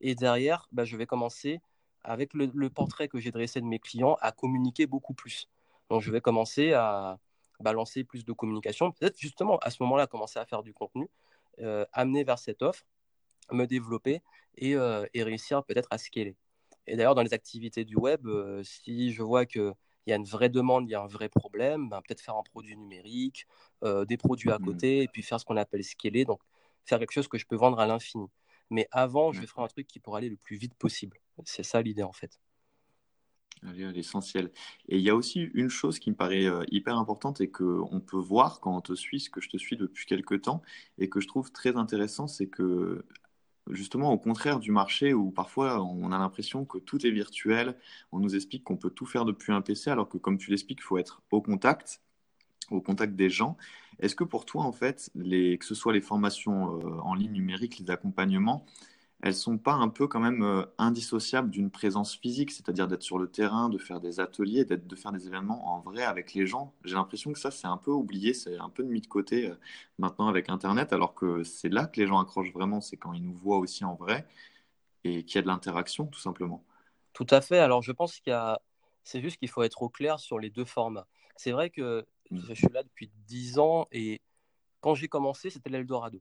Et 0.00 0.14
derrière, 0.14 0.68
bah, 0.72 0.84
je 0.84 0.96
vais 0.96 1.06
commencer 1.06 1.60
avec 2.02 2.34
le, 2.34 2.68
portrait 2.70 3.08
que 3.08 3.18
j'ai 3.18 3.30
dressé 3.30 3.60
de 3.60 3.66
mes 3.66 3.78
clients 3.78 4.16
à 4.20 4.32
communiquer 4.32 4.86
beaucoup 4.86 5.14
plus. 5.14 5.48
Donc, 5.90 6.02
je 6.02 6.10
vais 6.10 6.20
commencer 6.20 6.72
à 6.72 7.18
balancer 7.64 8.04
plus 8.04 8.24
de 8.24 8.32
communication, 8.32 8.92
peut-être 8.92 9.18
justement 9.18 9.58
à 9.58 9.70
ce 9.70 9.82
moment-là 9.82 10.06
commencer 10.06 10.38
à 10.38 10.46
faire 10.46 10.62
du 10.62 10.72
contenu, 10.72 11.08
euh, 11.60 11.84
amener 11.92 12.22
vers 12.22 12.38
cette 12.38 12.62
offre, 12.62 12.84
me 13.50 13.64
développer 13.66 14.22
et, 14.56 14.76
euh, 14.76 15.04
et 15.14 15.24
réussir 15.24 15.64
peut-être 15.64 15.88
à 15.90 15.98
scaler. 15.98 16.36
Et 16.86 16.96
d'ailleurs, 16.96 17.16
dans 17.16 17.22
les 17.22 17.34
activités 17.34 17.84
du 17.84 17.96
web, 17.96 18.26
euh, 18.26 18.62
si 18.62 19.12
je 19.12 19.22
vois 19.22 19.46
que 19.46 19.74
il 20.06 20.10
y 20.10 20.12
a 20.12 20.16
une 20.16 20.24
vraie 20.24 20.50
demande, 20.50 20.86
il 20.86 20.92
y 20.92 20.94
a 20.94 21.00
un 21.00 21.06
vrai 21.06 21.30
problème, 21.30 21.88
ben, 21.88 22.02
peut-être 22.02 22.20
faire 22.20 22.36
un 22.36 22.42
produit 22.42 22.76
numérique, 22.76 23.46
des 23.82 24.18
produits 24.18 24.50
à 24.50 24.58
mmh. 24.58 24.64
côté, 24.64 25.02
et 25.02 25.08
puis 25.08 25.22
faire 25.22 25.40
ce 25.40 25.46
qu'on 25.46 25.56
appelle 25.56 25.82
scaler, 25.82 26.26
donc 26.26 26.40
faire 26.84 26.98
quelque 26.98 27.12
chose 27.12 27.26
que 27.26 27.38
je 27.38 27.46
peux 27.46 27.56
vendre 27.56 27.80
à 27.80 27.86
l'infini. 27.86 28.28
Mais 28.68 28.86
avant, 28.90 29.32
je 29.32 29.40
vais 29.40 29.46
faire 29.46 29.64
un 29.64 29.68
truc 29.68 29.86
qui 29.86 30.00
pourra 30.00 30.18
aller 30.18 30.28
le 30.28 30.36
plus 30.36 30.56
vite 30.56 30.74
possible. 30.74 31.18
C'est 31.44 31.62
ça 31.62 31.80
l'idée 31.80 32.02
en 32.02 32.12
fait. 32.12 32.38
L'essentiel. 33.62 34.50
Et 34.88 34.98
il 34.98 35.02
y 35.02 35.08
a 35.08 35.16
aussi 35.16 35.40
une 35.54 35.70
chose 35.70 35.98
qui 35.98 36.10
me 36.10 36.14
paraît 36.14 36.44
euh, 36.44 36.64
hyper 36.70 36.98
importante 36.98 37.40
et 37.40 37.50
qu'on 37.50 38.02
peut 38.06 38.18
voir 38.18 38.60
quand 38.60 38.76
on 38.76 38.82
te 38.82 38.94
suit, 38.94 39.20
ce 39.20 39.30
que 39.30 39.40
je 39.40 39.48
te 39.48 39.56
suis 39.56 39.76
depuis 39.76 40.04
quelques 40.04 40.42
temps, 40.42 40.60
et 40.98 41.08
que 41.08 41.18
je 41.18 41.28
trouve 41.28 41.50
très 41.50 41.76
intéressant, 41.76 42.26
c'est 42.26 42.46
que 42.46 43.06
justement 43.70 44.12
au 44.12 44.18
contraire 44.18 44.60
du 44.60 44.70
marché 44.70 45.14
où 45.14 45.30
parfois 45.30 45.82
on 45.82 46.12
a 46.12 46.18
l'impression 46.18 46.64
que 46.64 46.78
tout 46.78 47.06
est 47.06 47.10
virtuel, 47.10 47.76
on 48.12 48.20
nous 48.20 48.34
explique 48.34 48.64
qu'on 48.64 48.76
peut 48.76 48.90
tout 48.90 49.06
faire 49.06 49.24
depuis 49.24 49.52
un 49.52 49.62
PC 49.62 49.90
alors 49.90 50.08
que 50.08 50.18
comme 50.18 50.36
tu 50.36 50.50
l'expliques, 50.50 50.80
il 50.80 50.84
faut 50.84 50.98
être 50.98 51.22
au 51.30 51.40
contact, 51.40 52.02
au 52.70 52.80
contact 52.80 53.14
des 53.14 53.30
gens. 53.30 53.56
Est-ce 54.00 54.14
que 54.14 54.24
pour 54.24 54.44
toi 54.44 54.64
en 54.64 54.72
fait, 54.72 55.10
que 55.14 55.64
ce 55.64 55.74
soit 55.74 55.92
les 55.92 56.00
formations 56.00 56.78
euh, 56.78 56.98
en 57.00 57.14
ligne 57.14 57.32
numérique, 57.32 57.78
les 57.78 57.90
accompagnements, 57.90 58.66
elles 59.22 59.34
sont 59.34 59.58
pas 59.58 59.72
un 59.72 59.88
peu 59.88 60.06
quand 60.06 60.20
même 60.20 60.42
euh, 60.42 60.66
indissociables 60.76 61.50
d'une 61.50 61.70
présence 61.70 62.14
physique, 62.16 62.50
c'est-à-dire 62.50 62.88
d'être 62.88 63.02
sur 63.02 63.18
le 63.18 63.30
terrain, 63.30 63.68
de 63.68 63.78
faire 63.78 64.00
des 64.00 64.20
ateliers, 64.20 64.64
d'être, 64.64 64.86
de 64.86 64.96
faire 64.96 65.12
des 65.12 65.26
événements 65.26 65.74
en 65.74 65.80
vrai 65.80 66.02
avec 66.02 66.34
les 66.34 66.46
gens. 66.46 66.74
J'ai 66.84 66.94
l'impression 66.94 67.32
que 67.32 67.38
ça, 67.38 67.50
c'est 67.50 67.66
un 67.66 67.78
peu 67.78 67.90
oublié, 67.90 68.34
c'est 68.34 68.58
un 68.58 68.68
peu 68.68 68.82
mis 68.82 69.00
de 69.00 69.06
côté 69.06 69.48
euh, 69.48 69.54
maintenant 69.98 70.28
avec 70.28 70.48
Internet, 70.50 70.92
alors 70.92 71.14
que 71.14 71.42
c'est 71.42 71.70
là 71.70 71.86
que 71.86 72.00
les 72.00 72.06
gens 72.06 72.18
accrochent 72.18 72.52
vraiment, 72.52 72.80
c'est 72.80 72.96
quand 72.96 73.12
ils 73.12 73.22
nous 73.22 73.34
voient 73.34 73.58
aussi 73.58 73.84
en 73.84 73.94
vrai 73.94 74.26
et 75.04 75.24
qu'il 75.24 75.36
y 75.36 75.38
a 75.38 75.42
de 75.42 75.46
l'interaction, 75.46 76.06
tout 76.06 76.20
simplement. 76.20 76.64
Tout 77.12 77.26
à 77.30 77.40
fait. 77.40 77.58
Alors, 77.58 77.82
je 77.82 77.92
pense 77.92 78.18
qu'il 78.20 78.30
y 78.30 78.34
a... 78.34 78.60
C'est 79.04 79.20
juste 79.20 79.36
qu'il 79.36 79.50
faut 79.50 79.62
être 79.62 79.82
au 79.82 79.90
clair 79.90 80.18
sur 80.18 80.38
les 80.38 80.48
deux 80.50 80.64
formats. 80.64 81.06
C'est 81.36 81.52
vrai 81.52 81.68
que 81.68 82.06
mmh. 82.30 82.40
je 82.48 82.54
suis 82.54 82.68
là 82.72 82.82
depuis 82.82 83.10
10 83.26 83.58
ans 83.58 83.86
et 83.92 84.22
quand 84.80 84.94
j'ai 84.94 85.08
commencé, 85.08 85.50
c'était 85.50 85.70
l'Eldorado. 85.70 86.20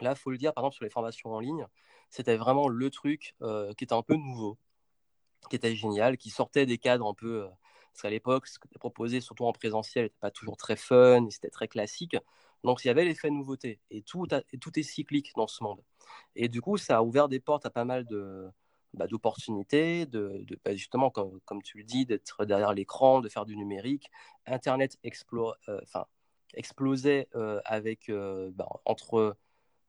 Là, 0.00 0.12
il 0.12 0.16
faut 0.16 0.30
le 0.30 0.38
dire, 0.38 0.52
par 0.52 0.64
exemple, 0.64 0.76
sur 0.76 0.84
les 0.84 0.90
formations 0.90 1.30
en 1.32 1.40
ligne, 1.40 1.66
c'était 2.10 2.36
vraiment 2.36 2.68
le 2.68 2.90
truc 2.90 3.34
euh, 3.42 3.72
qui 3.74 3.84
était 3.84 3.94
un 3.94 4.02
peu 4.02 4.14
nouveau, 4.14 4.58
qui 5.50 5.56
était 5.56 5.74
génial, 5.76 6.16
qui 6.16 6.30
sortait 6.30 6.66
des 6.66 6.78
cadres 6.78 7.06
un 7.06 7.14
peu. 7.14 7.44
Euh, 7.44 7.48
parce 7.92 8.02
qu'à 8.02 8.10
l'époque, 8.10 8.46
ce 8.46 8.58
qui 8.58 8.66
était 8.68 8.78
proposé, 8.78 9.20
surtout 9.20 9.44
en 9.46 9.52
présentiel, 9.52 10.04
n'était 10.04 10.18
pas 10.20 10.30
toujours 10.30 10.56
très 10.56 10.76
fun, 10.76 11.28
c'était 11.30 11.50
très 11.50 11.68
classique. 11.68 12.16
Donc 12.62 12.84
il 12.84 12.88
y 12.88 12.90
avait 12.90 13.04
l'effet 13.04 13.30
nouveauté. 13.30 13.80
Et 13.90 14.02
tout, 14.02 14.26
tout 14.60 14.78
est 14.78 14.82
cyclique 14.82 15.32
dans 15.36 15.46
ce 15.46 15.64
monde. 15.64 15.82
Et 16.34 16.48
du 16.48 16.60
coup, 16.60 16.76
ça 16.76 16.98
a 16.98 17.02
ouvert 17.02 17.28
des 17.28 17.40
portes 17.40 17.64
à 17.64 17.70
pas 17.70 17.84
mal 17.86 18.06
de, 18.06 18.48
bah, 18.94 19.06
d'opportunités, 19.06 20.04
de, 20.06 20.42
de 20.44 20.58
bah, 20.64 20.74
justement, 20.74 21.10
comme, 21.10 21.40
comme, 21.46 21.62
tu 21.62 21.78
le 21.78 21.84
dis, 21.84 22.06
d'être 22.06 22.44
derrière 22.44 22.74
l'écran, 22.74 23.20
de 23.20 23.28
faire 23.30 23.46
du 23.46 23.56
numérique. 23.56 24.10
Internet 24.46 24.98
explo 25.02 25.54
euh, 25.68 25.80
explosait 26.54 27.28
avec 27.64 28.10
bah, 28.10 28.68
entre 28.84 29.36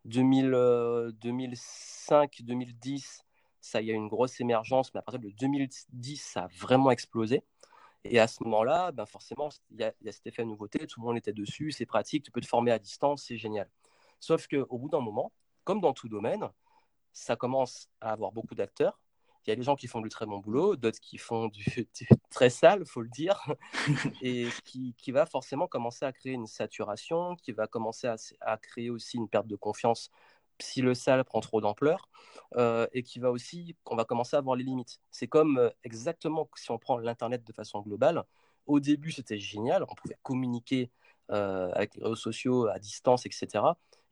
2000, 0.08 1.12
2005, 1.22 2.42
2010, 2.42 3.24
ça, 3.60 3.82
il 3.82 3.88
y 3.88 3.92
a 3.92 3.94
une 3.94 4.08
grosse 4.08 4.40
émergence, 4.40 4.94
mais 4.94 5.00
à 5.00 5.04
partir 5.04 5.20
de 5.20 5.30
2010, 5.30 6.22
ça 6.22 6.44
a 6.44 6.48
vraiment 6.48 6.92
explosé. 6.92 7.44
Et 8.04 8.20
à 8.20 8.28
ce 8.28 8.42
moment-là, 8.44 8.92
ben 8.94 9.06
forcément, 9.06 9.50
il 9.72 9.82
y, 9.82 9.84
a, 9.84 9.94
cet 10.12 10.28
effet 10.28 10.46
nouveauté, 10.46 10.88
tout 10.88 11.02
le 11.02 11.06
monde 11.06 11.18
était 11.18 11.34
dessus, 11.34 11.72
c'est 11.72 11.86
pratique, 11.86 12.24
tu 12.24 12.32
peux 12.32 12.40
te 12.40 12.48
former 12.48 12.72
à 12.72 12.80
distance, 12.80 13.26
c'est 13.28 13.38
génial. 13.38 13.70
Sauf 14.20 14.48
qu'au 14.48 14.78
bout 14.78 14.90
d'un 14.90 15.02
moment, 15.02 15.32
comme 15.66 15.82
dans 15.82 15.94
tout 15.94 16.08
domaine, 16.08 16.50
ça 17.12 17.36
commence 17.36 17.90
à 18.00 18.12
avoir 18.12 18.32
beaucoup 18.32 18.56
d'acteurs, 18.56 19.00
il 19.48 19.52
y 19.52 19.54
a 19.54 19.56
des 19.56 19.64
gens 19.64 19.78
qui 19.78 19.88
font 19.88 20.02
du 20.02 20.10
très 20.10 20.26
bon 20.26 20.40
boulot, 20.40 20.76
d'autres 20.76 21.00
qui 21.00 21.18
font 21.18 21.48
du, 21.48 21.64
très 22.30 22.50
sale, 22.50 22.86
faut 22.86 23.02
le 23.02 23.10
dire, 23.10 23.42
et 24.22 24.50
qui, 24.66 24.94
qui, 24.98 25.12
va 25.12 25.26
forcément 25.26 25.68
commencer 25.68 26.06
à 26.06 26.12
créer 26.12 26.34
une 26.34 26.48
saturation, 26.48 27.36
qui 27.38 27.54
va 27.54 27.66
commencer 27.66 28.08
à, 28.08 28.16
à 28.42 28.58
créer 28.58 28.90
aussi 28.90 29.18
une 29.18 29.30
perte 29.30 29.48
de 29.48 29.56
confiance 29.56 30.10
si 30.60 30.82
le 30.82 30.94
sale 30.94 31.24
prend 31.24 31.40
trop 31.40 31.62
d'ampleur, 31.62 32.10
euh, 32.58 32.88
et 32.94 33.04
qui 33.04 33.20
va 33.20 33.32
aussi, 33.32 33.76
on 33.86 33.96
va 33.96 34.06
commencer 34.06 34.36
à 34.36 34.42
voir 34.42 34.56
les 34.56 34.64
limites. 34.64 35.00
C'est 35.12 35.28
comme 35.28 35.58
euh, 35.58 35.70
exactement 35.84 36.50
si 36.56 36.72
on 36.72 36.78
prend 36.78 36.98
l'Internet 36.98 37.44
de 37.46 37.54
façon 37.54 37.82
globale. 37.82 38.24
Au 38.66 38.80
début, 38.80 39.12
c'était 39.12 39.40
génial, 39.40 39.86
on 39.90 39.96
pouvait 39.96 40.18
communiquer 40.24 40.92
euh, 41.32 41.72
avec 41.74 41.96
les 41.96 42.04
réseaux 42.04 42.16
sociaux 42.16 42.68
à 42.68 42.80
distance, 42.80 43.26
etc. 43.26 43.48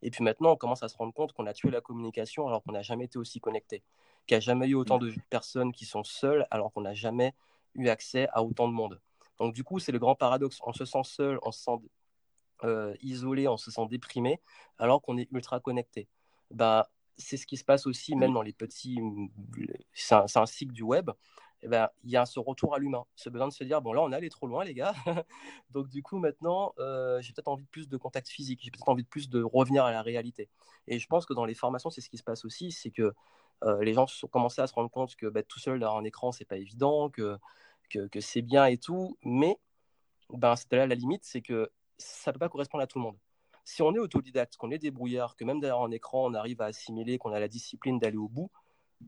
Et 0.02 0.12
puis 0.12 0.24
maintenant, 0.24 0.52
on 0.52 0.56
commence 0.56 0.84
à 0.84 0.88
se 0.88 0.98
rendre 0.98 1.13
compte 1.13 1.34
qu'on 1.34 1.48
a 1.48 1.54
tué 1.54 1.71
la 1.71 1.82
communication 1.82 2.48
alors 2.48 2.63
qu'on 2.63 2.74
n'a 2.74 2.82
jamais 2.84 3.06
été 3.06 3.17
aussi 3.17 3.39
connecté 3.39 3.84
qu'il 4.25 4.35
n'y 4.35 4.38
a 4.38 4.41
jamais 4.41 4.67
eu 4.67 4.75
autant 4.75 4.97
de 4.97 5.13
personnes 5.29 5.71
qui 5.71 5.85
sont 5.85 6.03
seules 6.03 6.47
alors 6.51 6.71
qu'on 6.71 6.81
n'a 6.81 6.93
jamais 6.93 7.33
eu 7.75 7.89
accès 7.89 8.27
à 8.33 8.43
autant 8.43 8.67
de 8.67 8.73
monde. 8.73 8.99
Donc 9.38 9.53
du 9.53 9.63
coup, 9.63 9.79
c'est 9.79 9.91
le 9.91 9.99
grand 9.99 10.15
paradoxe. 10.15 10.59
On 10.65 10.73
se 10.73 10.85
sent 10.85 11.03
seul, 11.03 11.39
on 11.43 11.51
se 11.51 11.63
sent 11.63 11.77
euh, 12.63 12.93
isolé, 13.01 13.47
on 13.47 13.57
se 13.57 13.69
sent 13.69 13.85
déprimé 13.89 14.41
alors 14.79 15.01
qu'on 15.01 15.17
est 15.17 15.27
ultra 15.31 15.59
connecté. 15.59 16.07
Bah, 16.51 16.89
c'est 17.17 17.38
ce 17.38 17.45
qui 17.45 17.57
se 17.57 17.63
passe 17.63 17.85
aussi 17.85 18.15
même 18.15 18.33
dans 18.33 18.41
les 18.41 18.53
petits... 18.53 18.99
C'est 19.93 20.15
un, 20.15 20.45
cycle 20.45 20.73
du 20.73 20.83
web. 20.83 21.11
Eh 21.61 21.67
ben, 21.67 21.89
il 22.03 22.11
y 22.11 22.17
a 22.17 22.25
ce 22.25 22.39
retour 22.39 22.75
à 22.75 22.79
l'humain, 22.79 23.05
ce 23.15 23.29
besoin 23.29 23.47
de 23.47 23.53
se 23.53 23.63
dire, 23.63 23.81
bon 23.81 23.93
là, 23.93 24.01
on 24.01 24.11
est 24.11 24.15
allé 24.15 24.29
trop 24.29 24.45
loin, 24.45 24.63
les 24.63 24.73
gars. 24.73 24.93
Donc 25.71 25.89
du 25.89 26.03
coup, 26.03 26.19
maintenant, 26.19 26.73
euh, 26.79 27.19
j'ai 27.21 27.33
peut-être 27.33 27.47
envie 27.47 27.63
de 27.63 27.69
plus 27.69 27.89
de 27.89 27.97
contact 27.97 28.27
physique, 28.27 28.59
j'ai 28.61 28.69
peut-être 28.69 28.88
envie 28.88 29.03
de 29.03 29.07
plus 29.07 29.29
de 29.29 29.41
revenir 29.41 29.83
à 29.83 29.91
la 29.91 30.03
réalité. 30.03 30.49
Et 30.88 30.99
je 30.99 31.07
pense 31.07 31.25
que 31.25 31.33
dans 31.33 31.45
les 31.45 31.55
formations, 31.55 31.89
c'est 31.89 32.01
ce 32.01 32.09
qui 32.09 32.17
se 32.17 32.23
passe 32.23 32.45
aussi, 32.45 32.71
c'est 32.71 32.91
que 32.91 33.13
euh, 33.63 33.84
les 33.84 33.94
gens 33.94 34.06
ont 34.24 34.28
commencé 34.28 34.62
à 34.62 34.68
se 34.68 34.74
rendre 34.74 34.89
compte 34.89 35.15
que 35.15 35.28
bah, 35.28 35.44
tout 35.44 35.60
seul 35.60 35.80
derrière 35.80 35.98
un 35.98 36.04
écran, 36.04 36.32
c'est 36.32 36.46
pas 36.46 36.58
évident, 36.58 37.10
que, 37.10 37.38
que, 37.89 38.20
c'est 38.20 38.41
bien 38.41 38.65
et 38.65 38.78
tout, 38.78 39.18
mais 39.24 39.58
ben, 40.30 40.56
c'était 40.56 40.78
là 40.78 40.88
la 40.88 40.96
limite, 40.96 41.24
c'est 41.24 41.41
que 41.41 41.72
ça 41.98 42.34
peut 42.34 42.39
pas 42.39 42.50
correspondre 42.50 42.84
à 42.84 42.88
tout 42.88 43.00
le 43.00 43.04
monde. 43.04 43.18
Si 43.63 43.82
on 43.82 43.94
est 43.96 44.00
autodidacte, 44.00 44.58
qu'on 44.58 44.72
est 44.72 44.78
débrouillard, 44.78 45.36
que 45.36 45.44
même 45.44 45.60
derrière 45.60 45.82
un 45.82 45.91
écran, 45.91 46.26
on 46.26 46.34
arrive 46.34 46.62
à 46.62 46.65
assimiler, 46.65 47.18
qu'on 47.18 47.32
a 47.32 47.39
la 47.39 47.48
discipline 47.48 47.98
d'aller 48.00 48.18
au 48.18 48.28
bout, 48.28 48.52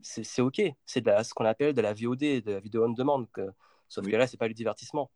c'est 0.02 0.42
OK. 0.42 0.60
C'est 0.86 1.04
ce 1.24 1.34
qu'on 1.34 1.44
appelle 1.44 1.74
de 1.74 1.80
la 1.80 1.92
VOD, 1.92 2.18
de 2.18 2.52
la 2.52 2.60
vidéo 2.60 2.84
on 2.84 2.90
demand. 2.90 3.24
Que, 3.26 3.48
sauf 3.88 4.04
que 4.04 4.16
là, 4.16 4.26
c'est 4.26 4.36
pas 4.36 4.48
le 4.48 4.54
divertissement. 4.54 5.10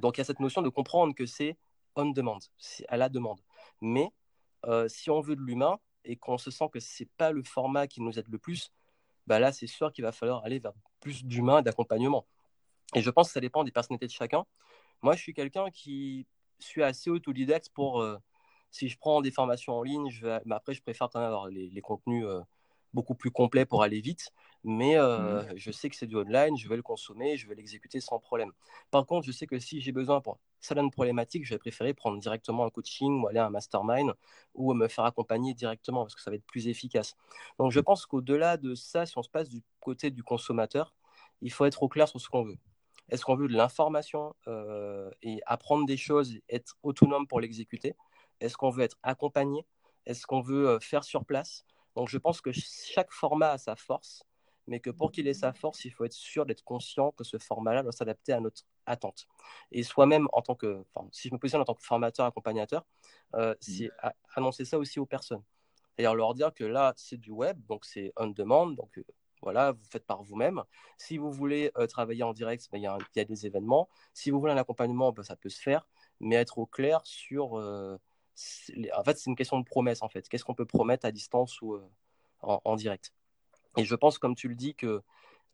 Donc 0.00 0.16
il 0.16 0.20
y 0.20 0.22
a 0.22 0.24
cette 0.24 0.40
notion 0.40 0.62
de 0.62 0.68
comprendre 0.68 1.14
que 1.14 1.26
c'est 1.26 1.56
on 1.96 2.06
demand, 2.06 2.38
c'est 2.58 2.86
à 2.88 2.96
la 2.96 3.08
demande. 3.08 3.40
Mais 3.80 4.10
euh, 4.66 4.88
si 4.88 5.10
on 5.10 5.20
veut 5.20 5.36
de 5.36 5.42
l'humain, 5.42 5.78
et 6.04 6.16
qu'on 6.16 6.38
se 6.38 6.50
sent 6.50 6.66
que 6.72 6.80
c'est 6.80 7.08
pas 7.16 7.30
le 7.30 7.42
format 7.42 7.86
qui 7.86 8.00
nous 8.00 8.18
aide 8.18 8.28
le 8.28 8.38
plus, 8.38 8.72
bah 9.26 9.38
là, 9.38 9.52
c'est 9.52 9.66
sûr 9.66 9.92
qu'il 9.92 10.04
va 10.04 10.12
falloir 10.12 10.44
aller 10.44 10.58
vers 10.58 10.72
plus 11.00 11.24
d'humain 11.24 11.60
et 11.60 11.62
d'accompagnement. 11.62 12.26
Et 12.94 13.02
je 13.02 13.10
pense 13.10 13.28
que 13.28 13.32
ça 13.34 13.40
dépend 13.40 13.64
des 13.64 13.72
personnalités 13.72 14.06
de 14.06 14.12
chacun. 14.12 14.44
Moi, 15.02 15.14
je 15.16 15.22
suis 15.22 15.34
quelqu'un 15.34 15.70
qui 15.70 16.26
suis 16.58 16.82
assez 16.82 17.10
autodidacte 17.10 17.70
pour, 17.70 18.00
euh, 18.00 18.18
si 18.70 18.88
je 18.88 18.98
prends 18.98 19.20
des 19.20 19.30
formations 19.30 19.74
en 19.74 19.82
ligne, 19.82 20.10
je 20.10 20.26
mais 20.44 20.54
après, 20.54 20.74
je 20.74 20.82
préfère 20.82 21.08
avoir 21.14 21.48
les, 21.48 21.80
contenus 21.80 22.24
euh, 22.24 22.40
beaucoup 22.94 23.14
plus 23.14 23.30
complets 23.30 23.66
pour 23.66 23.82
aller 23.82 24.00
vite. 24.00 24.30
Mais 24.64 24.96
euh, 24.96 25.42
mmh. 25.42 25.56
je 25.56 25.70
sais 25.72 25.90
que 25.90 25.96
c'est 25.96 26.06
du 26.06 26.16
online, 26.16 26.56
je 26.56 26.68
vais 26.68 26.76
le 26.76 26.82
consommer, 26.82 27.36
je 27.36 27.48
vais 27.48 27.54
l'exécuter 27.54 28.00
sans 28.00 28.18
problème. 28.18 28.52
Par 28.90 29.04
contre, 29.06 29.26
je 29.26 29.32
sais 29.32 29.46
que 29.46 29.58
si 29.58 29.80
j'ai 29.80 29.92
besoin 29.92 30.20
pour 30.20 30.38
ça 30.62 30.74
donne 30.74 30.90
problématique, 30.90 31.44
je 31.44 31.54
vais 31.54 31.58
préférer 31.58 31.92
prendre 31.92 32.18
directement 32.18 32.64
un 32.64 32.70
coaching 32.70 33.20
ou 33.20 33.26
aller 33.26 33.40
à 33.40 33.46
un 33.46 33.50
mastermind 33.50 34.12
ou 34.54 34.72
me 34.74 34.88
faire 34.88 35.04
accompagner 35.04 35.54
directement 35.54 36.04
parce 36.04 36.14
que 36.14 36.22
ça 36.22 36.30
va 36.30 36.36
être 36.36 36.46
plus 36.46 36.68
efficace. 36.68 37.16
Donc 37.58 37.72
je 37.72 37.80
pense 37.80 38.06
qu'au-delà 38.06 38.56
de 38.56 38.74
ça, 38.74 39.04
si 39.04 39.18
on 39.18 39.22
se 39.22 39.28
passe 39.28 39.48
du 39.48 39.60
côté 39.80 40.10
du 40.10 40.22
consommateur, 40.22 40.94
il 41.40 41.52
faut 41.52 41.64
être 41.64 41.82
au 41.82 41.88
clair 41.88 42.08
sur 42.08 42.20
ce 42.20 42.28
qu'on 42.28 42.44
veut. 42.44 42.58
Est-ce 43.10 43.24
qu'on 43.24 43.34
veut 43.34 43.48
de 43.48 43.54
l'information 43.54 44.34
euh, 44.46 45.10
et 45.22 45.40
apprendre 45.46 45.84
des 45.84 45.96
choses, 45.96 46.38
être 46.48 46.76
autonome 46.82 47.26
pour 47.26 47.40
l'exécuter? 47.40 47.96
Est-ce 48.40 48.56
qu'on 48.56 48.70
veut 48.70 48.84
être 48.84 48.96
accompagné? 49.02 49.66
Est-ce 50.06 50.26
qu'on 50.26 50.40
veut 50.40 50.68
euh, 50.68 50.80
faire 50.80 51.04
sur 51.04 51.24
place? 51.24 51.64
Donc 51.96 52.08
je 52.08 52.18
pense 52.18 52.40
que 52.40 52.50
chaque 52.52 53.12
format 53.12 53.52
a 53.52 53.58
sa 53.58 53.76
force, 53.76 54.24
mais 54.66 54.80
que 54.80 54.90
pour 54.90 55.10
qu'il 55.12 55.26
ait 55.28 55.34
sa 55.34 55.52
force, 55.52 55.84
il 55.84 55.90
faut 55.90 56.04
être 56.04 56.12
sûr 56.12 56.46
d'être 56.46 56.64
conscient 56.64 57.12
que 57.12 57.24
ce 57.24 57.38
format-là 57.38 57.82
doit 57.82 57.92
s'adapter 57.92 58.32
à 58.32 58.40
notre 58.40 58.62
attente. 58.86 59.26
Et 59.70 59.82
soi-même, 59.82 60.28
en 60.32 60.42
tant 60.42 60.54
que, 60.54 60.84
si 61.10 61.28
je 61.28 61.34
me 61.34 61.38
positionne 61.38 61.62
en 61.62 61.64
tant 61.64 61.74
que 61.74 61.82
formateur, 61.82 62.26
accompagnateur, 62.26 62.84
euh, 63.34 63.54
c'est 63.60 63.90
annoncer 64.34 64.64
ça 64.64 64.78
aussi 64.78 65.00
aux 65.00 65.06
personnes. 65.06 65.42
C'est-à-dire 65.96 66.14
leur 66.14 66.34
dire 66.34 66.54
que 66.54 66.64
là, 66.64 66.94
c'est 66.96 67.18
du 67.18 67.30
web, 67.30 67.60
donc 67.66 67.84
c'est 67.84 68.12
on 68.16 68.28
demand, 68.28 68.68
donc 68.68 68.98
voilà, 69.42 69.72
vous 69.72 69.84
faites 69.90 70.06
par 70.06 70.22
vous-même. 70.22 70.62
Si 70.96 71.18
vous 71.18 71.32
voulez 71.32 71.72
euh, 71.76 71.86
travailler 71.86 72.22
en 72.22 72.32
direct, 72.32 72.68
ben, 72.70 72.78
il 72.78 72.84
y, 72.84 73.20
a 73.20 73.24
des 73.24 73.46
événements. 73.46 73.88
Si 74.14 74.30
vous 74.30 74.38
voulez 74.38 74.52
un 74.52 74.56
accompagnement, 74.56 75.12
ben, 75.12 75.24
ça 75.24 75.36
peut 75.36 75.48
se 75.48 75.60
faire, 75.60 75.86
mais 76.20 76.36
être 76.36 76.58
au 76.58 76.66
clair 76.66 77.00
sur. 77.04 77.56
En 78.94 79.04
fait, 79.04 79.18
c'est 79.18 79.30
une 79.30 79.36
question 79.36 79.58
de 79.58 79.64
promesse, 79.64 80.02
en 80.02 80.08
fait. 80.08 80.28
Qu'est-ce 80.28 80.44
qu'on 80.44 80.54
peut 80.54 80.66
promettre 80.66 81.06
à 81.06 81.12
distance 81.12 81.60
ou 81.60 81.74
euh, 81.74 81.86
en, 82.40 82.76
direct? 82.76 83.12
Et 83.76 83.84
je 83.84 83.94
pense, 83.94 84.18
comme 84.18 84.34
tu 84.34 84.48
le 84.48 84.54
dis, 84.54 84.74
que 84.74 85.02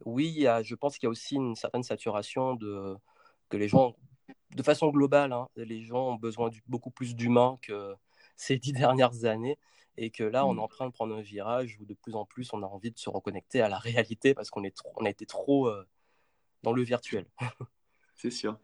oui, 0.05 0.47
je 0.63 0.75
pense 0.75 0.99
qu'il 0.99 1.07
y 1.07 1.09
a 1.09 1.11
aussi 1.11 1.37
une 1.37 1.57
certaine 1.57 1.83
saturation 1.83 2.55
de 2.55 2.97
que 3.49 3.57
les 3.57 3.69
gens, 3.69 3.97
de 4.55 4.63
façon 4.63 4.89
globale, 4.89 5.33
hein, 5.33 5.49
les 5.57 5.83
gens 5.83 6.11
ont 6.11 6.17
besoin 6.17 6.51
de 6.51 6.57
beaucoup 6.67 6.91
plus 6.91 7.15
d'humains 7.15 7.59
que 7.63 7.95
ces 8.37 8.59
dix 8.59 8.73
dernières 8.73 9.25
années 9.25 9.59
et 9.97 10.11
que 10.11 10.23
là, 10.23 10.47
on 10.47 10.53
est 10.53 10.57
mm. 10.57 10.61
en 10.61 10.69
train 10.69 10.87
de 10.87 10.93
prendre 10.93 11.15
un 11.15 11.21
virage 11.21 11.77
où 11.81 11.85
de 11.85 11.95
plus 11.95 12.15
en 12.15 12.25
plus, 12.25 12.53
on 12.53 12.63
a 12.63 12.67
envie 12.67 12.93
de 12.93 12.99
se 12.99 13.11
reconnecter 13.11 13.61
à 13.61 13.69
la 13.69 13.79
réalité 13.79 14.35
parce 14.35 14.51
qu'on 14.51 14.65
est 14.65 14.77
on 14.97 15.05
a 15.05 15.11
été 15.11 15.27
trop 15.27 15.69
euh, 15.69 15.87
dans 16.63 16.73
le 16.73 16.83
virtuel. 16.83 17.27
c'est 18.15 18.31
sûr. 18.31 18.59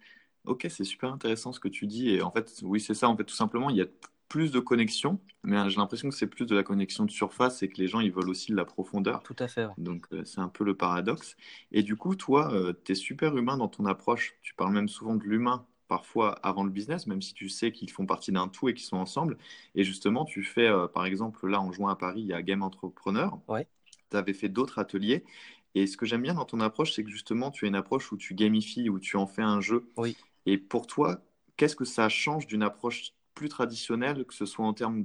Ok, 0.47 0.67
c'est 0.69 0.85
super 0.85 1.13
intéressant 1.13 1.53
ce 1.53 1.61
que 1.61 1.69
tu 1.69 1.87
dis. 1.87 2.11
Et 2.11 2.23
en 2.23 2.31
fait, 2.31 2.61
oui, 2.63 2.81
c'est 2.81 2.95
ça. 2.95 3.09
En 3.09 3.17
fait, 3.17 3.25
tout 3.25 3.35
simplement, 3.35 3.71
il 3.71 3.77
y 3.77 3.83
a 3.83 3.87
plus 4.29 4.51
de 4.51 4.59
connexion, 4.59 5.21
mais 5.43 5.71
j'ai 5.71 5.77
l'impression 5.77 6.09
que 6.09 6.15
c'est 6.15 6.27
plus 6.27 6.45
de 6.47 6.57
la 6.57 6.63
connexion 6.63 7.05
de 7.05 7.11
surface 7.11 7.63
et 7.63 7.69
que 7.69 7.81
les 7.81 7.87
gens, 7.87 8.01
ils 8.01 8.13
veulent 8.13 8.29
aussi 8.29 8.51
de 8.51 8.57
la 8.57 8.65
profondeur. 8.65 9.23
Tout 9.23 9.37
à 9.39 9.49
fait. 9.49 9.69
Donc, 9.79 10.07
euh, 10.13 10.25
c'est 10.25 10.41
un 10.41 10.49
peu 10.49 10.65
le 10.65 10.75
paradoxe. 10.75 11.37
Et 11.73 11.83
du 11.83 11.97
coup, 11.97 12.17
toi, 12.17 12.53
euh, 12.53 12.73
tu 12.85 12.93
es 12.93 12.95
super 12.95 13.37
humain 13.37 13.57
dans 13.57 13.69
ton 13.69 13.87
approche. 13.87 14.37
Tu 14.43 14.55
parles 14.55 14.73
même 14.73 14.89
souvent 14.89 15.15
de 15.15 15.25
l'humain 15.25 15.67
parfois 15.87 16.33
avant 16.43 16.65
le 16.65 16.71
business, 16.71 17.07
même 17.07 17.23
si 17.23 17.35
tu 17.35 17.49
sais 17.49 17.71
qu'ils 17.71 17.91
font 17.91 18.07
partie 18.07 18.33
d'un 18.33 18.49
tout 18.49 18.69
et 18.69 18.75
qu'ils 18.75 18.87
sont 18.87 18.97
ensemble. 18.97 19.39
Et 19.75 19.85
justement, 19.85 20.25
tu 20.25 20.43
fais, 20.43 20.67
euh, 20.67 20.89
par 20.89 21.07
exemple, 21.07 21.47
là, 21.49 21.61
en 21.61 21.71
juin 21.73 21.93
à 21.93 21.97
Paris, 21.97 22.23
il 22.23 22.27
y 22.27 22.33
a 22.33 22.43
Game 22.43 22.63
Entrepreneur. 22.63 23.39
Ouais. 23.49 23.69
Tu 24.11 24.17
avais 24.17 24.35
fait 24.35 24.49
d'autres 24.49 24.79
ateliers. 24.79 25.25
Et 25.77 25.87
ce 25.87 25.97
que 25.97 26.07
j'aime 26.07 26.23
bien 26.23 26.35
dans 26.35 26.45
ton 26.45 26.61
approche, 26.61 26.93
c'est 26.93 27.05
que 27.05 27.11
justement, 27.11 27.51
tu 27.51 27.65
as 27.65 27.69
une 27.69 27.75
approche 27.75 28.13
où 28.13 28.17
tu 28.17 28.35
gamifies, 28.35 28.89
où 28.89 28.99
tu 28.99 29.17
en 29.17 29.27
fais 29.27 29.43
un 29.43 29.61
jeu. 29.61 29.89
Oui. 29.97 30.17
Et 30.47 30.59
pour 30.59 30.87
toi, 30.87 31.21
qu'est-ce 31.57 31.77
que 31.77 31.85
ça 31.85 32.09
change 32.09 32.47
d'une 32.47 32.63
approche 32.63 33.13
plus 33.35 33.49
traditionnelle, 33.49 34.25
que 34.25 34.35
ce 34.35 34.47
soit 34.47 34.65
en 34.65 34.75
termes 34.75 35.03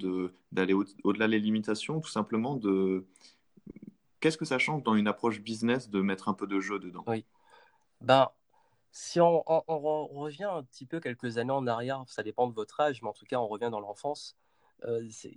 d'aller 0.51 0.73
au-delà 1.03 1.27
des 1.27 1.39
limitations, 1.39 1.99
tout 1.99 2.09
simplement 2.09 2.55
de... 2.55 3.05
Qu'est-ce 4.19 4.37
que 4.37 4.45
ça 4.45 4.59
change 4.59 4.83
dans 4.83 4.95
une 4.95 5.07
approche 5.07 5.39
business 5.39 5.89
de 5.89 6.01
mettre 6.01 6.27
un 6.27 6.33
peu 6.33 6.45
de 6.45 6.59
jeu 6.59 6.77
dedans? 6.77 7.03
Oui. 7.07 7.25
Ben, 8.01 8.29
si 8.91 9.19
on, 9.19 9.43
revient 9.47 10.43
un 10.51 10.63
petit 10.63 10.85
peu 10.85 10.99
quelques 10.99 11.37
années 11.37 11.51
en 11.51 11.65
arrière, 11.67 12.03
ça 12.07 12.23
dépend 12.23 12.47
de 12.47 12.53
votre 12.53 12.79
âge, 12.81 13.01
mais 13.01 13.07
en 13.07 13.13
tout 13.13 13.25
cas, 13.25 13.39
on 13.39 13.47
revient 13.47 13.69
dans 13.71 13.79
l'enfance. 13.79 14.35
Euh, 14.83 14.99
je 15.01 15.27
ne 15.29 15.33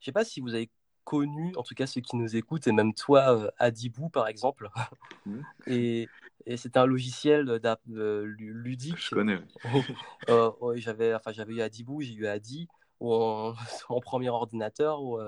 sais 0.00 0.12
pas 0.12 0.24
si 0.24 0.40
vous 0.40 0.54
avez 0.54 0.70
connu, 1.04 1.54
en 1.56 1.62
tout 1.62 1.74
cas 1.74 1.86
ceux 1.86 2.00
qui 2.00 2.16
nous 2.16 2.36
écoutent, 2.36 2.66
et 2.66 2.72
même 2.72 2.92
toi, 2.94 3.36
euh, 3.36 3.50
Adibou 3.58 4.08
par 4.08 4.28
exemple. 4.28 4.68
Mmh. 5.24 5.40
et, 5.66 6.08
c'était 6.56 6.78
un 6.78 6.86
logiciel 6.86 7.60
ludique. 7.86 8.98
Je 8.98 9.14
connais. 9.14 9.40
Euh, 10.28 10.52
j'avais, 10.76 11.14
enfin, 11.14 11.32
j'avais 11.32 11.54
eu 11.54 11.60
Adibou, 11.60 12.00
j'ai 12.00 12.14
eu 12.14 12.26
Adi, 12.26 12.68
où 13.00 13.10
mon 13.90 14.00
premier 14.00 14.28
ordinateur, 14.28 15.02
où 15.02 15.18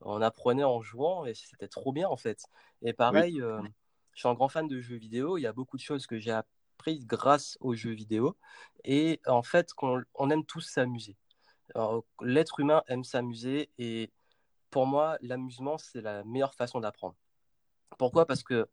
on 0.00 0.20
apprenait 0.20 0.64
en 0.64 0.80
jouant, 0.82 1.24
et 1.24 1.34
c'était 1.34 1.68
trop 1.68 1.92
bien 1.92 2.08
en 2.08 2.16
fait. 2.16 2.42
Et 2.82 2.92
pareil, 2.92 3.40
je 3.40 4.18
suis 4.20 4.28
un 4.28 4.34
grand 4.34 4.48
fan 4.48 4.68
de 4.68 4.80
jeux 4.80 4.96
vidéo, 4.96 5.38
il 5.38 5.42
y 5.42 5.46
a 5.46 5.52
beaucoup 5.52 5.76
de 5.76 5.82
choses 5.82 6.06
que 6.06 6.18
j'ai 6.18 6.32
appris 6.32 6.52
prise 6.78 7.06
grâce 7.06 7.58
aux 7.60 7.74
jeux 7.74 7.92
vidéo 7.92 8.36
et 8.84 9.20
en 9.26 9.42
fait 9.42 9.74
qu'on 9.74 10.02
on 10.14 10.30
aime 10.30 10.44
tous 10.44 10.62
s'amuser. 10.62 11.16
L'être 12.22 12.60
humain 12.60 12.82
aime 12.86 13.04
s'amuser 13.04 13.68
et 13.76 14.10
pour 14.70 14.86
moi, 14.86 15.18
l'amusement, 15.20 15.76
c'est 15.76 16.00
la 16.00 16.24
meilleure 16.24 16.54
façon 16.54 16.80
d'apprendre. 16.80 17.16
Pourquoi? 17.98 18.26
Parce 18.26 18.42
que 18.42 18.68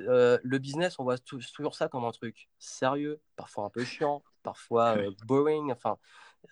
euh, 0.00 0.38
le 0.42 0.58
business, 0.58 0.98
on 0.98 1.04
voit 1.04 1.18
toujours 1.18 1.74
ça 1.74 1.88
comme 1.88 2.04
un 2.04 2.10
truc 2.10 2.48
sérieux, 2.58 3.20
parfois 3.36 3.64
un 3.64 3.70
peu 3.70 3.84
chiant, 3.84 4.22
parfois 4.42 4.96
euh, 4.96 5.10
boring, 5.26 5.72
enfin, 5.72 5.98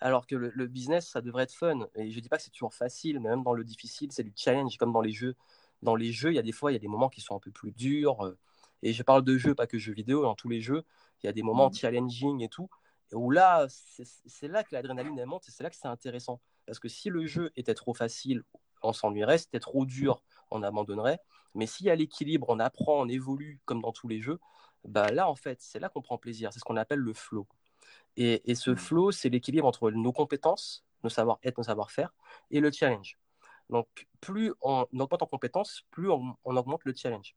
alors 0.00 0.26
que 0.26 0.36
le, 0.36 0.66
business, 0.66 1.08
ça 1.08 1.20
devrait 1.20 1.44
être 1.44 1.54
fun. 1.54 1.88
Et 1.96 2.10
je 2.10 2.20
dis 2.20 2.28
pas 2.28 2.36
que 2.36 2.42
c'est 2.42 2.50
toujours 2.50 2.74
facile, 2.74 3.20
mais 3.20 3.28
même 3.28 3.42
dans 3.42 3.54
le 3.54 3.64
difficile, 3.64 4.12
c'est 4.12 4.22
du 4.22 4.32
challenge, 4.36 4.76
comme 4.76 4.92
dans 4.92 5.00
les 5.00 5.12
jeux. 5.12 5.34
Dans 5.82 5.96
les 5.96 6.12
jeux, 6.12 6.30
il 6.32 6.36
y 6.36 6.38
a 6.38 6.42
des 6.42 6.52
fois, 6.52 6.70
il 6.70 6.74
y 6.74 6.76
a 6.76 6.80
des 6.80 6.88
moments 6.88 7.08
qui 7.08 7.20
sont 7.20 7.34
un 7.34 7.40
peu 7.40 7.50
plus 7.50 7.72
durs. 7.72 8.24
Euh, 8.24 8.38
et 8.82 8.92
je 8.92 9.02
parle 9.02 9.24
de 9.24 9.36
jeux, 9.36 9.54
pas 9.54 9.66
que 9.66 9.78
jeux 9.78 9.92
vidéo, 9.92 10.22
dans 10.22 10.34
tous 10.34 10.48
les 10.48 10.60
jeux, 10.60 10.84
il 11.22 11.26
y 11.26 11.28
a 11.28 11.32
des 11.32 11.42
moments 11.42 11.68
mm. 11.68 11.74
challenging 11.74 12.42
et 12.42 12.48
tout, 12.48 12.70
où 13.12 13.30
là, 13.30 13.66
c'est 13.68 14.48
là 14.48 14.62
que 14.62 14.74
l'adrénaline 14.74 15.24
monte 15.24 15.48
et 15.48 15.50
c'est 15.50 15.64
là 15.64 15.70
que 15.70 15.76
c'est 15.76 15.88
intéressant. 15.88 16.40
Parce 16.66 16.78
que 16.78 16.88
si 16.88 17.10
le 17.10 17.26
jeu 17.26 17.50
était 17.56 17.74
trop 17.74 17.94
facile, 17.94 18.42
on 18.82 18.92
s'ennuierait, 18.92 19.38
c'était 19.38 19.60
trop 19.60 19.84
dur, 19.84 20.22
on 20.50 20.62
abandonnerait. 20.62 21.20
Mais 21.54 21.66
s'il 21.66 21.86
y 21.86 21.90
a 21.90 21.96
l'équilibre, 21.96 22.46
on 22.48 22.60
apprend, 22.60 23.00
on 23.00 23.08
évolue 23.08 23.60
comme 23.64 23.80
dans 23.80 23.92
tous 23.92 24.08
les 24.08 24.20
jeux, 24.20 24.38
bah 24.84 25.10
là, 25.10 25.28
en 25.28 25.34
fait, 25.34 25.58
c'est 25.60 25.78
là 25.78 25.88
qu'on 25.88 26.02
prend 26.02 26.18
plaisir. 26.18 26.52
C'est 26.52 26.60
ce 26.60 26.64
qu'on 26.64 26.76
appelle 26.76 27.00
le 27.00 27.12
flow. 27.12 27.46
Et, 28.16 28.54
ce 28.54 28.70
mm. 28.70 28.76
flow, 28.76 29.12
c'est 29.12 29.28
l'équilibre 29.28 29.66
entre 29.66 29.90
nos 29.90 30.12
compétences, 30.12 30.84
nos 31.04 31.10
savoir-être, 31.10 31.58
nos 31.58 31.64
savoir-faire, 31.64 32.12
et 32.50 32.60
le 32.60 32.70
challenge. 32.70 33.18
Donc, 33.68 34.08
plus 34.20 34.52
on 34.62 34.86
augmente 34.92 35.22
en 35.22 35.26
compétences, 35.26 35.82
plus 35.90 36.10
on 36.10 36.36
augmente 36.44 36.84
le 36.84 36.94
challenge. 36.94 37.36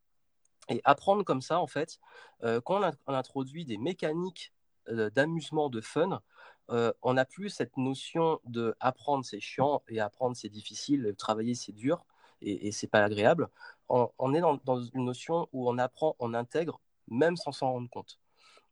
Et 0.70 0.82
apprendre 0.84 1.24
comme 1.24 1.42
ça, 1.42 1.60
en 1.60 1.68
fait, 1.68 2.00
euh, 2.44 2.62
quand 2.62 2.82
on, 3.08 3.14
introduit 3.14 3.66
des 3.66 3.78
mécaniques 3.78 4.54
euh, 4.90 5.10
d'amusement, 5.10 5.70
de 5.70 5.82
fun, 5.82 6.22
euh, 6.70 6.94
on 7.02 7.14
n'a 7.14 7.26
plus 7.26 7.50
cette 7.50 7.76
notion 7.78 8.40
de 8.46 8.74
apprendre 8.80 9.26
c'est 9.26 9.42
chiant 9.42 9.84
et 9.90 10.00
apprendre 10.00 10.36
c'est 10.36 10.50
difficile, 10.50 11.14
travailler 11.18 11.56
c'est 11.56 11.74
dur 11.74 12.06
et, 12.44 12.68
et 12.68 12.72
c'est 12.72 12.88
pas 12.88 13.04
agréable. 13.04 13.50
On, 13.90 14.34
est 14.34 14.42
dans, 14.42 14.82
une 14.94 15.06
notion 15.06 15.48
où 15.52 15.70
on 15.70 15.78
apprend, 15.78 16.16
on 16.20 16.34
intègre, 16.34 16.82
même 17.08 17.36
sans 17.38 17.52
s'en 17.52 17.74
rendre 17.74 17.90
compte. 17.90 18.20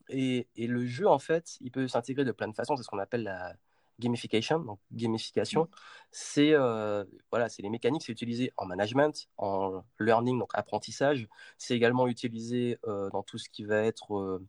Et, 0.09 0.47
le 0.57 0.85
jeu, 0.85 1.07
en 1.07 1.19
fait, 1.19 1.57
il 1.61 1.71
peut 1.71 1.87
s'intégrer 1.87 2.25
de 2.25 2.31
plein 2.31 2.47
de 2.47 2.55
façons. 2.55 2.75
C'est 2.75 2.83
ce 2.83 2.87
qu'on 2.87 2.99
appelle 2.99 3.23
la, 3.23 3.53
gamification. 3.99 4.59
Donc, 4.59 4.79
gamification, 4.91 5.69
c'est 6.11 6.53
euh, 6.53 7.05
voilà, 7.29 7.47
les 7.59 7.69
mécaniques, 7.69 8.03
c'est 8.05 8.11
utilisé 8.11 8.51
en 8.57 8.65
management, 8.65 9.29
en 9.37 9.83
learning, 9.99 10.39
donc 10.39 10.49
apprentissage. 10.53 11.27
C'est 11.57 11.75
également 11.75 12.07
utilisé 12.07 12.79
euh, 12.87 13.09
dans 13.11 13.23
tout 13.23 13.37
ce 13.37 13.49
qui 13.49 13.63
va 13.63 13.83
être 13.83 14.15
euh, 14.15 14.45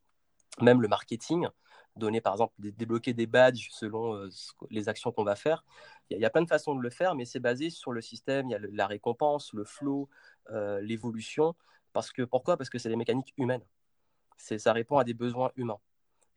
même 0.61 0.83
le 0.83 0.89
marketing, 0.89 1.49
donner 1.97 2.21
par 2.21 2.35
exemple, 2.35 2.55
débloquer 2.59 3.13
des 3.13 3.27
badges 3.27 3.69
selon 3.71 4.29
les 4.71 4.89
actions 4.89 5.13
qu'on 5.13 5.25
va 5.25 5.37
faire. 5.37 5.65
Il 6.11 6.19
y, 6.19 6.25
a 6.25 6.31
plein 6.31 6.43
de 6.43 6.49
façons 6.49 6.75
de 6.75 6.83
le 6.83 6.91
faire, 6.91 7.15
mais 7.15 7.25
c'est 7.25 7.41
basé 7.41 7.71
sur 7.71 7.93
le 7.93 8.01
système. 8.01 8.49
Il 8.49 8.53
y 8.53 8.55
a 8.55 8.61
la 8.73 8.87
récompense, 8.87 9.53
le 9.53 9.65
flow, 9.65 10.09
l'évolution. 10.81 11.55
Parce 11.93 12.13
que 12.13 12.23
pourquoi? 12.23 12.57
Parce 12.57 12.71
que 12.71 12.79
c'est 12.79 12.89
des 12.89 12.97
mécaniques 12.97 13.35
humaines. 13.37 13.65
Ça 14.37 14.73
répond 14.73 14.99
à 14.99 15.05
des 15.05 15.15
besoins 15.15 15.53
humains. 15.57 15.79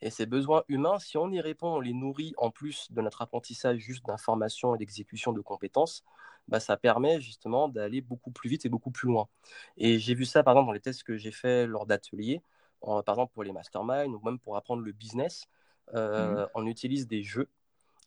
Et 0.02 0.10
ces 0.10 0.26
besoins 0.26 0.64
humains, 0.68 1.00
si 1.00 1.18
on 1.18 1.32
y 1.32 1.40
répond, 1.40 1.78
on 1.78 1.80
les 1.80 1.94
nourrit 1.94 2.34
en 2.38 2.52
plus 2.52 2.92
de 2.92 3.02
notre 3.02 3.22
apprentissage 3.22 3.80
juste 3.80 4.06
d'information 4.06 4.76
et 4.76 4.78
d'exécution 4.78 5.32
de 5.32 5.42
compétences, 5.42 6.04
bah, 6.48 6.60
ça 6.60 6.78
permet 6.78 7.22
justement 7.22 7.70
d'aller 7.70 8.02
beaucoup 8.02 8.32
plus 8.32 8.50
vite 8.50 8.66
et 8.66 8.70
beaucoup 8.70 8.92
plus 8.92 9.08
loin. 9.08 9.28
Et 9.78 9.98
j'ai 10.00 10.14
vu 10.14 10.26
ça 10.26 10.44
par 10.44 10.54
exemple 10.54 10.68
dans 10.68 10.74
les 10.74 10.82
tests 10.82 11.04
que 11.04 11.18
j'ai 11.18 11.32
fait 11.32 11.66
lors 11.66 11.86
d'ateliers, 11.86 12.42
par 12.82 13.10
exemple 13.10 13.34
pour 13.34 13.44
les 13.44 13.52
masterminds 13.52 14.14
ou 14.14 14.22
même 14.24 14.40
pour 14.40 14.58
apprendre 14.58 14.84
le 14.84 14.92
business, 14.92 15.46
euh, 15.94 16.46
mmh. 16.46 16.50
on 16.56 16.66
utilise 16.66 17.08
des 17.08 17.24
jeux. 17.24 17.50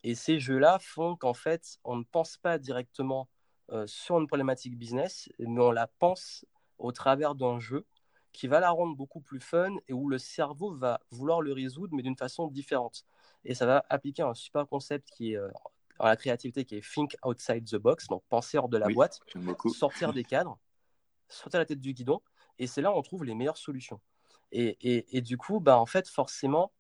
Et 0.05 0.15
ces 0.15 0.39
jeux-là 0.39 0.79
font 0.79 1.17
qu'en 1.17 1.35
fait, 1.35 1.79
on 1.85 1.97
ne 1.97 2.05
pense 2.05 2.37
pas 2.37 2.59
directement 2.59 3.29
euh, 3.71 3.87
sur 3.87 4.19
une 4.19 4.27
problématique 4.27 4.79
business, 4.79 5.29
mais 5.39 5.61
on 5.61 5.71
la 5.71 5.87
pense 5.87 6.47
au 6.79 6.93
travers 6.93 7.35
d'un 7.35 7.59
jeu 7.59 7.85
qui 8.33 8.47
va 8.47 8.61
la 8.61 8.71
rendre 8.71 8.95
beaucoup 8.97 9.21
plus 9.21 9.41
fun 9.41 9.75
et 9.89 9.93
où 9.93 10.09
le 10.09 10.19
cerveau 10.19 10.75
va 10.75 11.01
vouloir 11.11 11.41
le 11.43 11.53
résoudre, 11.53 11.95
mais 11.95 12.03
d'une 12.03 12.17
façon 12.17 12.47
différente. 12.49 13.05
Et 13.45 13.55
ça 13.55 13.67
va 13.67 13.85
appliquer 13.89 14.23
un 14.23 14.35
super 14.35 14.67
concept 14.67 15.11
qui 15.11 15.33
est 15.33 15.37
euh, 15.37 15.49
dans 15.99 16.07
la 16.07 16.17
créativité, 16.17 16.65
qui 16.65 16.77
est 16.77 16.93
think 16.95 17.17
outside 17.25 17.65
the 17.69 17.77
box, 17.77 18.07
donc 18.07 18.23
penser 18.29 18.59
hors 18.59 18.69
de 18.69 18.79
la 18.79 18.89
boîte, 18.89 19.21
sortir 19.75 20.13
des 20.13 20.25
cadres, 20.25 20.59
sortir 21.29 21.59
la 21.59 21.67
tête 21.67 21.81
du 21.81 21.93
guidon. 21.93 22.21
Et 22.59 22.67
c'est 22.67 22.81
là 22.81 22.93
où 22.93 22.95
on 22.95 23.03
trouve 23.03 23.25
les 23.25 23.35
meilleures 23.35 23.57
solutions. 23.57 24.01
Et, 24.53 24.77
et, 24.81 25.19
et 25.19 25.21
du 25.21 25.37
coup, 25.37 25.61
bah, 25.61 25.79
en 25.79 25.87
fait, 25.87 26.09
forcément, 26.09 26.73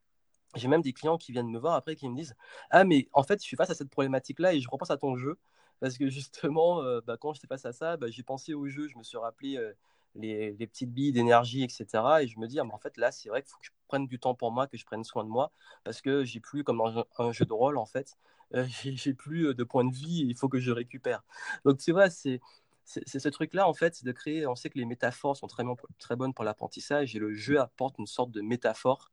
j'ai 0.55 0.69
même 0.69 0.83
des 0.83 0.93
clients 0.93 1.19
qui 1.19 1.33
viennent 1.33 1.51
me 1.51 1.59
voir 1.59 1.75
après 1.75 1.97
qui 1.97 2.09
me 2.09 2.17
disent 2.17 2.35
Ah, 2.71 2.85
mais 2.85 3.09
en 3.13 3.23
fait, 3.23 3.41
je 3.41 3.47
suis 3.47 3.57
face 3.57 3.71
à 3.71 3.75
cette 3.75 3.91
problématique-là 3.91 4.55
et 4.55 4.61
je 4.61 4.69
repense 4.71 4.91
à 4.91 4.97
ton 4.97 5.17
jeu. 5.17 5.39
Parce 5.81 5.97
que 5.99 6.09
justement, 6.11 6.83
euh, 6.83 7.01
bah, 7.07 7.17
quand 7.19 7.33
j'étais 7.35 7.47
face 7.47 7.65
à 7.65 7.73
ça, 7.73 7.97
bah, 7.97 8.09
j'ai 8.11 8.23
pensé 8.23 8.55
au 8.55 8.67
jeu, 8.69 8.89
je 8.89 8.99
me 8.99 9.03
suis 9.03 9.19
rappelé 9.19 9.57
euh, 9.57 9.73
les, 10.15 10.53
petites 10.67 10.93
billes 10.93 11.13
d'énergie, 11.13 11.63
etc. 11.63 11.87
Et 12.23 12.29
je 12.29 12.39
me 12.39 12.47
dis, 12.47 12.59
ah, 12.61 12.65
mais 12.65 12.73
en 12.73 12.79
fait, 12.79 12.97
là, 12.97 13.13
c'est 13.13 13.29
vrai 13.29 13.43
qu'il 13.43 13.51
faut 13.51 13.59
que 13.59 13.67
je 13.67 13.71
prenne 13.87 14.07
du 14.07 14.19
temps 14.19 14.35
pour 14.35 14.51
moi, 14.51 14.67
que 14.67 14.77
je 14.77 14.85
prenne 14.85 15.05
soin 15.05 15.25
de 15.25 15.29
moi, 15.29 15.53
parce 15.85 16.01
que 16.01 16.25
j'ai 16.25 16.41
plus, 16.41 16.65
comme 16.65 16.79
dans 16.79 17.07
un, 17.19 17.33
jeu 17.33 17.45
de 17.45 17.53
rôle, 17.53 17.79
en 17.79 17.87
fait, 17.87 18.17
euh, 18.55 18.67
j'ai 18.83 19.15
plus 19.15 19.55
de 19.55 19.65
points 19.65 19.85
de 19.85 19.95
vie, 19.95 20.25
il 20.29 20.37
faut 20.37 20.49
que 20.49 20.59
je 20.59 20.73
récupère. 20.73 21.23
Donc, 21.65 21.79
tu 21.79 21.93
vois, 21.93 22.11
c'est 22.11 22.41
c'est 22.89 23.19
ce 23.19 23.29
truc-là, 23.29 23.69
en 23.69 23.75
fait, 23.75 23.95
c'est 23.97 24.07
de 24.07 24.13
créer. 24.13 24.47
On 24.47 24.55
sait 24.55 24.71
que 24.71 24.79
les 24.79 24.87
métaphores 24.87 25.37
sont 25.37 25.47
très, 25.47 25.63
très 25.99 26.17
bonnes 26.17 26.33
pour 26.33 26.45
l'apprentissage 26.45 27.15
et 27.15 27.19
le 27.19 27.35
jeu 27.35 27.61
apporte 27.61 27.99
une 27.99 28.07
sorte 28.07 28.31
de 28.31 28.41
métaphore 28.41 29.11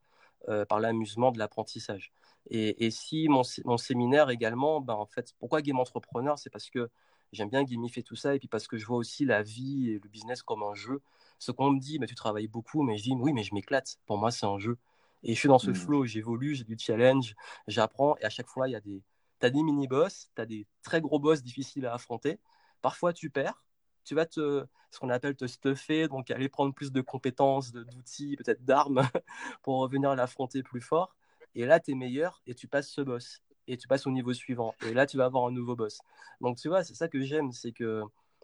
euh, 0.47 0.65
par 0.65 0.79
l'amusement 0.79 1.31
de 1.31 1.39
l'apprentissage. 1.39 2.13
Et, 2.49 2.89
si 2.91 3.27
mon, 3.27 3.41
mon, 3.65 3.77
séminaire 3.77 4.29
également, 4.29 4.79
ben, 4.79 4.93
en 4.93 5.05
fait, 5.05 5.33
pourquoi 5.39 5.61
Game 5.61 5.79
Entrepreneur? 5.79 6.39
C'est 6.39 6.49
parce 6.49 6.69
que 6.69 6.89
j'aime 7.33 7.49
bien 7.49 7.63
gamifier 7.63 8.03
tout 8.03 8.15
ça 8.15 8.35
et 8.35 8.39
puis 8.39 8.47
parce 8.47 8.67
que 8.67 8.77
je 8.77 8.85
vois 8.85 8.97
aussi 8.97 9.25
la 9.25 9.41
vie 9.41 9.89
et 9.89 9.99
le 10.01 10.09
business 10.09 10.41
comme 10.41 10.63
un 10.63 10.73
jeu. 10.73 11.01
Ce 11.39 11.51
qu'on 11.51 11.71
me 11.71 11.79
dit, 11.79 11.99
mais 11.99 12.07
tu 12.07 12.15
travailles 12.15 12.47
beaucoup, 12.47 12.81
mais 12.83 12.97
je 12.97 13.03
dis 13.03 13.13
oui, 13.13 13.33
mais 13.33 13.43
je 13.43 13.53
m'éclate. 13.53 13.97
Pour 14.05 14.17
moi, 14.17 14.31
c'est 14.31 14.45
un 14.45 14.59
jeu. 14.59 14.77
Et 15.23 15.33
je 15.33 15.39
suis 15.39 15.49
dans 15.49 15.59
ce 15.59 15.71
mmh. 15.71 15.75
flow, 15.75 16.05
j'évolue, 16.05 16.55
j'ai 16.55 16.63
du 16.63 16.77
challenge, 16.77 17.35
j'apprends 17.67 18.15
et 18.17 18.25
à 18.25 18.29
chaque 18.29 18.47
fois, 18.47 18.69
il 18.69 18.71
y 18.71 18.75
a 18.75 18.81
des. 18.81 19.03
Tu 19.41 19.45
as 19.47 19.49
des 19.49 19.63
mini-boss, 19.63 20.29
tu 20.33 20.41
as 20.41 20.45
des 20.45 20.65
très 20.81 21.01
gros 21.01 21.19
boss 21.19 21.43
difficiles 21.43 21.87
à 21.87 21.95
affronter. 21.95 22.39
Parfois, 22.81 23.11
tu 23.11 23.29
perds, 23.29 23.64
tu 24.05 24.15
vas 24.15 24.25
te, 24.25 24.65
ce 24.91 24.99
qu'on 24.99 25.09
appelle 25.09 25.35
te 25.35 25.45
stuffer, 25.47 26.07
donc 26.07 26.31
aller 26.31 26.47
prendre 26.47 26.73
plus 26.73 26.91
de 26.91 27.01
compétences, 27.01 27.71
d'outils, 27.73 28.37
peut-être 28.37 28.63
d'armes, 28.63 29.01
pour 29.61 29.79
revenir 29.79 30.15
l'affronter 30.15 30.63
plus 30.63 30.81
fort. 30.81 31.15
Et 31.55 31.65
là, 31.65 31.79
tu 31.79 31.91
es 31.91 31.95
meilleur 31.95 32.41
et 32.47 32.53
tu 32.53 32.67
passes 32.67 32.89
ce 32.89 33.01
boss. 33.01 33.41
Et 33.67 33.77
tu 33.77 33.87
passes 33.87 34.05
au 34.05 34.11
niveau 34.11 34.33
suivant. 34.33 34.75
Et 34.85 34.93
là, 34.93 35.07
tu 35.07 35.17
vas 35.17 35.25
avoir 35.25 35.45
un 35.45 35.51
nouveau 35.51 35.75
boss. 35.75 35.99
Donc, 36.39 36.57
tu 36.57 36.67
vois, 36.67 36.83
c'est 36.83 36.93
ça 36.93 37.07
que 37.07 37.21
j'aime, 37.21 37.51
c'est 37.51 37.71
que 37.71 38.03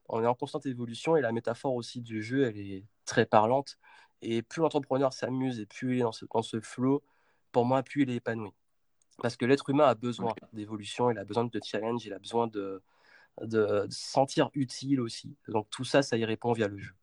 on 0.09 0.23
est 0.23 0.27
en 0.27 0.33
constante 0.33 0.65
évolution 0.65 1.15
et 1.15 1.21
la 1.21 1.31
métaphore 1.31 1.73
aussi 1.73 2.01
du 2.01 2.21
jeu, 2.21 2.43
elle 2.45 2.57
est 2.57 2.85
très 3.05 3.25
parlante. 3.25 3.77
Et 4.21 4.41
plus 4.41 4.61
l'entrepreneur 4.61 5.13
s'amuse 5.13 5.59
et 5.59 5.65
plus 5.65 5.95
il 5.95 5.99
est 5.99 6.03
dans 6.03 6.11
ce, 6.11 6.25
dans 6.33 6.41
ce 6.41 6.59
flow, 6.59 7.01
pour 7.51 7.65
moi, 7.65 7.81
plus 7.83 8.03
il 8.03 8.09
est 8.09 8.15
épanoui. 8.15 8.51
Parce 9.21 9.37
que 9.37 9.45
l'être 9.45 9.69
humain 9.69 9.85
a 9.85 9.95
besoin 9.95 10.33
d'évolution, 10.53 11.11
il 11.11 11.17
a 11.17 11.23
besoin 11.23 11.45
de 11.45 11.59
challenge, 11.63 12.05
il 12.05 12.13
a 12.13 12.19
besoin 12.19 12.47
de, 12.47 12.81
de 13.41 13.87
sentir 13.89 14.49
utile 14.53 15.01
aussi. 15.01 15.35
Donc 15.47 15.69
tout 15.69 15.83
ça, 15.83 16.01
ça 16.01 16.17
y 16.17 16.25
répond 16.25 16.53
via 16.53 16.67
le 16.67 16.77
jeu. 16.77 16.93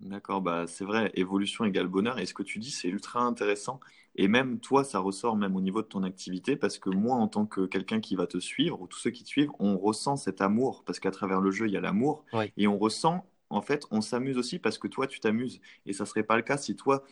D'accord, 0.00 0.42
bah 0.42 0.66
c'est 0.66 0.84
vrai, 0.84 1.10
évolution 1.14 1.64
égale 1.64 1.86
bonheur. 1.86 2.18
Et 2.18 2.26
ce 2.26 2.34
que 2.34 2.42
tu 2.42 2.58
dis, 2.58 2.70
c'est 2.70 2.88
ultra 2.88 3.20
intéressant. 3.22 3.80
Et 4.14 4.28
même 4.28 4.60
toi, 4.60 4.84
ça 4.84 4.98
ressort 4.98 5.36
même 5.36 5.56
au 5.56 5.60
niveau 5.62 5.80
de 5.80 5.86
ton 5.86 6.02
activité, 6.02 6.54
parce 6.56 6.78
que 6.78 6.90
moi, 6.90 7.16
en 7.16 7.28
tant 7.28 7.46
que 7.46 7.64
quelqu'un 7.64 8.00
qui 8.00 8.14
va 8.14 8.26
te 8.26 8.38
suivre, 8.38 8.80
ou 8.80 8.86
tous 8.86 8.98
ceux 8.98 9.10
qui 9.10 9.24
te 9.24 9.28
suivent, 9.28 9.50
on 9.58 9.78
ressent 9.78 10.16
cet 10.16 10.42
amour, 10.42 10.84
parce 10.84 11.00
qu'à 11.00 11.10
travers 11.10 11.40
le 11.40 11.50
jeu, 11.50 11.66
il 11.66 11.72
y 11.72 11.76
a 11.78 11.80
l'amour. 11.80 12.24
Et 12.58 12.66
on 12.66 12.78
ressent, 12.78 13.26
en 13.48 13.62
fait, 13.62 13.86
on 13.90 14.02
s'amuse 14.02 14.36
aussi 14.36 14.58
parce 14.58 14.76
que 14.76 14.88
toi, 14.88 15.06
tu 15.06 15.18
t'amuses. 15.20 15.60
Et 15.86 15.94
ça 15.94 16.04
ne 16.04 16.08
serait 16.08 16.24
pas 16.24 16.36
le 16.36 16.42
cas 16.42 16.58
si 16.58 16.76
toi, 16.76 17.02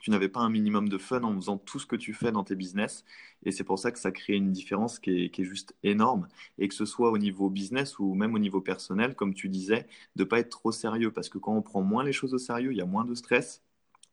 tu 0.00 0.10
n'avais 0.10 0.28
pas 0.28 0.40
un 0.40 0.50
minimum 0.50 0.88
de 0.88 0.98
fun 0.98 1.22
en 1.22 1.34
faisant 1.34 1.58
tout 1.58 1.78
ce 1.78 1.86
que 1.86 1.96
tu 1.96 2.14
fais 2.14 2.32
dans 2.32 2.44
tes 2.44 2.54
business. 2.56 3.04
Et 3.44 3.52
c'est 3.52 3.64
pour 3.64 3.78
ça 3.78 3.92
que 3.92 3.98
ça 3.98 4.10
crée 4.10 4.34
une 4.34 4.52
différence 4.52 4.98
qui 4.98 5.30
est, 5.32 5.44
juste 5.44 5.74
énorme. 5.82 6.28
Et 6.58 6.68
que 6.68 6.74
ce 6.74 6.84
soit 6.84 7.10
au 7.10 7.18
niveau 7.18 7.50
business 7.50 7.98
ou 7.98 8.14
même 8.14 8.34
au 8.34 8.38
niveau 8.38 8.60
personnel, 8.60 9.14
comme 9.14 9.34
tu 9.34 9.48
disais, 9.48 9.86
de 10.16 10.24
ne 10.24 10.28
pas 10.28 10.40
être 10.40 10.50
trop 10.50 10.72
sérieux. 10.72 11.12
Parce 11.12 11.28
que 11.28 11.38
quand 11.38 11.54
on 11.54 11.62
prend 11.62 11.82
moins 11.82 12.04
les 12.04 12.12
choses 12.12 12.34
au 12.34 12.38
sérieux, 12.38 12.72
il 12.72 12.78
y 12.78 12.82
a 12.82 12.86
moins 12.86 13.04
de 13.04 13.14
stress, 13.14 13.62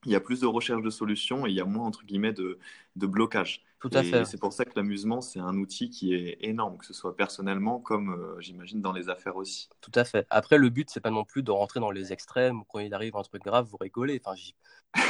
il 0.06 0.12
y 0.12 0.16
a 0.16 0.20
plus 0.20 0.42
de 0.42 0.46
recherche 0.46 0.82
de 0.82 0.90
solutions 0.90 1.46
et 1.46 1.50
il 1.50 1.56
y 1.56 1.62
a 1.62 1.66
moins, 1.66 1.86
entre 1.86 2.06
guillemets, 2.06 2.34
de, 2.34 2.60
de 2.96 3.08
blocage. 3.08 3.64
Tout 3.80 3.90
à 3.94 4.04
fait. 4.04 4.26
C'est 4.26 4.40
pour 4.40 4.54
ça 4.54 4.66
que 4.66 4.72
l'amusement, 4.76 5.22
c'est 5.22 5.40
un 5.40 5.56
outil 5.58 5.90
qui 5.90 6.14
est 6.16 6.38
énorme, 6.42 6.78
que 6.78 6.86
ce 6.86 6.94
soit 6.94 7.16
personnellement 7.16 7.80
comme, 7.80 8.14
euh, 8.14 8.40
j'imagine, 8.40 8.82
dans 8.82 8.94
les 8.94 9.10
affaires 9.10 9.36
aussi. 9.36 9.70
Tout 9.82 9.92
à 9.94 10.04
fait. 10.04 10.26
Après, 10.30 10.58
le 10.58 10.70
but, 10.70 10.90
c'est 10.90 11.02
pas 11.02 11.12
non 11.12 11.24
plus 11.24 11.44
de 11.44 11.52
rentrer 11.52 11.80
dans 11.80 11.92
les 11.92 12.12
extrêmes 12.12 12.64
quand 12.70 12.80
il 12.80 12.94
arrive 12.94 13.16
un 13.16 13.22
truc 13.22 13.44
grave, 13.44 13.68
vous 13.70 13.78
rigolez. 13.78 14.20
Enfin, 14.26 14.36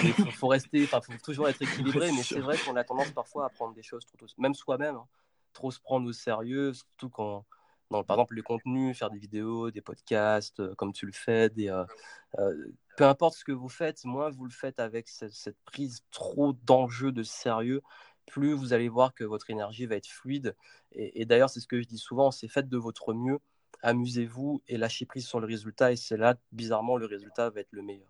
il 0.04 0.32
faut, 0.32 0.48
rester, 0.48 0.84
enfin, 0.84 1.00
faut 1.00 1.14
toujours 1.24 1.48
être 1.48 1.62
équilibré, 1.62 2.12
mais 2.16 2.24
c'est 2.24 2.40
vrai 2.40 2.58
qu'on 2.58 2.76
a 2.76 2.84
tendance 2.84 3.12
parfois 3.12 3.46
à 3.46 3.50
prendre 3.50 3.74
des 3.74 3.84
choses 3.84 4.06
trop, 4.06 4.26
même 4.38 4.56
soi-même, 4.56 4.96
hein, 4.96 5.08
trop 5.54 5.72
se 5.72 5.80
prendre 5.80 6.10
au 6.10 6.14
sérieux, 6.14 6.74
surtout 6.74 7.10
quand, 7.10 7.46
dans, 7.92 8.04
par 8.04 8.18
exemple, 8.18 8.36
les 8.36 8.42
contenus, 8.42 8.98
faire 8.98 9.10
des 9.10 9.20
vidéos, 9.20 9.72
des 9.72 9.82
podcasts, 9.82 10.60
euh, 10.60 10.76
comme 10.76 10.92
tu 10.92 11.06
le 11.06 11.14
fais, 11.14 11.50
des, 11.50 11.70
euh, 11.70 12.56
peu 12.98 13.06
importe 13.06 13.36
ce 13.36 13.44
que 13.44 13.52
vous 13.52 13.70
faites, 13.70 14.04
moins 14.06 14.30
vous 14.30 14.46
le 14.46 14.52
faites 14.52 14.80
avec 14.80 15.08
cette, 15.08 15.58
prise 15.66 16.04
trop 16.12 16.54
d'enjeu, 16.54 17.12
de 17.12 17.24
sérieux, 17.24 17.82
plus 18.26 18.54
vous 18.54 18.74
allez 18.74 18.90
voir 18.90 19.14
que 19.14 19.24
votre 19.24 19.50
énergie 19.50 19.86
va 19.86 19.96
être 19.96 20.08
fluide. 20.08 20.56
Et, 20.92 21.26
d'ailleurs, 21.26 21.50
c'est 21.50 21.60
ce 21.60 21.68
que 21.68 21.82
je 21.82 21.88
dis 21.88 21.98
souvent, 21.98 22.32
c'est 22.32 22.48
faites 22.48 22.70
de 22.70 22.78
votre 22.78 23.14
mieux, 23.14 23.40
amusez-vous 23.82 24.62
et 24.68 24.78
lâchez 24.78 25.06
prise 25.06 25.28
sur 25.28 25.40
le 25.40 25.48
résultat. 25.48 25.92
Et 25.92 25.96
c'est 25.96 26.18
là, 26.18 26.36
bizarrement, 26.52 26.98
le 26.98 27.06
résultat 27.06 27.50
va 27.50 27.62
être 27.62 27.72
le 27.72 27.82
meilleur. 27.82 28.10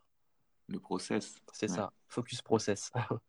Le 0.67 0.79
process. 0.79 1.35
C'est 1.53 1.67
ça, 1.67 1.91
focus 2.07 2.41
process. 2.41 2.91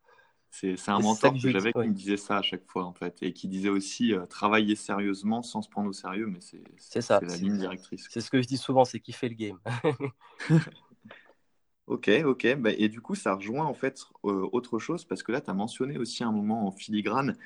c'est 0.49 0.89
un 0.89 0.99
mentor 0.99 1.33
que, 1.33 1.49
j'avais 1.49 1.73
qui 1.73 1.79
me 1.79 1.93
disait 1.93 2.17
ça 2.17 2.37
à 2.37 2.41
chaque 2.41 2.65
fois, 2.65 2.85
en 2.85 2.93
fait, 2.93 3.17
et 3.21 3.33
qui 3.33 3.47
disait 3.47 3.69
aussi 3.69 4.13
euh, 4.13 4.25
travailler 4.25 4.75
sérieusement 4.75 5.43
sans 5.43 5.61
se 5.61 5.69
prendre 5.69 5.89
au 5.89 5.93
sérieux, 5.93 6.27
mais 6.27 6.39
c'est 6.39 6.63
la 7.09 7.37
ligne 7.37 7.57
directrice. 7.57 8.07
C'est 8.09 8.21
ce 8.21 8.29
que 8.29 8.41
je 8.41 8.47
dis 8.47 8.57
souvent, 8.57 8.85
c'est 8.85 8.99
kiffer 8.99 9.29
le 9.29 9.35
game. 9.35 9.59
Ok, 11.87 12.09
ok. 12.25 12.55
Bah, 12.57 12.71
et 12.77 12.89
du 12.89 12.99
coup, 13.01 13.15
ça 13.15 13.33
rejoint 13.35 13.65
en 13.65 13.73
fait 13.73 14.05
euh, 14.25 14.49
autre 14.51 14.77
chose 14.77 15.05
parce 15.05 15.23
que 15.23 15.31
là, 15.31 15.39
tu 15.41 15.49
as 15.49 15.53
mentionné 15.53 15.97
aussi 15.97 16.23
un 16.23 16.31
moment 16.31 16.67
en 16.67 16.71
filigrane 16.71 17.37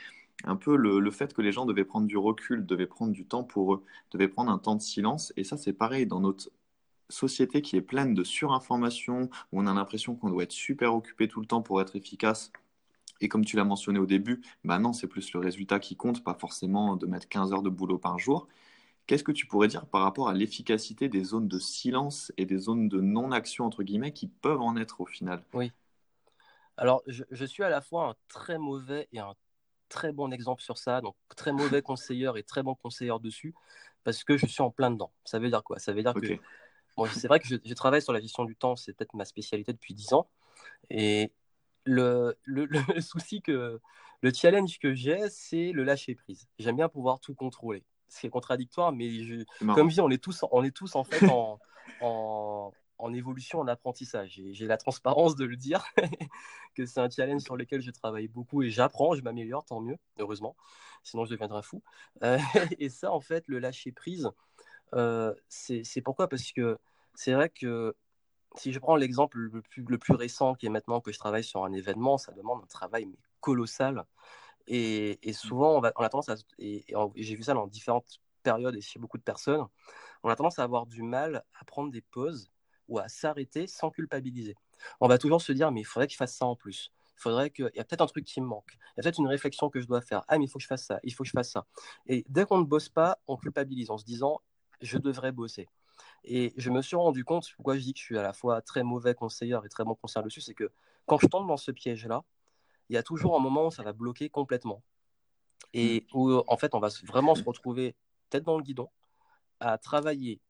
un 0.43 0.55
peu 0.55 0.75
le, 0.75 1.11
fait 1.11 1.33
que 1.33 1.41
les 1.41 1.51
gens 1.51 1.65
devaient 1.65 1.85
prendre 1.85 2.07
du 2.07 2.17
recul, 2.17 2.65
devaient 2.65 2.87
prendre 2.87 3.13
du 3.13 3.25
temps 3.25 3.43
pour 3.43 3.75
eux, 3.75 3.83
devaient 4.11 4.27
prendre 4.27 4.51
un 4.51 4.57
temps 4.57 4.75
de 4.75 4.81
silence. 4.81 5.33
Et 5.37 5.43
ça, 5.43 5.57
c'est 5.57 5.73
pareil 5.73 6.07
dans 6.07 6.19
notre 6.19 6.49
société 7.09 7.61
qui 7.61 7.75
est 7.77 7.81
pleine 7.81 8.13
de 8.15 8.23
surinformation, 8.23 9.29
où 9.51 9.61
on 9.61 9.67
a 9.67 9.73
l'impression 9.73 10.15
qu'on 10.15 10.29
doit 10.29 10.43
être 10.43 10.51
super 10.51 10.95
occupé 10.95 11.27
tout 11.27 11.41
le 11.41 11.45
temps 11.45 11.61
pour 11.61 11.81
être 11.81 11.95
efficace. 11.95 12.51
Et 13.21 13.29
comme 13.29 13.45
tu 13.45 13.55
l'as 13.55 13.65
mentionné 13.65 13.99
au 13.99 14.07
début, 14.07 14.41
bah 14.63 14.79
non, 14.79 14.93
c'est 14.93 15.07
plus 15.07 15.31
le 15.33 15.39
résultat 15.39 15.79
qui 15.79 15.95
compte, 15.95 16.23
pas 16.23 16.33
forcément 16.33 16.95
de 16.95 17.05
mettre 17.05 17.27
15 17.29 17.53
heures 17.53 17.61
de 17.61 17.69
boulot 17.69 17.99
par 17.99 18.17
jour. 18.17 18.47
Qu'est-ce 19.11 19.25
que 19.25 19.33
tu 19.33 19.45
pourrais 19.45 19.67
dire 19.67 19.85
par 19.87 20.03
rapport 20.03 20.29
à 20.29 20.33
l'efficacité 20.33 21.09
des 21.09 21.25
zones 21.25 21.49
de 21.49 21.59
silence 21.59 22.31
et 22.37 22.45
des 22.45 22.57
zones 22.57 22.87
de 22.87 23.01
non-action, 23.01 23.65
entre 23.65 23.83
guillemets, 23.83 24.13
qui 24.13 24.27
peuvent 24.27 24.61
en 24.61 24.77
être 24.77 25.01
au 25.01 25.05
final? 25.05 25.43
Oui. 25.51 25.73
Alors, 26.77 27.03
je, 27.07 27.45
suis 27.45 27.61
à 27.61 27.67
la 27.67 27.81
fois 27.81 28.07
un 28.07 28.15
très 28.29 28.57
mauvais 28.57 29.09
et 29.11 29.19
un 29.19 29.35
très 29.89 30.13
bon 30.13 30.31
exemple 30.31 30.61
sur 30.61 30.77
ça, 30.77 31.01
donc 31.01 31.17
très 31.35 31.51
mauvais 31.51 31.81
conseiller 31.81 32.31
et 32.37 32.43
très 32.43 32.63
bon 32.63 32.73
conseiller 32.73 33.11
dessus, 33.21 33.53
parce 34.05 34.23
que 34.23 34.37
je 34.37 34.45
suis 34.45 34.61
en 34.61 34.71
plein 34.71 34.91
dedans. 34.91 35.11
Ça 35.25 35.39
veut 35.39 35.49
dire 35.49 35.61
quoi? 35.61 35.77
Ça 35.77 35.91
veut 35.91 36.03
dire 36.03 36.13
que 36.13 36.39
c'est 37.13 37.27
vrai 37.27 37.41
que 37.41 37.49
je, 37.49 37.73
travaille 37.73 38.01
sur 38.01 38.13
la 38.13 38.21
gestion 38.21 38.45
du 38.45 38.55
temps, 38.55 38.77
c'est 38.77 38.93
peut-être 38.93 39.13
ma 39.13 39.25
spécialité 39.25 39.73
depuis 39.73 39.93
10 39.93 40.13
ans. 40.13 40.29
Et 40.89 41.33
le, 41.83 42.37
le, 42.43 42.63
le, 42.63 42.79
souci 43.01 43.41
que 43.41 43.81
le 44.21 44.33
challenge 44.33 44.79
que 44.79 44.93
j'ai, 44.93 45.29
c'est 45.29 45.73
le 45.73 45.83
lâcher 45.83 46.15
prise. 46.15 46.47
J'aime 46.59 46.77
bien 46.77 46.87
pouvoir 46.87 47.19
tout 47.19 47.35
contrôler 47.35 47.83
c'est 48.11 48.29
contradictoire, 48.29 48.91
mais 48.91 49.09
comme 49.73 49.89
je 49.89 49.95
dis, 49.95 50.01
on 50.01 50.09
est 50.09 50.21
tous, 50.21 50.43
on 50.51 50.63
est 50.63 50.75
tous 50.75 50.95
en 50.95 51.03
fait 51.03 51.25
en, 51.29 51.59
en, 52.99 53.13
évolution, 53.13 53.59
en 53.59 53.67
apprentissage. 53.67 54.41
J'ai 54.51 54.67
la 54.67 54.77
transparence 54.77 55.35
de 55.35 55.45
le 55.45 55.55
dire, 55.55 55.83
que 56.75 56.85
c'est 56.85 56.99
un 56.99 57.09
challenge 57.09 57.41
sur 57.41 57.55
lequel 57.55 57.81
je 57.81 57.89
travaille 57.89 58.27
beaucoup 58.27 58.63
et 58.63 58.69
j'apprends, 58.69 59.15
je 59.15 59.21
m'améliore, 59.21 59.65
tant 59.65 59.79
mieux, 59.79 59.97
heureusement, 60.19 60.55
sinon 61.03 61.23
je 61.23 61.31
deviendrai 61.31 61.63
fou. 61.63 61.81
Euh, 62.23 62.37
et 62.79 62.89
ça, 62.89 63.11
en 63.11 63.21
fait, 63.21 63.47
le 63.47 63.59
lâcher 63.59 63.93
prise, 63.93 64.29
euh, 64.93 65.33
c'est 65.47 66.01
pourquoi? 66.03 66.27
Parce 66.27 66.51
que 66.51 66.77
c'est 67.15 67.33
vrai 67.33 67.49
que 67.49 67.95
si 68.57 68.73
je 68.73 68.79
prends 68.79 68.97
l'exemple 68.97 69.37
le 69.37 69.61
plus, 69.61 69.85
le 69.87 69.97
plus 69.97 70.15
récent, 70.15 70.53
qui 70.53 70.65
est 70.65 70.69
maintenant 70.69 70.99
que 70.99 71.13
je 71.13 71.17
travaille 71.17 71.45
sur 71.45 71.63
un 71.63 71.71
événement, 71.71 72.17
ça 72.17 72.33
demande 72.33 72.61
un 72.61 72.67
travail 72.67 73.05
mais 73.05 73.17
colossal. 73.39 74.05
Et, 74.67 75.19
mmh. 75.25 75.33
souvent, 75.33 75.79
on, 75.79 75.83
a 75.83 76.09
tendance 76.09 76.29
à, 76.29 76.35
et, 76.59 76.85
j'ai 77.15 77.35
vu 77.35 77.43
ça 77.43 77.53
dans 77.53 77.67
différentes 77.67 78.19
périodes 78.43 78.75
et 78.75 78.81
chez 78.81 78.99
beaucoup 78.99 79.17
de 79.17 79.23
personnes, 79.23 79.65
on 80.23 80.29
a 80.29 80.35
tendance 80.35 80.59
à 80.59 80.63
avoir 80.63 80.85
du 80.85 81.03
mal 81.03 81.43
à 81.59 81.65
prendre 81.65 81.91
des 81.91 82.01
pauses 82.01 82.51
ou 82.87 82.99
à 82.99 83.07
s'arrêter 83.07 83.67
sans 83.67 83.89
culpabiliser. 83.89 84.55
On 84.99 85.07
va 85.07 85.17
toujours 85.17 85.41
se 85.41 85.51
dire, 85.51 85.71
mais 85.71 85.81
il 85.81 85.85
faudrait 85.85 86.07
que 86.07 86.13
je 86.13 86.17
fasse 86.17 86.35
ça 86.35 86.45
en 86.45 86.55
plus. 86.55 86.91
Il 87.17 87.21
faudrait 87.21 87.49
que, 87.51 87.63
il 87.73 87.77
y 87.77 87.79
a 87.79 87.83
peut-être 87.83 88.01
un 88.01 88.07
truc 88.07 88.25
qui 88.25 88.41
me 88.41 88.47
manque. 88.47 88.73
Il 88.73 88.97
y 88.97 88.99
a 88.99 89.03
peut-être 89.03 89.19
une 89.19 89.27
réflexion 89.27 89.69
que 89.69 89.79
je 89.79 89.85
dois 89.85 90.01
faire. 90.01 90.23
Ah, 90.27 90.37
mais 90.37 90.45
il 90.45 90.47
faut 90.47 90.57
que 90.57 90.63
je 90.63 90.67
fasse 90.67 90.85
ça. 90.85 90.99
Il 91.03 91.13
faut 91.13 91.23
que 91.23 91.29
je 91.29 91.33
fasse 91.33 91.51
ça. 91.51 91.65
Et 92.07 92.25
dès 92.29 92.45
qu'on 92.45 92.57
ne 92.57 92.65
bosse 92.65 92.89
pas, 92.89 93.19
on 93.27 93.37
culpabilise 93.37 93.91
en 93.91 93.97
se 93.97 94.05
disant, 94.05 94.41
je 94.81 94.97
devrais 94.97 95.31
bosser. 95.31 95.67
Et 96.23 96.53
je 96.57 96.69
me 96.69 96.81
suis 96.81 96.95
rendu 96.95 97.23
compte, 97.23 97.47
pourquoi 97.55 97.77
je 97.77 97.81
dis 97.81 97.93
que 97.93 97.99
je 97.99 98.05
suis 98.05 98.17
à 98.17 98.23
la 98.23 98.33
fois 98.33 98.61
très 98.61 98.83
mauvais 98.83 99.13
conseiller 99.13 99.57
et 99.63 99.69
très 99.69 99.83
bon 99.83 99.95
conseiller 99.95 100.23
dessus, 100.23 100.41
c'est 100.41 100.53
que 100.53 100.71
quand 101.05 101.17
je 101.19 101.27
tombe 101.27 101.47
dans 101.47 101.57
ce 101.57 101.71
piège-là, 101.71 102.23
il 102.91 102.95
y 102.95 102.97
a 102.97 103.03
toujours 103.03 103.37
un 103.37 103.39
moment 103.39 103.67
où 103.67 103.71
ça 103.71 103.83
va 103.83 103.93
bloquer 103.93 104.29
complètement. 104.29 104.83
Et 105.73 106.01
mm. 106.01 106.17
où, 106.17 106.43
en 106.45 106.57
fait, 106.57 106.75
on 106.75 106.79
va 106.79 106.89
vraiment 107.05 107.35
se 107.35 107.43
retrouver 107.43 107.95
tête 108.29 108.43
dans 108.43 108.57
le 108.57 108.63
guidon, 108.63 108.89
à 109.61 109.77
travailler 109.77 110.41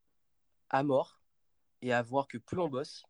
à 0.68 0.82
mort 0.82 1.20
et 1.82 1.92
à 1.92 2.02
voir 2.02 2.26
que 2.26 2.38
plus 2.38 2.58
on 2.58 2.68
bosse, 2.68 3.04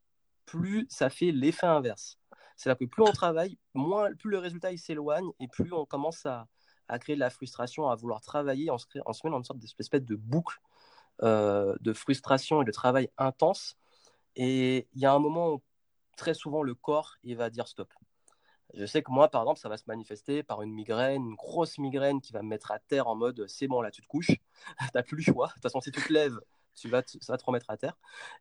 plus 0.44 0.86
ça 0.90 1.08
fait 1.08 1.32
l'effet 1.32 1.66
inverse. 1.66 2.18
C'est-à-dire 2.56 2.80
que 2.80 2.90
plus 2.90 3.02
on 3.02 3.12
travaille, 3.12 3.58
moins, 3.72 4.14
plus 4.14 4.30
le 4.30 4.38
résultat 4.38 4.70
il 4.70 4.78
s'éloigne 4.78 5.30
et 5.40 5.48
plus 5.48 5.72
on 5.72 5.86
commence 5.86 6.26
à, 6.26 6.46
à, 6.88 6.98
créer 6.98 7.14
de 7.14 7.20
la 7.20 7.30
frustration, 7.30 7.88
à 7.88 7.96
vouloir 7.96 8.20
travailler, 8.20 8.70
on 8.70 8.76
se, 8.76 8.86
met 9.24 9.30
dans 9.30 9.38
une 9.38 9.44
sorte 9.44 9.60
d'espèce 9.60 10.02
de 10.02 10.16
boucle 10.16 10.58
euh, 11.22 11.74
de 11.80 11.94
frustration 11.94 12.60
et 12.60 12.64
de 12.66 12.70
travail 12.70 13.08
intense. 13.16 13.78
Et 14.36 14.88
il 14.92 15.00
y 15.00 15.06
a 15.06 15.12
un 15.14 15.18
moment 15.18 15.52
où 15.52 15.62
très 16.18 16.34
souvent 16.34 16.62
le 16.62 16.74
corps 16.74 17.16
il 17.22 17.36
va 17.36 17.48
dire 17.48 17.66
stop. 17.66 17.88
Je 18.74 18.86
sais 18.86 19.02
que 19.02 19.10
moi, 19.10 19.28
par 19.28 19.42
exemple, 19.42 19.60
ça 19.60 19.68
va 19.68 19.76
se 19.76 19.84
manifester 19.86 20.42
par 20.42 20.62
une 20.62 20.72
migraine, 20.72 21.22
une 21.26 21.34
grosse 21.34 21.78
migraine 21.78 22.20
qui 22.20 22.32
va 22.32 22.42
me 22.42 22.48
mettre 22.48 22.70
à 22.70 22.78
terre 22.78 23.06
en 23.06 23.14
mode 23.14 23.46
c'est 23.48 23.68
bon, 23.68 23.80
là, 23.80 23.90
tu 23.90 24.02
te 24.02 24.06
couches, 24.06 24.28
tu 24.78 24.86
n'as 24.94 25.02
plus 25.02 25.16
le 25.16 25.22
choix. 25.22 25.48
De 25.48 25.52
toute 25.54 25.62
façon, 25.62 25.80
si 25.80 25.90
tu 25.90 26.02
te 26.02 26.12
lèves, 26.12 26.38
tu 26.74 26.88
vas 26.88 27.02
ça 27.06 27.32
va 27.32 27.36
te 27.36 27.44
remettre 27.44 27.68
à 27.68 27.76
terre. 27.76 27.96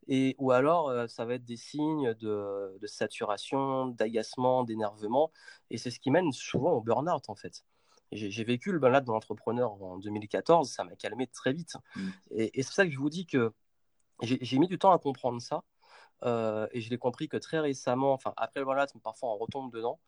Et, 0.07 0.36
ou 0.39 0.51
alors, 0.51 0.89
euh, 0.89 1.07
ça 1.07 1.25
va 1.25 1.34
être 1.34 1.45
des 1.45 1.57
signes 1.57 2.13
de, 2.13 2.79
saturation, 2.86 3.88
d'agacement, 3.88 4.63
d'énervement. 4.63 5.32
Et 5.69 5.77
c'est 5.77 5.91
ce 5.91 5.99
qui 5.99 6.11
mène 6.11 6.32
souvent 6.32 6.71
au 6.71 6.82
burn-out, 6.82 7.29
en 7.29 7.36
fait. 7.36 7.63
J'ai 8.13 8.43
vécu 8.43 8.73
le 8.73 8.79
burn-out 8.79 9.05
dans 9.05 9.13
l'entrepreneur 9.13 9.82
en 9.82 9.97
2014, 9.97 10.69
ça 10.69 10.84
m'a 10.84 10.95
calmé 10.97 11.27
très 11.27 11.53
vite. 11.53 11.77
Mmh. 11.95 12.09
Et, 12.32 12.59
et 12.59 12.63
c'est 12.63 12.73
ça 12.73 12.86
que 12.86 12.91
je 12.91 12.97
vous 12.97 13.09
dis 13.09 13.25
que 13.25 13.53
j'ai 14.21 14.59
mis 14.59 14.67
du 14.67 14.77
temps 14.77 14.91
à 14.91 14.99
comprendre 14.99 15.41
ça. 15.41 15.63
Euh, 16.23 16.67
et 16.71 16.82
je 16.82 16.89
l'ai 16.89 16.97
compris 16.97 17.27
que 17.27 17.38
très 17.38 17.59
récemment, 17.59 18.13
enfin 18.13 18.34
après 18.38 18.59
le 18.59 18.65
burn-out, 18.65 18.89
parfois 19.01 19.29
on 19.29 19.38
retombe 19.38 19.73
dedans, 19.73 19.99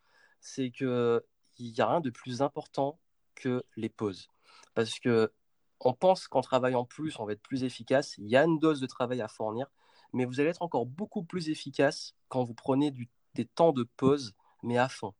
c'est 0.43 0.71
qu'il 0.71 1.21
n'y 1.59 1.81
a 1.81 1.87
rien 1.87 2.01
de 2.01 2.09
plus 2.09 2.41
important 2.41 2.99
que 3.35 3.63
les 3.75 3.89
pauses. 3.89 4.27
Parce 4.75 4.99
que 4.99 5.31
on 5.79 5.93
pense 5.93 6.27
qu'en 6.27 6.41
travaillant 6.41 6.85
plus, 6.85 7.19
on 7.19 7.25
va 7.25 7.33
être 7.33 7.41
plus 7.41 7.63
efficace. 7.63 8.15
Il 8.17 8.29
y 8.29 8.37
a 8.37 8.43
une 8.43 8.59
dose 8.59 8.79
de 8.79 8.85
travail 8.85 9.21
à 9.21 9.27
fournir, 9.27 9.67
mais 10.13 10.25
vous 10.25 10.39
allez 10.39 10.49
être 10.49 10.61
encore 10.61 10.85
beaucoup 10.85 11.23
plus 11.23 11.49
efficace 11.49 12.15
quand 12.29 12.43
vous 12.43 12.53
prenez 12.53 12.93
des 13.33 13.45
temps 13.45 13.73
de 13.73 13.83
pause, 13.83 14.33
mais 14.61 14.77
à 14.77 14.87
fond. 14.87 15.13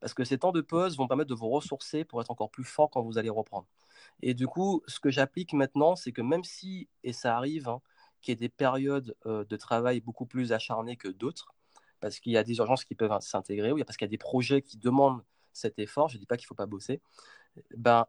Parce 0.00 0.14
que 0.14 0.24
ces 0.24 0.38
temps 0.38 0.52
de 0.52 0.60
pause 0.60 0.96
vont 0.96 1.06
permettre 1.06 1.30
de 1.30 1.34
vous 1.34 1.48
ressourcer 1.48 2.04
pour 2.04 2.20
être 2.20 2.30
encore 2.30 2.50
plus 2.50 2.64
fort 2.64 2.90
quand 2.90 3.02
vous 3.02 3.18
allez 3.18 3.30
reprendre. 3.30 3.68
Et 4.22 4.34
du 4.34 4.48
coup, 4.48 4.82
ce 4.88 4.98
que 4.98 5.10
j'applique 5.10 5.52
maintenant, 5.52 5.94
c'est 5.94 6.12
que 6.12 6.22
même 6.22 6.44
si, 6.44 6.88
et 7.04 7.12
ça 7.12 7.36
arrive, 7.36 7.68
hein, 7.68 7.80
qu'il 8.20 8.32
y 8.32 8.34
ait 8.34 8.36
des 8.36 8.48
périodes 8.48 9.16
euh, 9.26 9.44
de 9.44 9.56
travail 9.56 10.00
beaucoup 10.00 10.26
plus 10.26 10.52
acharnées 10.52 10.96
que 10.96 11.08
d'autres, 11.08 11.54
parce 12.02 12.18
qu'il 12.18 12.32
y 12.32 12.36
a 12.36 12.42
des 12.42 12.56
urgences 12.56 12.84
qui 12.84 12.94
peuvent 12.94 13.16
s'intégrer, 13.20 13.72
ou 13.72 13.78
parce 13.78 13.96
qu'il 13.96 14.04
y 14.04 14.10
a 14.10 14.14
des 14.14 14.18
projets 14.18 14.60
qui 14.60 14.76
demandent 14.76 15.22
cet 15.52 15.78
effort, 15.78 16.08
je 16.08 16.16
ne 16.16 16.20
dis 16.20 16.26
pas 16.26 16.36
qu'il 16.36 16.44
ne 16.44 16.48
faut 16.48 16.54
pas 16.54 16.66
bosser, 16.66 17.00
ben, 17.76 18.06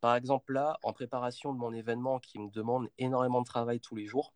par 0.00 0.14
exemple 0.14 0.52
là, 0.52 0.78
en 0.82 0.92
préparation 0.92 1.52
de 1.52 1.58
mon 1.58 1.72
événement 1.72 2.20
qui 2.20 2.38
me 2.38 2.48
demande 2.48 2.88
énormément 2.96 3.40
de 3.40 3.46
travail 3.46 3.80
tous 3.80 3.96
les 3.96 4.06
jours, 4.06 4.32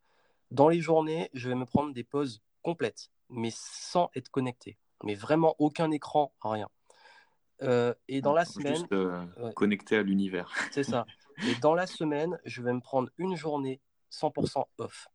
dans 0.51 0.69
les 0.69 0.81
journées, 0.81 1.31
je 1.33 1.49
vais 1.49 1.55
me 1.55 1.65
prendre 1.65 1.93
des 1.95 2.05
pauses 2.05 2.43
complètes, 2.63 3.11
mais 3.31 3.51
sans 3.53 4.11
être 4.17 4.31
connecté, 4.31 4.79
mais 5.05 5.15
vraiment 5.15 5.55
aucun 5.59 5.91
écran, 5.91 6.35
rien. 6.43 6.69
Euh, 7.63 7.95
et 8.09 8.21
dans 8.21 8.35
la 8.35 8.45
semaine, 8.45 8.77
juste, 8.77 8.93
euh, 8.93 9.25
connecté 9.55 9.97
à 9.97 10.03
l'univers. 10.03 10.53
C'est 10.73 10.85
ça. 10.85 11.07
Et 11.47 11.55
dans 11.61 11.75
la 11.75 11.87
semaine, 11.87 12.39
je 12.45 12.63
vais 12.63 12.73
me 12.73 12.81
prendre 12.81 13.11
une 13.17 13.37
journée 13.37 13.81
100% 14.11 14.65
off. 14.79 15.09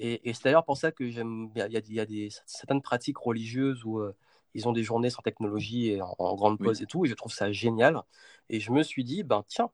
Et, 0.00 0.32
c'est 0.32 0.44
d'ailleurs 0.44 0.64
pour 0.64 0.76
ça 0.76 0.92
que 0.92 1.08
j'aime. 1.10 1.50
Il 1.56 1.72
y, 1.72 2.00
a, 2.00 2.06
des, 2.06 2.28
certaines 2.46 2.82
pratiques 2.82 3.18
religieuses 3.18 3.84
où 3.84 3.98
euh, 3.98 4.14
ils 4.54 4.68
ont 4.68 4.72
des 4.72 4.84
journées 4.84 5.10
sans 5.10 5.22
technologie 5.22 5.88
et 5.88 6.00
en, 6.00 6.34
grande 6.36 6.58
pause 6.58 6.80
et 6.80 6.86
tout, 6.86 7.04
et 7.04 7.08
je 7.08 7.14
trouve 7.14 7.32
ça 7.32 7.50
génial. 7.50 8.02
Et 8.48 8.60
je 8.60 8.70
me 8.70 8.82
suis 8.84 9.02
dit, 9.02 9.24
ben 9.24 9.44
tiens, 9.48 9.70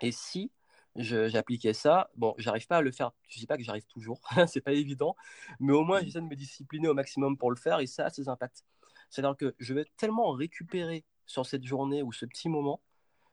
et 0.00 0.12
si 0.12 0.50
j'appliquais 0.96 1.74
ça, 1.74 2.10
bon, 2.16 2.34
j'arrive 2.38 2.66
pas 2.66 2.78
à 2.78 2.80
le 2.80 2.90
faire, 2.90 3.12
je 3.28 3.38
dis 3.38 3.46
pas 3.46 3.56
que 3.58 3.62
j'arrive 3.62 3.86
toujours, 3.86 4.20
c'est 4.48 4.62
pas 4.62 4.72
évident, 4.72 5.14
mais 5.60 5.72
au 5.72 5.84
moins 5.84 6.00
j'essaie 6.00 6.20
de 6.20 6.26
me 6.26 6.34
discipliner 6.34 6.88
au 6.88 6.94
maximum 6.94 7.36
pour 7.36 7.50
le 7.50 7.56
faire, 7.56 7.80
et 7.80 7.86
ça 7.86 8.06
a 8.06 8.10
ses 8.10 8.28
impacts. 8.28 8.64
C'est-à-dire 9.10 9.36
que 9.36 9.54
je 9.58 9.74
vais 9.74 9.84
tellement 9.96 10.32
récupérer 10.32 11.04
sur 11.26 11.46
cette 11.46 11.64
journée 11.64 12.02
ou 12.02 12.12
ce 12.12 12.24
petit 12.24 12.48
moment 12.48 12.80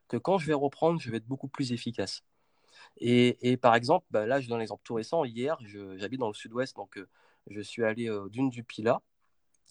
que 0.08 0.18
quand 0.18 0.38
je 0.38 0.48
vais 0.48 0.54
reprendre, 0.54 1.00
je 1.00 1.10
vais 1.10 1.18
être 1.18 1.28
beaucoup 1.28 1.48
plus 1.48 1.72
efficace. 1.72 2.24
Et, 3.00 3.58
par 3.58 3.76
exemple, 3.76 4.06
bah, 4.12 4.26
là, 4.26 4.40
je 4.40 4.50
donne 4.50 4.60
l'exemple 4.60 4.82
tout 4.84 4.96
récent. 4.96 5.24
Hier, 5.24 5.58
j'habite 5.98 6.20
dans 6.20 6.28
le 6.28 6.34
sud-ouest, 6.34 6.76
donc 6.76 6.98
euh, 6.98 7.08
je 7.48 7.62
suis 7.62 7.84
allé 7.84 8.10
euh, 8.10 8.28
d'une 8.30 8.50
du 8.50 8.64
Pila, 8.64 9.02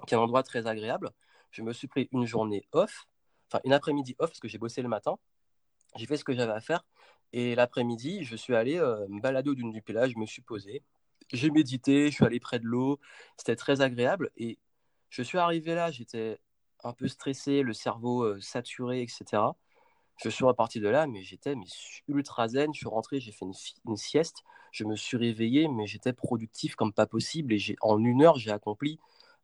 qui 0.07 0.15
est 0.15 0.19
un 0.19 0.21
endroit 0.21 0.43
très 0.43 0.67
agréable. 0.67 1.11
Je 1.51 1.63
me 1.63 1.73
suis 1.73 1.89
pris 1.89 2.09
une 2.13 2.27
journée 2.27 2.69
off, 2.73 3.07
enfin 3.49 3.61
une 3.65 3.73
après-midi 3.73 4.15
off, 4.19 4.31
parce 4.31 4.41
que 4.41 4.49
j'ai 4.49 4.59
bossé 4.59 4.83
le 4.83 4.89
matin. 4.89 5.17
J'ai 5.97 6.07
fait 6.07 6.17
ce 6.17 6.25
que 6.25 6.35
j'avais 6.35 6.53
à 6.53 6.61
faire. 6.61 6.85
Et 7.33 7.55
l'après-midi, 7.55 8.25
je 8.25 8.37
suis 8.37 8.55
allé 8.55 8.79
euh, 8.79 9.07
me 9.09 9.21
balader 9.21 9.51
au 9.51 9.55
d'une 9.55 9.73
du 9.73 9.83
Pila, 9.83 10.09
je 10.09 10.19
me 10.19 10.27
suis 10.27 10.43
posé. 10.43 10.85
J'ai 11.33 11.51
médité, 11.51 12.11
je 12.11 12.15
suis 12.15 12.25
allé 12.25 12.39
près 12.41 12.61
de 12.61 12.67
l'eau. 12.67 13.01
C'était 13.37 13.57
très 13.57 13.81
agréable. 13.81 14.31
Et 14.37 14.59
je 15.11 15.23
suis 15.23 15.39
arrivé 15.39 15.75
là, 15.75 15.91
j'étais 15.91 16.39
un 16.85 16.93
peu 16.93 17.09
stressé, 17.09 17.63
le 17.63 17.73
cerveau 17.73 18.39
saturé, 18.41 19.03
etc. 19.03 19.57
Je 20.17 20.29
suis 20.31 20.45
reparti 20.45 20.81
de 20.81 20.89
là, 20.89 21.07
mais 21.07 21.23
j'étais 21.23 21.55
ultra 22.09 22.49
zen. 22.49 22.73
Je 22.73 22.79
suis 22.79 22.89
rentré, 22.89 23.21
j'ai 23.21 23.33
fait 23.33 23.45
une, 23.45 23.97
sieste. 23.97 24.43
Je 24.73 24.85
me 24.85 24.97
suis 24.97 25.17
réveillé, 25.17 25.69
mais 25.69 25.87
j'étais 25.87 26.13
productif 26.13 26.75
comme 26.75 26.93
pas 26.93 27.07
possible. 27.07 27.53
Et 27.53 27.77
en 27.83 28.03
une 28.03 28.23
heure, 28.23 28.39
j'ai 28.39 28.51
accompli 28.51 28.99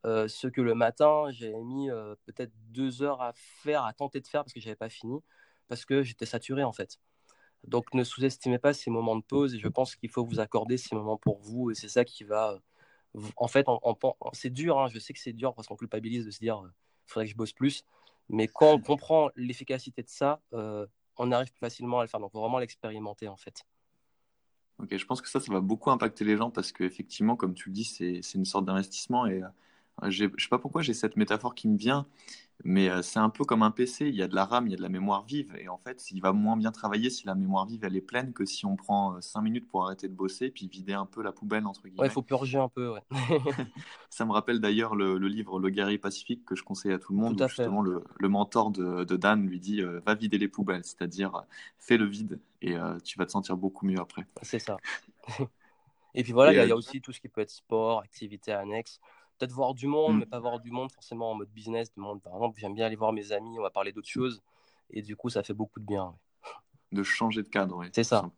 euh, 0.04 0.26
ce 0.28 0.48
que 0.48 0.60
le 0.60 0.74
matin, 0.74 1.26
j'avais 1.30 1.62
mis 1.62 1.90
euh, 1.90 2.14
peut-être 2.26 2.52
deux 2.70 3.02
heures 3.02 3.22
à 3.22 3.32
faire, 3.34 3.84
à 3.84 3.92
tenter 3.92 4.20
de 4.20 4.26
faire 4.26 4.42
parce 4.42 4.52
que 4.52 4.60
j'avais 4.60 4.76
pas 4.76 4.88
fini, 4.88 5.20
parce 5.68 5.84
que 5.84 6.02
j'étais 6.02 6.26
saturé 6.26 6.64
en 6.64 6.72
fait. 6.72 6.98
Donc 7.64 7.94
ne 7.94 8.02
sous-estimez 8.02 8.58
pas 8.58 8.72
ces 8.72 8.90
moments 8.90 9.16
de 9.16 9.22
pause 9.22 9.54
et 9.54 9.58
je 9.58 9.68
pense 9.68 9.94
qu'il 9.94 10.10
faut 10.10 10.24
vous 10.24 10.40
accorder 10.40 10.76
ces 10.76 10.96
moments 10.96 11.16
pour 11.16 11.38
vous 11.40 11.70
et 11.70 11.74
c'est 11.74 11.88
ça 11.88 12.04
qui 12.04 12.24
va. 12.24 12.58
en 13.36 13.46
fait, 13.48 13.66
c'est 14.32 14.50
dur, 14.50 14.78
hein. 14.80 14.88
je 14.88 14.98
sais 14.98 15.12
que 15.12 15.20
c'est 15.20 15.32
dur 15.32 15.54
parce 15.54 15.68
qu'on 15.68 15.76
culpabilise 15.76 16.26
de 16.26 16.30
se 16.30 16.40
dire 16.40 16.60
il 16.62 16.66
euh, 16.66 16.70
faudrait 17.06 17.26
que 17.26 17.32
je 17.32 17.36
bosse 17.36 17.52
plus. 17.52 17.84
Mais 18.28 18.48
quand 18.48 18.72
on 18.72 18.80
comprend 18.80 19.30
l'efficacité 19.36 20.02
de 20.02 20.08
ça, 20.08 20.40
euh, 20.52 20.86
on 21.16 21.32
arrive 21.32 21.52
plus 21.52 21.60
facilement 21.60 22.00
à 22.00 22.02
le 22.02 22.08
faire. 22.08 22.20
Donc, 22.20 22.32
vraiment 22.32 22.58
l'expérimenter 22.58 23.28
en 23.28 23.36
fait. 23.36 23.64
Ok, 24.78 24.96
je 24.96 25.06
pense 25.06 25.20
que 25.20 25.28
ça, 25.28 25.38
ça 25.38 25.52
va 25.52 25.60
beaucoup 25.60 25.90
impacter 25.90 26.24
les 26.24 26.36
gens 26.36 26.50
parce 26.50 26.72
qu'effectivement, 26.72 27.36
comme 27.36 27.54
tu 27.54 27.68
le 27.68 27.74
dis, 27.74 27.84
c'est 27.84 28.34
une 28.34 28.44
sorte 28.44 28.64
d'investissement 28.64 29.26
et 29.26 29.42
euh, 29.42 29.48
je 30.08 30.24
ne 30.24 30.30
sais 30.38 30.48
pas 30.48 30.58
pourquoi 30.58 30.82
j'ai 30.82 30.94
cette 30.94 31.16
métaphore 31.16 31.54
qui 31.54 31.68
me 31.68 31.76
vient, 31.76 32.06
mais 32.64 32.88
euh, 32.88 33.02
c'est 33.02 33.18
un 33.18 33.30
peu 33.30 33.44
comme 33.44 33.62
un 33.62 33.70
PC. 33.70 34.08
Il 34.08 34.14
y 34.14 34.22
a 34.22 34.28
de 34.28 34.34
la 34.34 34.44
RAM, 34.44 34.66
il 34.66 34.70
y 34.70 34.74
a 34.74 34.76
de 34.76 34.82
la 34.82 34.88
mémoire 34.88 35.24
vive. 35.24 35.54
Et 35.58 35.68
en 35.68 35.78
fait, 35.78 36.10
il 36.10 36.20
va 36.20 36.32
moins 36.32 36.56
bien 36.56 36.70
travailler 36.70 37.10
si 37.10 37.26
la 37.26 37.34
mémoire 37.34 37.66
vive 37.66 37.84
elle 37.84 37.96
est 37.96 38.00
pleine 38.00 38.32
que 38.32 38.44
si 38.44 38.66
on 38.66 38.76
prend 38.76 39.20
5 39.20 39.38
euh, 39.38 39.42
minutes 39.42 39.68
pour 39.68 39.84
arrêter 39.84 40.08
de 40.08 40.14
bosser 40.14 40.50
puis 40.50 40.68
vider 40.68 40.92
un 40.92 41.06
peu 41.06 41.22
la 41.22 41.32
poubelle, 41.32 41.66
entre 41.66 41.82
guillemets. 41.82 42.00
Ouais, 42.00 42.06
il 42.06 42.12
faut 42.12 42.22
purger 42.22 42.58
un 42.58 42.68
peu. 42.68 42.92
Ouais. 42.92 43.02
Ça 44.10 44.24
me 44.24 44.32
rappelle 44.32 44.60
d'ailleurs 44.60 44.94
le, 44.94 45.16
livre 45.18 45.58
Le 45.58 45.70
guerrier 45.70 45.98
pacifique 45.98 46.44
que 46.44 46.54
je 46.54 46.62
conseille 46.62 46.92
à 46.92 46.98
tout 46.98 47.12
le 47.12 47.18
monde. 47.18 47.40
où 47.40 47.48
justement, 47.48 47.82
le, 47.82 48.28
mentor 48.28 48.70
de, 48.70 49.16
Dan 49.16 49.46
lui 49.46 49.60
dit 49.60 49.82
euh, 49.82 50.00
Va 50.06 50.14
vider 50.14 50.38
les 50.38 50.48
poubelles, 50.48 50.84
c'est-à-dire 50.84 51.44
fais 51.78 51.96
le 51.96 52.06
vide 52.06 52.38
et 52.60 52.76
tu 53.02 53.18
vas 53.18 53.26
te 53.26 53.32
sentir 53.32 53.56
beaucoup 53.56 53.86
mieux 53.86 53.98
après. 53.98 54.24
C'est 54.42 54.60
ça. 54.60 54.76
et 56.14 56.22
puis 56.22 56.32
voilà, 56.32 56.52
il 56.52 56.68
y, 56.68 56.72
a 56.72 56.76
aussi 56.76 57.00
tout 57.00 57.12
ce 57.12 57.20
qui 57.20 57.28
peut 57.28 57.40
être 57.40 57.50
sport, 57.50 58.00
activité 58.00 58.52
annexe 58.52 59.00
peut-être 59.42 59.54
voir 59.54 59.74
du 59.74 59.88
monde, 59.88 60.14
mm. 60.14 60.18
mais 60.20 60.26
pas 60.26 60.38
voir 60.38 60.60
du 60.60 60.70
monde 60.70 60.92
forcément 60.92 61.32
en 61.32 61.34
mode 61.34 61.50
business. 61.50 61.92
Du 61.92 62.00
monde. 62.00 62.22
Par 62.22 62.34
exemple, 62.34 62.58
j'aime 62.60 62.74
bien 62.74 62.86
aller 62.86 62.96
voir 62.96 63.12
mes 63.12 63.32
amis, 63.32 63.58
on 63.58 63.62
va 63.62 63.70
parler 63.70 63.92
d'autres 63.92 64.08
choses. 64.08 64.40
Et 64.90 65.02
du 65.02 65.16
coup, 65.16 65.30
ça 65.30 65.42
fait 65.42 65.54
beaucoup 65.54 65.80
de 65.80 65.84
bien. 65.84 66.14
De 66.92 67.02
changer 67.02 67.42
de 67.42 67.48
cadre, 67.48 67.76
oui. 67.78 67.86
C'est 67.92 68.04
ça. 68.04 68.30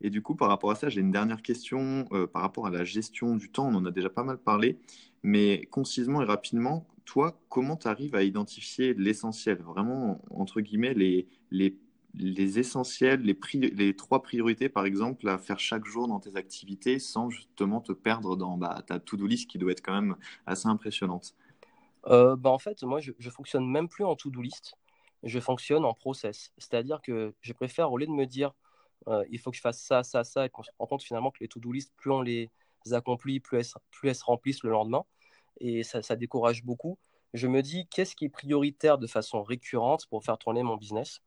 Et 0.00 0.10
du 0.10 0.20
coup, 0.20 0.34
par 0.34 0.48
rapport 0.48 0.70
à 0.70 0.74
ça, 0.74 0.88
j'ai 0.88 1.00
une 1.00 1.12
dernière 1.12 1.40
question 1.40 2.08
euh, 2.12 2.26
par 2.26 2.42
rapport 2.42 2.66
à 2.66 2.70
la 2.70 2.84
gestion 2.84 3.36
du 3.36 3.50
temps. 3.50 3.68
On 3.68 3.74
en 3.76 3.86
a 3.86 3.90
déjà 3.90 4.10
pas 4.10 4.24
mal 4.24 4.36
parlé, 4.36 4.80
mais 5.22 5.64
concisement 5.70 6.20
et 6.22 6.24
rapidement, 6.24 6.86
toi, 7.04 7.40
comment 7.48 7.76
tu 7.76 7.88
arrives 7.88 8.16
à 8.16 8.24
identifier 8.24 8.94
l'essentiel 8.94 9.62
Vraiment, 9.62 10.20
entre 10.30 10.60
guillemets, 10.60 10.94
les, 10.94 11.28
les 11.52 11.78
les 12.14 12.58
essentiels, 12.58 13.22
les, 13.22 13.96
trois 13.96 14.22
priorités, 14.22 14.68
par 14.68 14.84
exemple, 14.84 15.28
à 15.28 15.38
faire 15.38 15.58
chaque 15.58 15.84
jour 15.84 16.08
dans 16.08 16.20
tes 16.20 16.36
activités 16.36 16.98
sans 16.98 17.30
justement 17.30 17.80
te 17.80 17.92
perdre 17.92 18.36
dans 18.36 18.56
bah, 18.56 18.82
ta 18.86 18.98
to-do 18.98 19.26
list 19.26 19.48
qui 19.48 19.58
doit 19.58 19.72
être 19.72 19.82
quand 19.82 19.94
même 19.94 20.16
assez 20.46 20.68
impressionnante 20.68 21.34
euh, 22.06 22.36
bah 22.36 22.50
En 22.50 22.58
fait, 22.58 22.82
moi, 22.82 23.00
je, 23.00 23.12
je 23.18 23.30
fonctionne 23.30 23.66
même 23.66 23.88
plus 23.88 24.04
en 24.04 24.14
to-do 24.14 24.42
list. 24.42 24.74
Je 25.22 25.38
fonctionne 25.40 25.84
en 25.84 25.94
process. 25.94 26.52
C'est-à-dire 26.58 27.00
que 27.00 27.34
je 27.40 27.52
préfère, 27.52 27.92
au 27.92 27.98
lieu 27.98 28.06
de 28.06 28.12
me 28.12 28.26
dire 28.26 28.52
euh, 29.08 29.24
il 29.30 29.38
faut 29.38 29.50
que 29.50 29.56
je 29.56 29.62
fasse 29.62 29.80
ça, 29.80 30.02
ça, 30.02 30.24
ça, 30.24 30.46
et 30.46 30.50
qu'on 30.50 30.62
se 30.62 30.70
rend 30.78 30.86
compte 30.86 31.02
finalement 31.02 31.30
que 31.30 31.38
les 31.40 31.48
to-do 31.48 31.72
list, 31.72 31.92
plus 31.96 32.10
on 32.10 32.22
les 32.22 32.50
accomplit, 32.90 33.40
plus 33.40 33.58
elles, 34.04 34.14
se 34.14 34.24
remplissent 34.24 34.62
le 34.62 34.70
lendemain. 34.70 35.04
Et 35.60 35.82
ça 35.84 36.16
décourage 36.16 36.64
beaucoup. 36.64 36.98
Je 37.34 37.46
me 37.46 37.62
dis 37.62 37.86
qu'est-ce 37.88 38.16
qui 38.16 38.26
est 38.26 38.28
prioritaire 38.28 38.98
de 38.98 39.06
façon 39.06 39.42
récurrente 39.42 40.06
pour 40.06 40.24
faire 40.24 40.38
tourner 40.38 40.62
mon 40.62 40.76
business? 40.76 41.20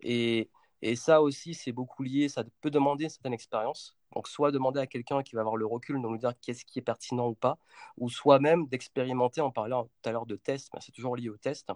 Et, 0.00 0.50
ça 0.96 1.22
aussi, 1.22 1.54
c'est 1.54 1.72
beaucoup 1.72 2.02
lié, 2.02 2.28
ça 2.28 2.44
peut 2.60 2.70
demander 2.70 3.04
une 3.04 3.10
certaine 3.10 3.32
expérience. 3.32 3.96
Donc, 4.14 4.28
soit 4.28 4.52
demander 4.52 4.80
à 4.80 4.86
quelqu'un 4.86 5.22
qui 5.22 5.34
va 5.34 5.40
avoir 5.40 5.56
le 5.56 5.66
recul 5.66 5.96
de 5.96 6.06
nous 6.06 6.18
dire 6.18 6.32
qu'est-ce 6.42 6.64
qui 6.64 6.78
est 6.78 6.82
pertinent 6.82 7.28
ou 7.28 7.34
pas, 7.34 7.58
ou 7.96 8.10
soit 8.10 8.38
même 8.38 8.66
d'expérimenter, 8.68 9.40
en 9.40 9.50
parlant 9.50 9.84
tout 9.84 10.08
à 10.08 10.12
l'heure 10.12 10.26
de 10.26 10.36
test, 10.36 10.70
mais 10.74 10.80
c'est 10.82 10.92
toujours 10.92 11.16
lié 11.16 11.30
au 11.30 11.36
test, 11.38 11.70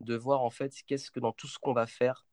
de 0.00 0.16
voir 0.16 0.42
en 0.42 0.50
fait 0.50 0.72
qu'est-ce 0.86 1.10
que 1.10 1.20
dans 1.20 1.32
tout 1.32 1.48
ce 1.48 1.58
qu'on 1.58 1.72
va 1.72 1.86
faire 1.86 2.26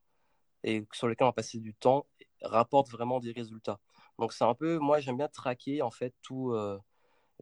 et 0.63 0.85
sur 0.93 1.07
lequel 1.07 1.25
on 1.25 1.29
va 1.29 1.33
passer 1.33 1.59
du 1.59 1.73
temps 1.73 2.05
rapporte 2.43 2.89
vraiment 2.89 3.19
des 3.19 3.31
résultats. 3.31 3.79
Donc, 4.19 4.33
c'est 4.33 4.43
un 4.43 4.53
peu, 4.53 4.77
moi, 4.77 4.99
j'aime 4.99 5.17
bien 5.17 5.27
traquer 5.27 5.81
en 5.81 5.91
fait 5.91 6.13
tout. 6.21 6.51
Euh, 6.51 6.79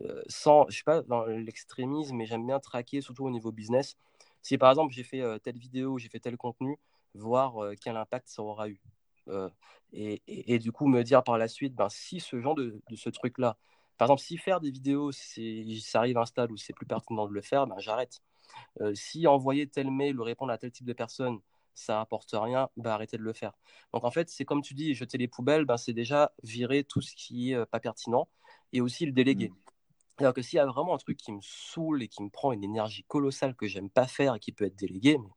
euh, 0.02 0.22
sans, 0.28 0.66
je 0.70 0.78
sais 0.78 0.84
pas, 0.84 1.02
dans 1.04 1.26
l'extrémisme, 1.26 2.16
mais 2.16 2.26
j'aime 2.26 2.46
bien 2.48 2.60
traquer, 2.60 3.02
surtout 3.02 3.26
au 3.26 3.30
niveau 3.30 3.52
business. 3.52 3.98
Si 4.42 4.58
par 4.58 4.70
exemple 4.70 4.94
j'ai 4.94 5.04
fait 5.04 5.22
telle 5.42 5.58
vidéo, 5.58 5.98
j'ai 5.98 6.10
fait 6.10 6.20
tel 6.20 6.38
contenu, 6.38 6.78
voir 7.14 7.56
quel 7.82 7.98
impact 7.98 8.28
ça 8.28 8.42
aura 8.42 8.70
eu. 8.70 8.82
Et, 9.94 10.22
et, 10.28 10.60
du 10.60 10.72
coup 10.72 10.88
me 10.88 11.04
dire 11.04 11.24
par 11.24 11.38
la 11.38 11.48
suite, 11.48 11.76
ben, 11.76 11.90
si 11.90 12.20
ce 12.20 12.40
genre 12.40 12.56
de, 12.56 12.82
de 12.90 12.96
ce 12.96 13.10
truc-là, 13.10 13.58
par 13.98 14.08
exemple, 14.08 14.22
si 14.22 14.38
faire 14.38 14.60
des 14.60 14.72
vidéos, 14.72 15.12
ça 15.12 16.00
arrive 16.00 16.18
à 16.18 16.22
un 16.22 16.26
stade 16.26 16.52
où 16.52 16.58
c'est 16.58 16.74
plus 16.74 16.86
pertinent 16.86 17.28
de 17.28 17.34
le 17.34 17.42
faire, 17.42 17.68
ben, 17.68 17.76
j'arrête. 17.80 18.22
si 18.94 19.28
envoyer 19.28 19.68
tel 19.68 19.92
mail 19.92 20.20
ou 20.20 20.24
répondre 20.24 20.52
à 20.52 20.58
tel 20.58 20.72
type 20.72 20.86
de 20.86 20.94
personne, 20.94 21.40
ça 21.76 22.02
apporte 22.02 22.32
rien, 22.34 22.70
bah 22.76 22.94
arrêtez 22.96 23.18
de 23.18 23.24
le 23.24 23.34
faire. 23.34 23.54
Donc 23.94 24.04
en 24.04 24.12
fait, 24.12 24.30
c'est 24.30 24.46
comme 24.46 24.62
tu 24.62 24.74
dis, 24.74 24.94
jeter 24.94 25.18
les 25.18 25.28
poubelles, 25.28 25.66
ben, 25.66 25.78
c'est 25.78 25.94
déjà 25.94 26.34
virer 26.44 26.84
tout 26.84 27.02
ce 27.02 27.16
qui 27.16 27.52
est 27.52 27.66
pas 27.68 27.80
pertinent 27.80 28.28
et 28.74 28.82
aussi 28.82 29.06
le 29.06 29.12
déléguer. 29.12 29.52
Alors 30.20 30.34
que 30.34 30.42
s'il 30.42 30.58
y 30.58 30.60
a 30.60 30.66
vraiment 30.66 30.94
un 30.94 30.98
truc 30.98 31.18
qui 31.18 31.32
me 31.32 31.40
saoule 31.42 32.04
et 32.04 32.10
qui 32.10 32.22
me 32.22 32.30
prend 32.30 32.52
une 32.52 32.64
énergie 32.64 33.06
colossale 33.06 33.56
que 33.56 33.68
j'aime 33.68 33.90
pas 33.90 34.06
faire 34.06 34.36
et 34.36 34.40
qui 34.40 34.52
peut 34.52 34.66
être 34.66 34.76
délégué, 34.76 35.18
mais 35.18 35.30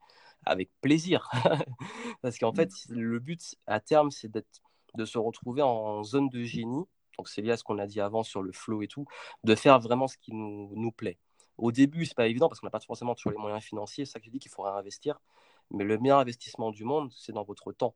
avec 0.45 0.69
plaisir. 0.81 1.29
Parce 2.21 2.37
qu'en 2.37 2.53
fait, 2.53 2.69
mmh. 2.89 2.99
le 2.99 3.19
but 3.19 3.55
à 3.67 3.79
terme, 3.79 4.11
c'est 4.11 4.31
de 4.31 5.05
se 5.05 5.17
retrouver 5.17 5.61
en 5.61 6.03
zone 6.03 6.29
de 6.29 6.43
génie. 6.43 6.85
Donc 7.17 7.29
c'est 7.29 7.41
lié 7.41 7.51
à 7.51 7.57
ce 7.57 7.63
qu'on 7.63 7.77
a 7.77 7.85
dit 7.85 8.01
avant 8.01 8.23
sur 8.23 8.41
le 8.41 8.51
flow 8.51 8.81
et 8.81 8.87
tout, 8.87 9.05
de 9.43 9.55
faire 9.55 9.79
vraiment 9.79 10.07
ce 10.07 10.17
qui 10.17 10.33
nous, 10.33 10.71
nous 10.75 10.91
plaît. 10.91 11.19
Au 11.57 11.71
début, 11.71 12.05
c'est 12.05 12.15
pas 12.15 12.27
évident 12.27 12.49
parce 12.49 12.59
qu'on 12.59 12.67
n'a 12.67 12.71
pas 12.71 12.79
forcément 12.79 13.13
toujours 13.13 13.31
les 13.31 13.37
moyens 13.37 13.63
financiers. 13.63 14.05
C'est 14.05 14.13
ça 14.13 14.19
que 14.19 14.25
je 14.25 14.31
dis 14.31 14.39
qu'il 14.39 14.51
faudrait 14.51 14.71
investir. 14.71 15.21
Mais 15.69 15.83
le 15.83 15.97
meilleur 15.99 16.19
investissement 16.19 16.71
du 16.71 16.83
monde, 16.83 17.11
c'est 17.15 17.31
dans 17.31 17.43
votre 17.43 17.71
temps. 17.71 17.95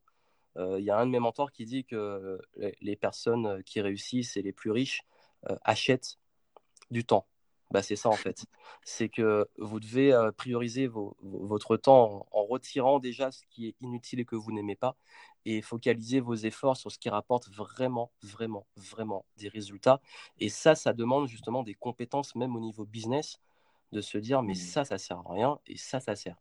Euh, 0.57 0.79
il 0.79 0.85
y 0.85 0.91
a 0.91 0.97
un 0.97 1.05
de 1.05 1.11
mes 1.11 1.19
mentors 1.19 1.51
qui 1.51 1.65
dit 1.65 1.83
que 1.83 2.39
les 2.81 2.95
personnes 2.95 3.63
qui 3.63 3.81
réussissent 3.81 4.37
et 4.37 4.41
les 4.41 4.53
plus 4.53 4.71
riches 4.71 5.03
euh, 5.49 5.55
achètent 5.63 6.19
du 6.91 7.03
temps. 7.05 7.27
Bah, 7.71 7.81
c'est 7.83 7.97
ça 7.97 8.09
en 8.09 8.13
fait. 8.13 8.45
C'est 8.83 9.09
que 9.09 9.47
vous 9.57 9.79
devez 9.79 10.13
euh, 10.13 10.31
prioriser 10.31 10.89
votre 11.21 11.75
temps 11.75 12.25
en, 12.31 12.43
retirant 12.45 12.99
déjà 12.99 13.31
ce 13.31 13.43
qui 13.49 13.67
est 13.67 13.75
inutile 13.81 14.21
et 14.21 14.25
que 14.25 14.35
vous 14.37 14.51
n'aimez 14.53 14.75
pas 14.75 14.95
et 15.45 15.61
focaliser 15.61 16.19
vos 16.19 16.35
efforts 16.35 16.77
sur 16.77 16.91
ce 16.91 16.97
qui 16.97 17.09
rapporte 17.09 17.49
vraiment, 17.49 18.11
vraiment, 18.21 18.65
vraiment 18.75 19.25
des 19.37 19.47
résultats. 19.49 20.01
Et 20.39 20.49
ça, 20.49 20.75
ça 20.75 20.93
demande 20.93 21.27
justement 21.27 21.63
des 21.63 21.73
compétences, 21.73 22.35
même 22.35 22.55
au 22.55 22.59
niveau 22.59 22.85
business, 22.85 23.39
de 23.91 24.01
se 24.01 24.17
dire 24.17 24.43
mais 24.43 24.53
mmh. 24.53 24.55
ça, 24.55 24.85
ça 24.85 24.97
sert 24.97 25.17
à 25.17 25.33
rien 25.33 25.59
et 25.67 25.77
ça, 25.77 25.99
ça 25.99 26.15
sert. 26.15 26.37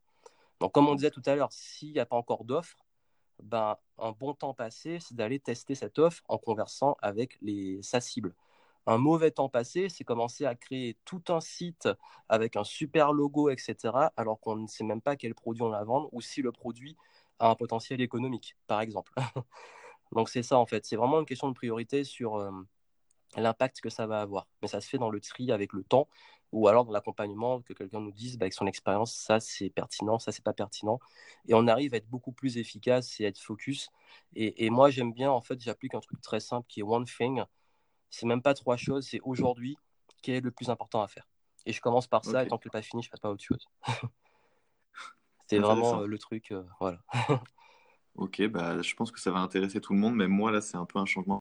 Donc 0.61 0.73
comme 0.73 0.89
on 0.89 0.95
disait 0.95 1.11
tout 1.11 1.23
à 1.27 1.35
l'heure, 1.35 1.53
s'il 1.53 1.93
n'y 1.93 2.01
a 2.01 2.07
pas 2.07 2.17
encore 2.17 2.45
d'offre, 2.45 2.79
ben, 3.43 3.77
un 3.99 4.13
bon 4.13 4.35
temps 4.35 4.55
passé, 4.55 4.99
c'est 5.01 5.15
d'aller 5.15 5.39
tester 5.39 5.75
cette 5.75 5.99
offre 5.99 6.23
en 6.29 6.39
conversant 6.39 6.97
avec 7.03 7.39
les, 7.43 7.83
sa 7.83 8.01
cible. 8.01 8.35
Un 8.87 8.99
mauvais 8.99 9.31
temps 9.31 9.49
passé, 9.49 9.89
c'est 9.89 10.05
commencer 10.05 10.45
à 10.45 10.55
créer 10.55 10.97
tout 11.05 11.23
un 11.29 11.41
site 11.41 11.89
avec 12.29 12.57
un 12.57 12.65
super 12.65 13.13
logo, 13.13 13.51
etc., 13.51 14.13
alors 14.17 14.41
qu'on 14.41 14.57
ne 14.57 14.67
sait 14.67 14.85
même 14.85 15.01
pas 15.01 15.17
quel 15.17 15.35
produit 15.35 15.63
on 15.63 15.71
va 15.71 15.83
vendre 15.85 16.09
ou 16.13 16.21
si 16.21 16.43
le 16.43 16.53
produit 16.53 16.97
a 17.39 17.51
un 17.51 17.55
potentiel 17.55 18.01
économique, 18.01 18.57
par 18.67 18.81
exemple. 18.81 19.13
Donc 20.13 20.29
c'est 20.29 20.43
ça 20.43 20.59
en 20.59 20.67
fait, 20.67 20.87
c'est 20.87 20.97
vraiment 20.97 21.19
une 21.21 21.27
question 21.27 21.49
de 21.49 21.55
priorité 21.55 22.05
sur 22.05 22.37
euh, 22.37 22.51
l'impact 23.37 23.81
que 23.81 23.91
ça 23.91 24.07
va 24.07 24.21
avoir. 24.21 24.47
Mais 24.63 24.69
ça 24.69 24.81
se 24.81 24.89
fait 24.89 24.99
dans 24.99 25.11
le 25.11 25.21
tri 25.21 25.51
avec 25.53 25.73
le 25.73 25.83
temps 25.85 26.09
ou 26.53 26.69
alors 26.69 26.85
dans 26.85 26.93
l'accompagnement, 26.93 27.61
que 27.63 27.73
quelqu'un 27.73 28.01
nous 28.01 28.13
dise 28.13 28.39
bah, 28.39 28.45
avec 28.45 28.55
son 28.55 28.67
expérience, 28.67 29.15
ça 29.15 29.41
c'est 29.41 29.71
pertinent, 29.71 30.19
ça 30.19 30.33
c'est 30.33 30.45
pas 30.45 30.53
pertinent. 30.53 31.01
Et 31.49 31.55
on 31.55 31.67
arrive 31.67 31.95
à 31.95 31.99
être 31.99 32.09
beaucoup 32.09 32.33
plus 32.33 32.57
efficace 32.59 33.21
et 33.21 33.27
à 33.27 33.29
être 33.29 33.41
focus. 33.41 33.91
Et, 34.35 34.65
et 34.67 34.71
moi 34.71 34.91
j'aime 34.91 35.13
bien, 35.13 35.31
en 35.31 35.41
fait, 35.41 35.61
j'applique 35.61 35.95
un 35.95 36.01
truc 36.01 36.21
très 36.21 36.41
simple 36.41 36.67
qui 36.69 36.81
est 36.81 36.83
One 36.83 37.05
Thing 37.05 37.43
c'est 38.11 38.27
même 38.27 38.43
pas 38.43 38.55
trois 38.55 38.77
choses, 38.77 39.09
c'est 39.09 39.21
aujourd'hui, 39.23 39.77
quel 40.23 40.37
est 40.37 40.41
le 40.41 40.51
plus 40.51 40.71
important 40.71 41.03
à 41.03 41.09
faire. 41.09 41.29
Et 41.67 41.73
je 41.73 41.81
commence 41.81 42.07
par 42.07 42.25
ça, 42.25 42.45
et 42.45 42.49
tant 42.49 42.59
que 42.59 42.69
n'est 42.69 42.71
pas 42.71 42.83
fini, 42.83 43.03
je 43.03 43.11
passe 43.11 43.21
pas 43.21 43.29
à 43.29 43.33
autre 43.33 43.43
chose. 43.43 43.67
c'est 45.49 45.59
vraiment 45.59 46.03
euh, 46.03 46.07
le 46.07 46.19
truc, 46.19 46.53
euh, 46.53 46.63
voilà. 46.81 47.03
ok, 48.15 48.47
bah, 48.49 48.81
je 48.83 48.95
pense 48.95 49.11
que 49.11 49.21
ça 49.21 49.31
va 49.31 49.41
intéresser 49.41 49.81
tout 49.81 49.93
le 49.93 49.99
monde, 49.99 50.15
mais 50.15 50.29
moi, 50.29 50.53
là, 50.53 50.61
c'est 50.61 50.77
un 50.77 50.87
peu 50.87 50.99
un 50.99 51.07
changement. 51.07 51.41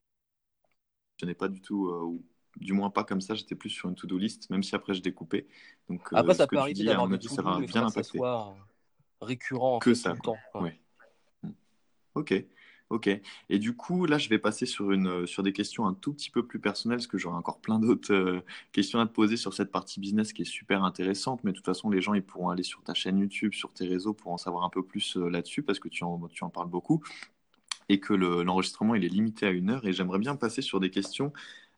Je 1.20 1.26
n'ai 1.26 1.34
pas 1.34 1.48
du 1.48 1.60
tout, 1.60 1.88
euh, 1.88 2.02
ou 2.02 2.24
du 2.56 2.72
moins 2.72 2.90
pas 2.90 3.04
comme 3.04 3.20
ça, 3.20 3.34
j'étais 3.34 3.54
plus 3.54 3.70
sur 3.70 3.88
une 3.88 3.94
to-do 3.94 4.18
list, 4.18 4.50
même 4.50 4.62
si 4.62 4.74
après 4.74 4.94
je 4.94 5.00
découpais. 5.00 5.46
Donc, 5.88 6.08
après, 6.12 6.34
ça 6.34 6.46
peut 6.46 6.58
arriver 6.58 6.84
d'avoir 6.84 7.08
des 7.08 7.20
ça 7.28 7.42
va 7.42 7.60
bien 7.60 7.82
impacter. 7.82 8.00
Que 8.00 8.02
ça 8.02 8.02
soit 8.02 8.56
récurrent 9.20 9.78
que 9.78 9.94
ça, 9.94 10.10
tout 10.10 10.16
le 10.16 10.22
temps. 10.22 10.38
Ouais. 10.60 10.80
Ok. 12.14 12.34
Ok. 12.88 13.08
Et 13.48 13.58
du 13.58 13.74
coup, 13.74 14.06
là, 14.06 14.16
je 14.16 14.28
vais 14.28 14.38
passer 14.38 14.64
sur, 14.64 14.92
une, 14.92 15.08
euh, 15.08 15.26
sur 15.26 15.42
des 15.42 15.52
questions 15.52 15.86
un 15.88 15.94
tout 15.94 16.12
petit 16.12 16.30
peu 16.30 16.46
plus 16.46 16.60
personnelles, 16.60 16.98
parce 16.98 17.08
que 17.08 17.18
j'aurai 17.18 17.36
encore 17.36 17.60
plein 17.60 17.80
d'autres 17.80 18.14
euh, 18.14 18.40
questions 18.70 19.00
à 19.00 19.06
te 19.06 19.12
poser 19.12 19.36
sur 19.36 19.52
cette 19.54 19.72
partie 19.72 19.98
business 19.98 20.32
qui 20.32 20.42
est 20.42 20.44
super 20.44 20.84
intéressante. 20.84 21.42
Mais 21.42 21.50
de 21.50 21.56
toute 21.56 21.66
façon, 21.66 21.90
les 21.90 22.00
gens, 22.00 22.14
ils 22.14 22.22
pourront 22.22 22.48
aller 22.48 22.62
sur 22.62 22.84
ta 22.84 22.94
chaîne 22.94 23.18
YouTube, 23.18 23.54
sur 23.54 23.72
tes 23.72 23.88
réseaux 23.88 24.14
pour 24.14 24.32
en 24.32 24.38
savoir 24.38 24.62
un 24.64 24.70
peu 24.70 24.84
plus 24.84 25.16
euh, 25.16 25.28
là-dessus, 25.28 25.62
parce 25.62 25.80
que 25.80 25.88
tu 25.88 26.04
en, 26.04 26.28
tu 26.28 26.44
en 26.44 26.48
parles 26.50 26.70
beaucoup. 26.70 27.02
Et 27.88 28.00
que 28.00 28.14
l'enregistrement, 28.14 28.94
il 28.94 29.04
est 29.04 29.08
limité 29.08 29.46
à 29.46 29.50
une 29.50 29.70
heure. 29.70 29.86
Et 29.86 29.92
j'aimerais 29.92 30.18
bien 30.18 30.36
passer 30.36 30.62
sur 30.62 30.80
des 30.80 30.90
questions, 30.90 31.32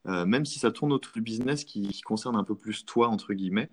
même 0.06 0.46
si 0.46 0.58
ça 0.58 0.70
tourne 0.70 0.90
autour 0.94 1.12
du 1.12 1.20
business, 1.20 1.64
qui, 1.64 1.88
qui 1.88 2.00
concerne 2.00 2.36
un 2.36 2.44
peu 2.44 2.54
plus 2.54 2.86
toi, 2.86 3.08
entre 3.08 3.34
guillemets 3.34 3.68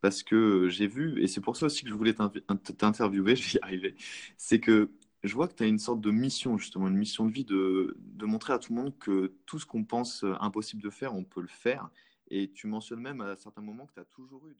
parce 0.00 0.22
que 0.22 0.68
j'ai 0.68 0.86
vu, 0.86 1.22
et 1.22 1.26
c'est 1.26 1.40
pour 1.40 1.56
ça 1.56 1.66
aussi 1.66 1.82
que 1.82 1.90
je 1.90 1.94
voulais 1.94 2.14
t'interviewer, 2.14 3.36
je 3.36 3.44
vais 3.44 3.58
y 3.58 3.62
arriver, 3.62 3.94
c'est 4.36 4.60
que 4.60 4.90
je 5.22 5.34
vois 5.34 5.48
que 5.48 5.54
tu 5.54 5.62
as 5.64 5.66
une 5.66 5.78
sorte 5.78 6.00
de 6.00 6.10
mission, 6.10 6.58
justement, 6.58 6.88
une 6.88 6.96
mission 6.96 7.26
de 7.26 7.32
vie 7.32 7.44
de, 7.44 7.96
de 7.98 8.26
montrer 8.26 8.52
à 8.52 8.58
tout 8.58 8.74
le 8.74 8.82
monde 8.82 8.98
que 8.98 9.34
tout 9.46 9.58
ce 9.58 9.66
qu'on 9.66 9.84
pense 9.84 10.24
euh, 10.24 10.34
impossible 10.40 10.82
de 10.82 10.90
faire, 10.90 11.14
on 11.14 11.24
peut 11.24 11.40
le 11.40 11.48
faire. 11.48 11.90
Et 12.30 12.50
tu 12.52 12.66
mentionnes 12.66 13.00
même 13.00 13.20
à 13.20 13.36
certains 13.36 13.62
moments 13.62 13.86
que 13.86 13.94
tu 13.94 14.00
as 14.00 14.04
toujours 14.04 14.46
eu. 14.48 14.56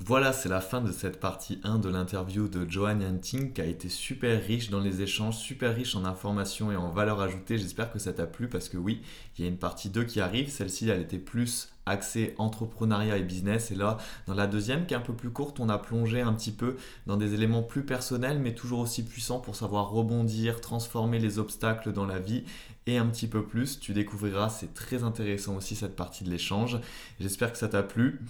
Voilà, 0.00 0.32
c'est 0.32 0.48
la 0.48 0.60
fin 0.60 0.80
de 0.80 0.92
cette 0.92 1.18
partie 1.18 1.60
1 1.64 1.80
de 1.80 1.88
l'interview 1.88 2.46
de 2.46 2.64
Johan 2.70 3.00
Yanting 3.00 3.52
qui 3.52 3.60
a 3.60 3.64
été 3.64 3.88
super 3.88 4.40
riche 4.40 4.70
dans 4.70 4.78
les 4.78 5.02
échanges, 5.02 5.36
super 5.36 5.74
riche 5.74 5.96
en 5.96 6.04
informations 6.04 6.70
et 6.70 6.76
en 6.76 6.88
valeur 6.88 7.20
ajoutée. 7.20 7.58
J'espère 7.58 7.92
que 7.92 7.98
ça 7.98 8.12
t'a 8.12 8.26
plu 8.26 8.48
parce 8.48 8.68
que 8.68 8.76
oui, 8.78 9.02
il 9.36 9.44
y 9.44 9.48
a 9.48 9.50
une 9.50 9.58
partie 9.58 9.90
2 9.90 10.04
qui 10.04 10.20
arrive. 10.20 10.50
Celle-ci, 10.50 10.88
elle 10.88 11.00
était 11.00 11.18
plus 11.18 11.70
axée 11.84 12.36
entrepreneuriat 12.38 13.16
et 13.16 13.24
business. 13.24 13.72
Et 13.72 13.74
là, 13.74 13.98
dans 14.28 14.34
la 14.34 14.46
deuxième, 14.46 14.86
qui 14.86 14.94
est 14.94 14.96
un 14.96 15.00
peu 15.00 15.14
plus 15.14 15.30
courte, 15.30 15.58
on 15.58 15.68
a 15.68 15.78
plongé 15.78 16.20
un 16.20 16.32
petit 16.32 16.52
peu 16.52 16.76
dans 17.06 17.16
des 17.16 17.34
éléments 17.34 17.64
plus 17.64 17.82
personnels, 17.82 18.38
mais 18.38 18.54
toujours 18.54 18.78
aussi 18.78 19.04
puissants 19.04 19.40
pour 19.40 19.56
savoir 19.56 19.90
rebondir, 19.90 20.60
transformer 20.60 21.18
les 21.18 21.40
obstacles 21.40 21.92
dans 21.92 22.06
la 22.06 22.20
vie 22.20 22.44
et 22.86 22.98
un 22.98 23.06
petit 23.06 23.26
peu 23.26 23.44
plus. 23.44 23.80
Tu 23.80 23.94
découvriras, 23.94 24.48
c'est 24.48 24.74
très 24.74 25.02
intéressant 25.02 25.56
aussi 25.56 25.74
cette 25.74 25.96
partie 25.96 26.22
de 26.22 26.30
l'échange. 26.30 26.78
J'espère 27.18 27.50
que 27.50 27.58
ça 27.58 27.68
t'a 27.68 27.82
plu. 27.82 28.20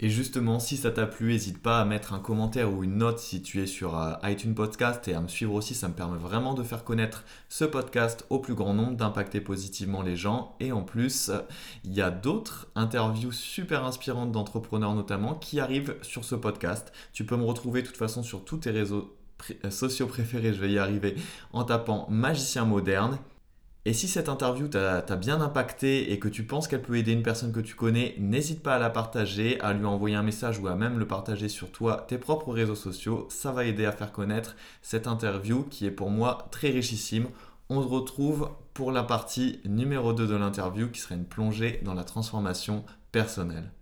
Et 0.00 0.10
justement, 0.10 0.60
si 0.60 0.76
ça 0.76 0.92
t'a 0.92 1.06
plu, 1.06 1.32
n'hésite 1.32 1.60
pas 1.60 1.80
à 1.80 1.84
mettre 1.84 2.12
un 2.12 2.20
commentaire 2.20 2.72
ou 2.72 2.84
une 2.84 2.98
note 2.98 3.18
si 3.18 3.42
tu 3.42 3.60
es 3.60 3.66
sur 3.66 3.98
euh, 3.98 4.12
iTunes 4.22 4.54
Podcast 4.54 5.08
et 5.08 5.14
à 5.14 5.20
me 5.20 5.26
suivre 5.26 5.54
aussi, 5.54 5.74
ça 5.74 5.88
me 5.88 5.94
permet 5.94 6.18
vraiment 6.18 6.54
de 6.54 6.62
faire 6.62 6.84
connaître 6.84 7.24
ce 7.48 7.64
podcast 7.64 8.24
au 8.30 8.38
plus 8.38 8.54
grand 8.54 8.74
nombre, 8.74 8.96
d'impacter 8.96 9.40
positivement 9.40 10.02
les 10.02 10.14
gens. 10.14 10.54
Et 10.60 10.70
en 10.70 10.82
plus, 10.82 11.32
il 11.84 11.94
y 11.94 12.00
a 12.00 12.10
d'autres 12.10 12.68
interviews 12.76 13.32
super 13.32 13.84
inspirantes 13.84 14.30
d'entrepreneurs 14.30 14.94
notamment 14.94 15.34
qui 15.34 15.58
arrivent 15.58 15.96
sur 16.02 16.24
ce 16.24 16.36
podcast. 16.36 16.92
Tu 17.12 17.24
peux 17.24 17.36
me 17.36 17.44
retrouver 17.44 17.82
de 17.82 17.88
toute 17.88 17.96
façon 17.96 18.22
sur 18.22 18.44
tous 18.44 18.58
tes 18.58 18.70
réseaux 18.70 19.16
euh, 19.64 19.70
sociaux 19.70 20.06
préférés, 20.06 20.52
je 20.52 20.60
vais 20.60 20.70
y 20.70 20.78
arriver, 20.78 21.16
en 21.52 21.64
tapant 21.64 22.06
Magicien 22.08 22.64
Moderne. 22.64 23.18
Et 23.88 23.94
si 23.94 24.06
cette 24.06 24.28
interview 24.28 24.68
t'a 24.68 25.16
bien 25.16 25.40
impacté 25.40 26.12
et 26.12 26.18
que 26.18 26.28
tu 26.28 26.44
penses 26.44 26.68
qu'elle 26.68 26.82
peut 26.82 26.96
aider 26.96 27.12
une 27.12 27.22
personne 27.22 27.52
que 27.52 27.60
tu 27.60 27.74
connais, 27.74 28.16
n'hésite 28.18 28.62
pas 28.62 28.74
à 28.74 28.78
la 28.78 28.90
partager, 28.90 29.58
à 29.62 29.72
lui 29.72 29.86
envoyer 29.86 30.14
un 30.14 30.22
message 30.22 30.58
ou 30.58 30.68
à 30.68 30.74
même 30.74 30.98
le 30.98 31.06
partager 31.06 31.48
sur 31.48 31.72
toi, 31.72 32.04
tes 32.06 32.18
propres 32.18 32.52
réseaux 32.52 32.74
sociaux. 32.74 33.26
Ça 33.30 33.50
va 33.50 33.64
aider 33.64 33.86
à 33.86 33.92
faire 33.92 34.12
connaître 34.12 34.56
cette 34.82 35.06
interview 35.06 35.62
qui 35.70 35.86
est 35.86 35.90
pour 35.90 36.10
moi 36.10 36.48
très 36.50 36.68
richissime. 36.68 37.28
On 37.70 37.80
se 37.80 37.88
retrouve 37.88 38.50
pour 38.74 38.92
la 38.92 39.04
partie 39.04 39.60
numéro 39.64 40.12
2 40.12 40.26
de 40.26 40.36
l'interview 40.36 40.90
qui 40.90 41.00
serait 41.00 41.14
une 41.14 41.24
plongée 41.24 41.80
dans 41.82 41.94
la 41.94 42.04
transformation 42.04 42.84
personnelle. 43.10 43.72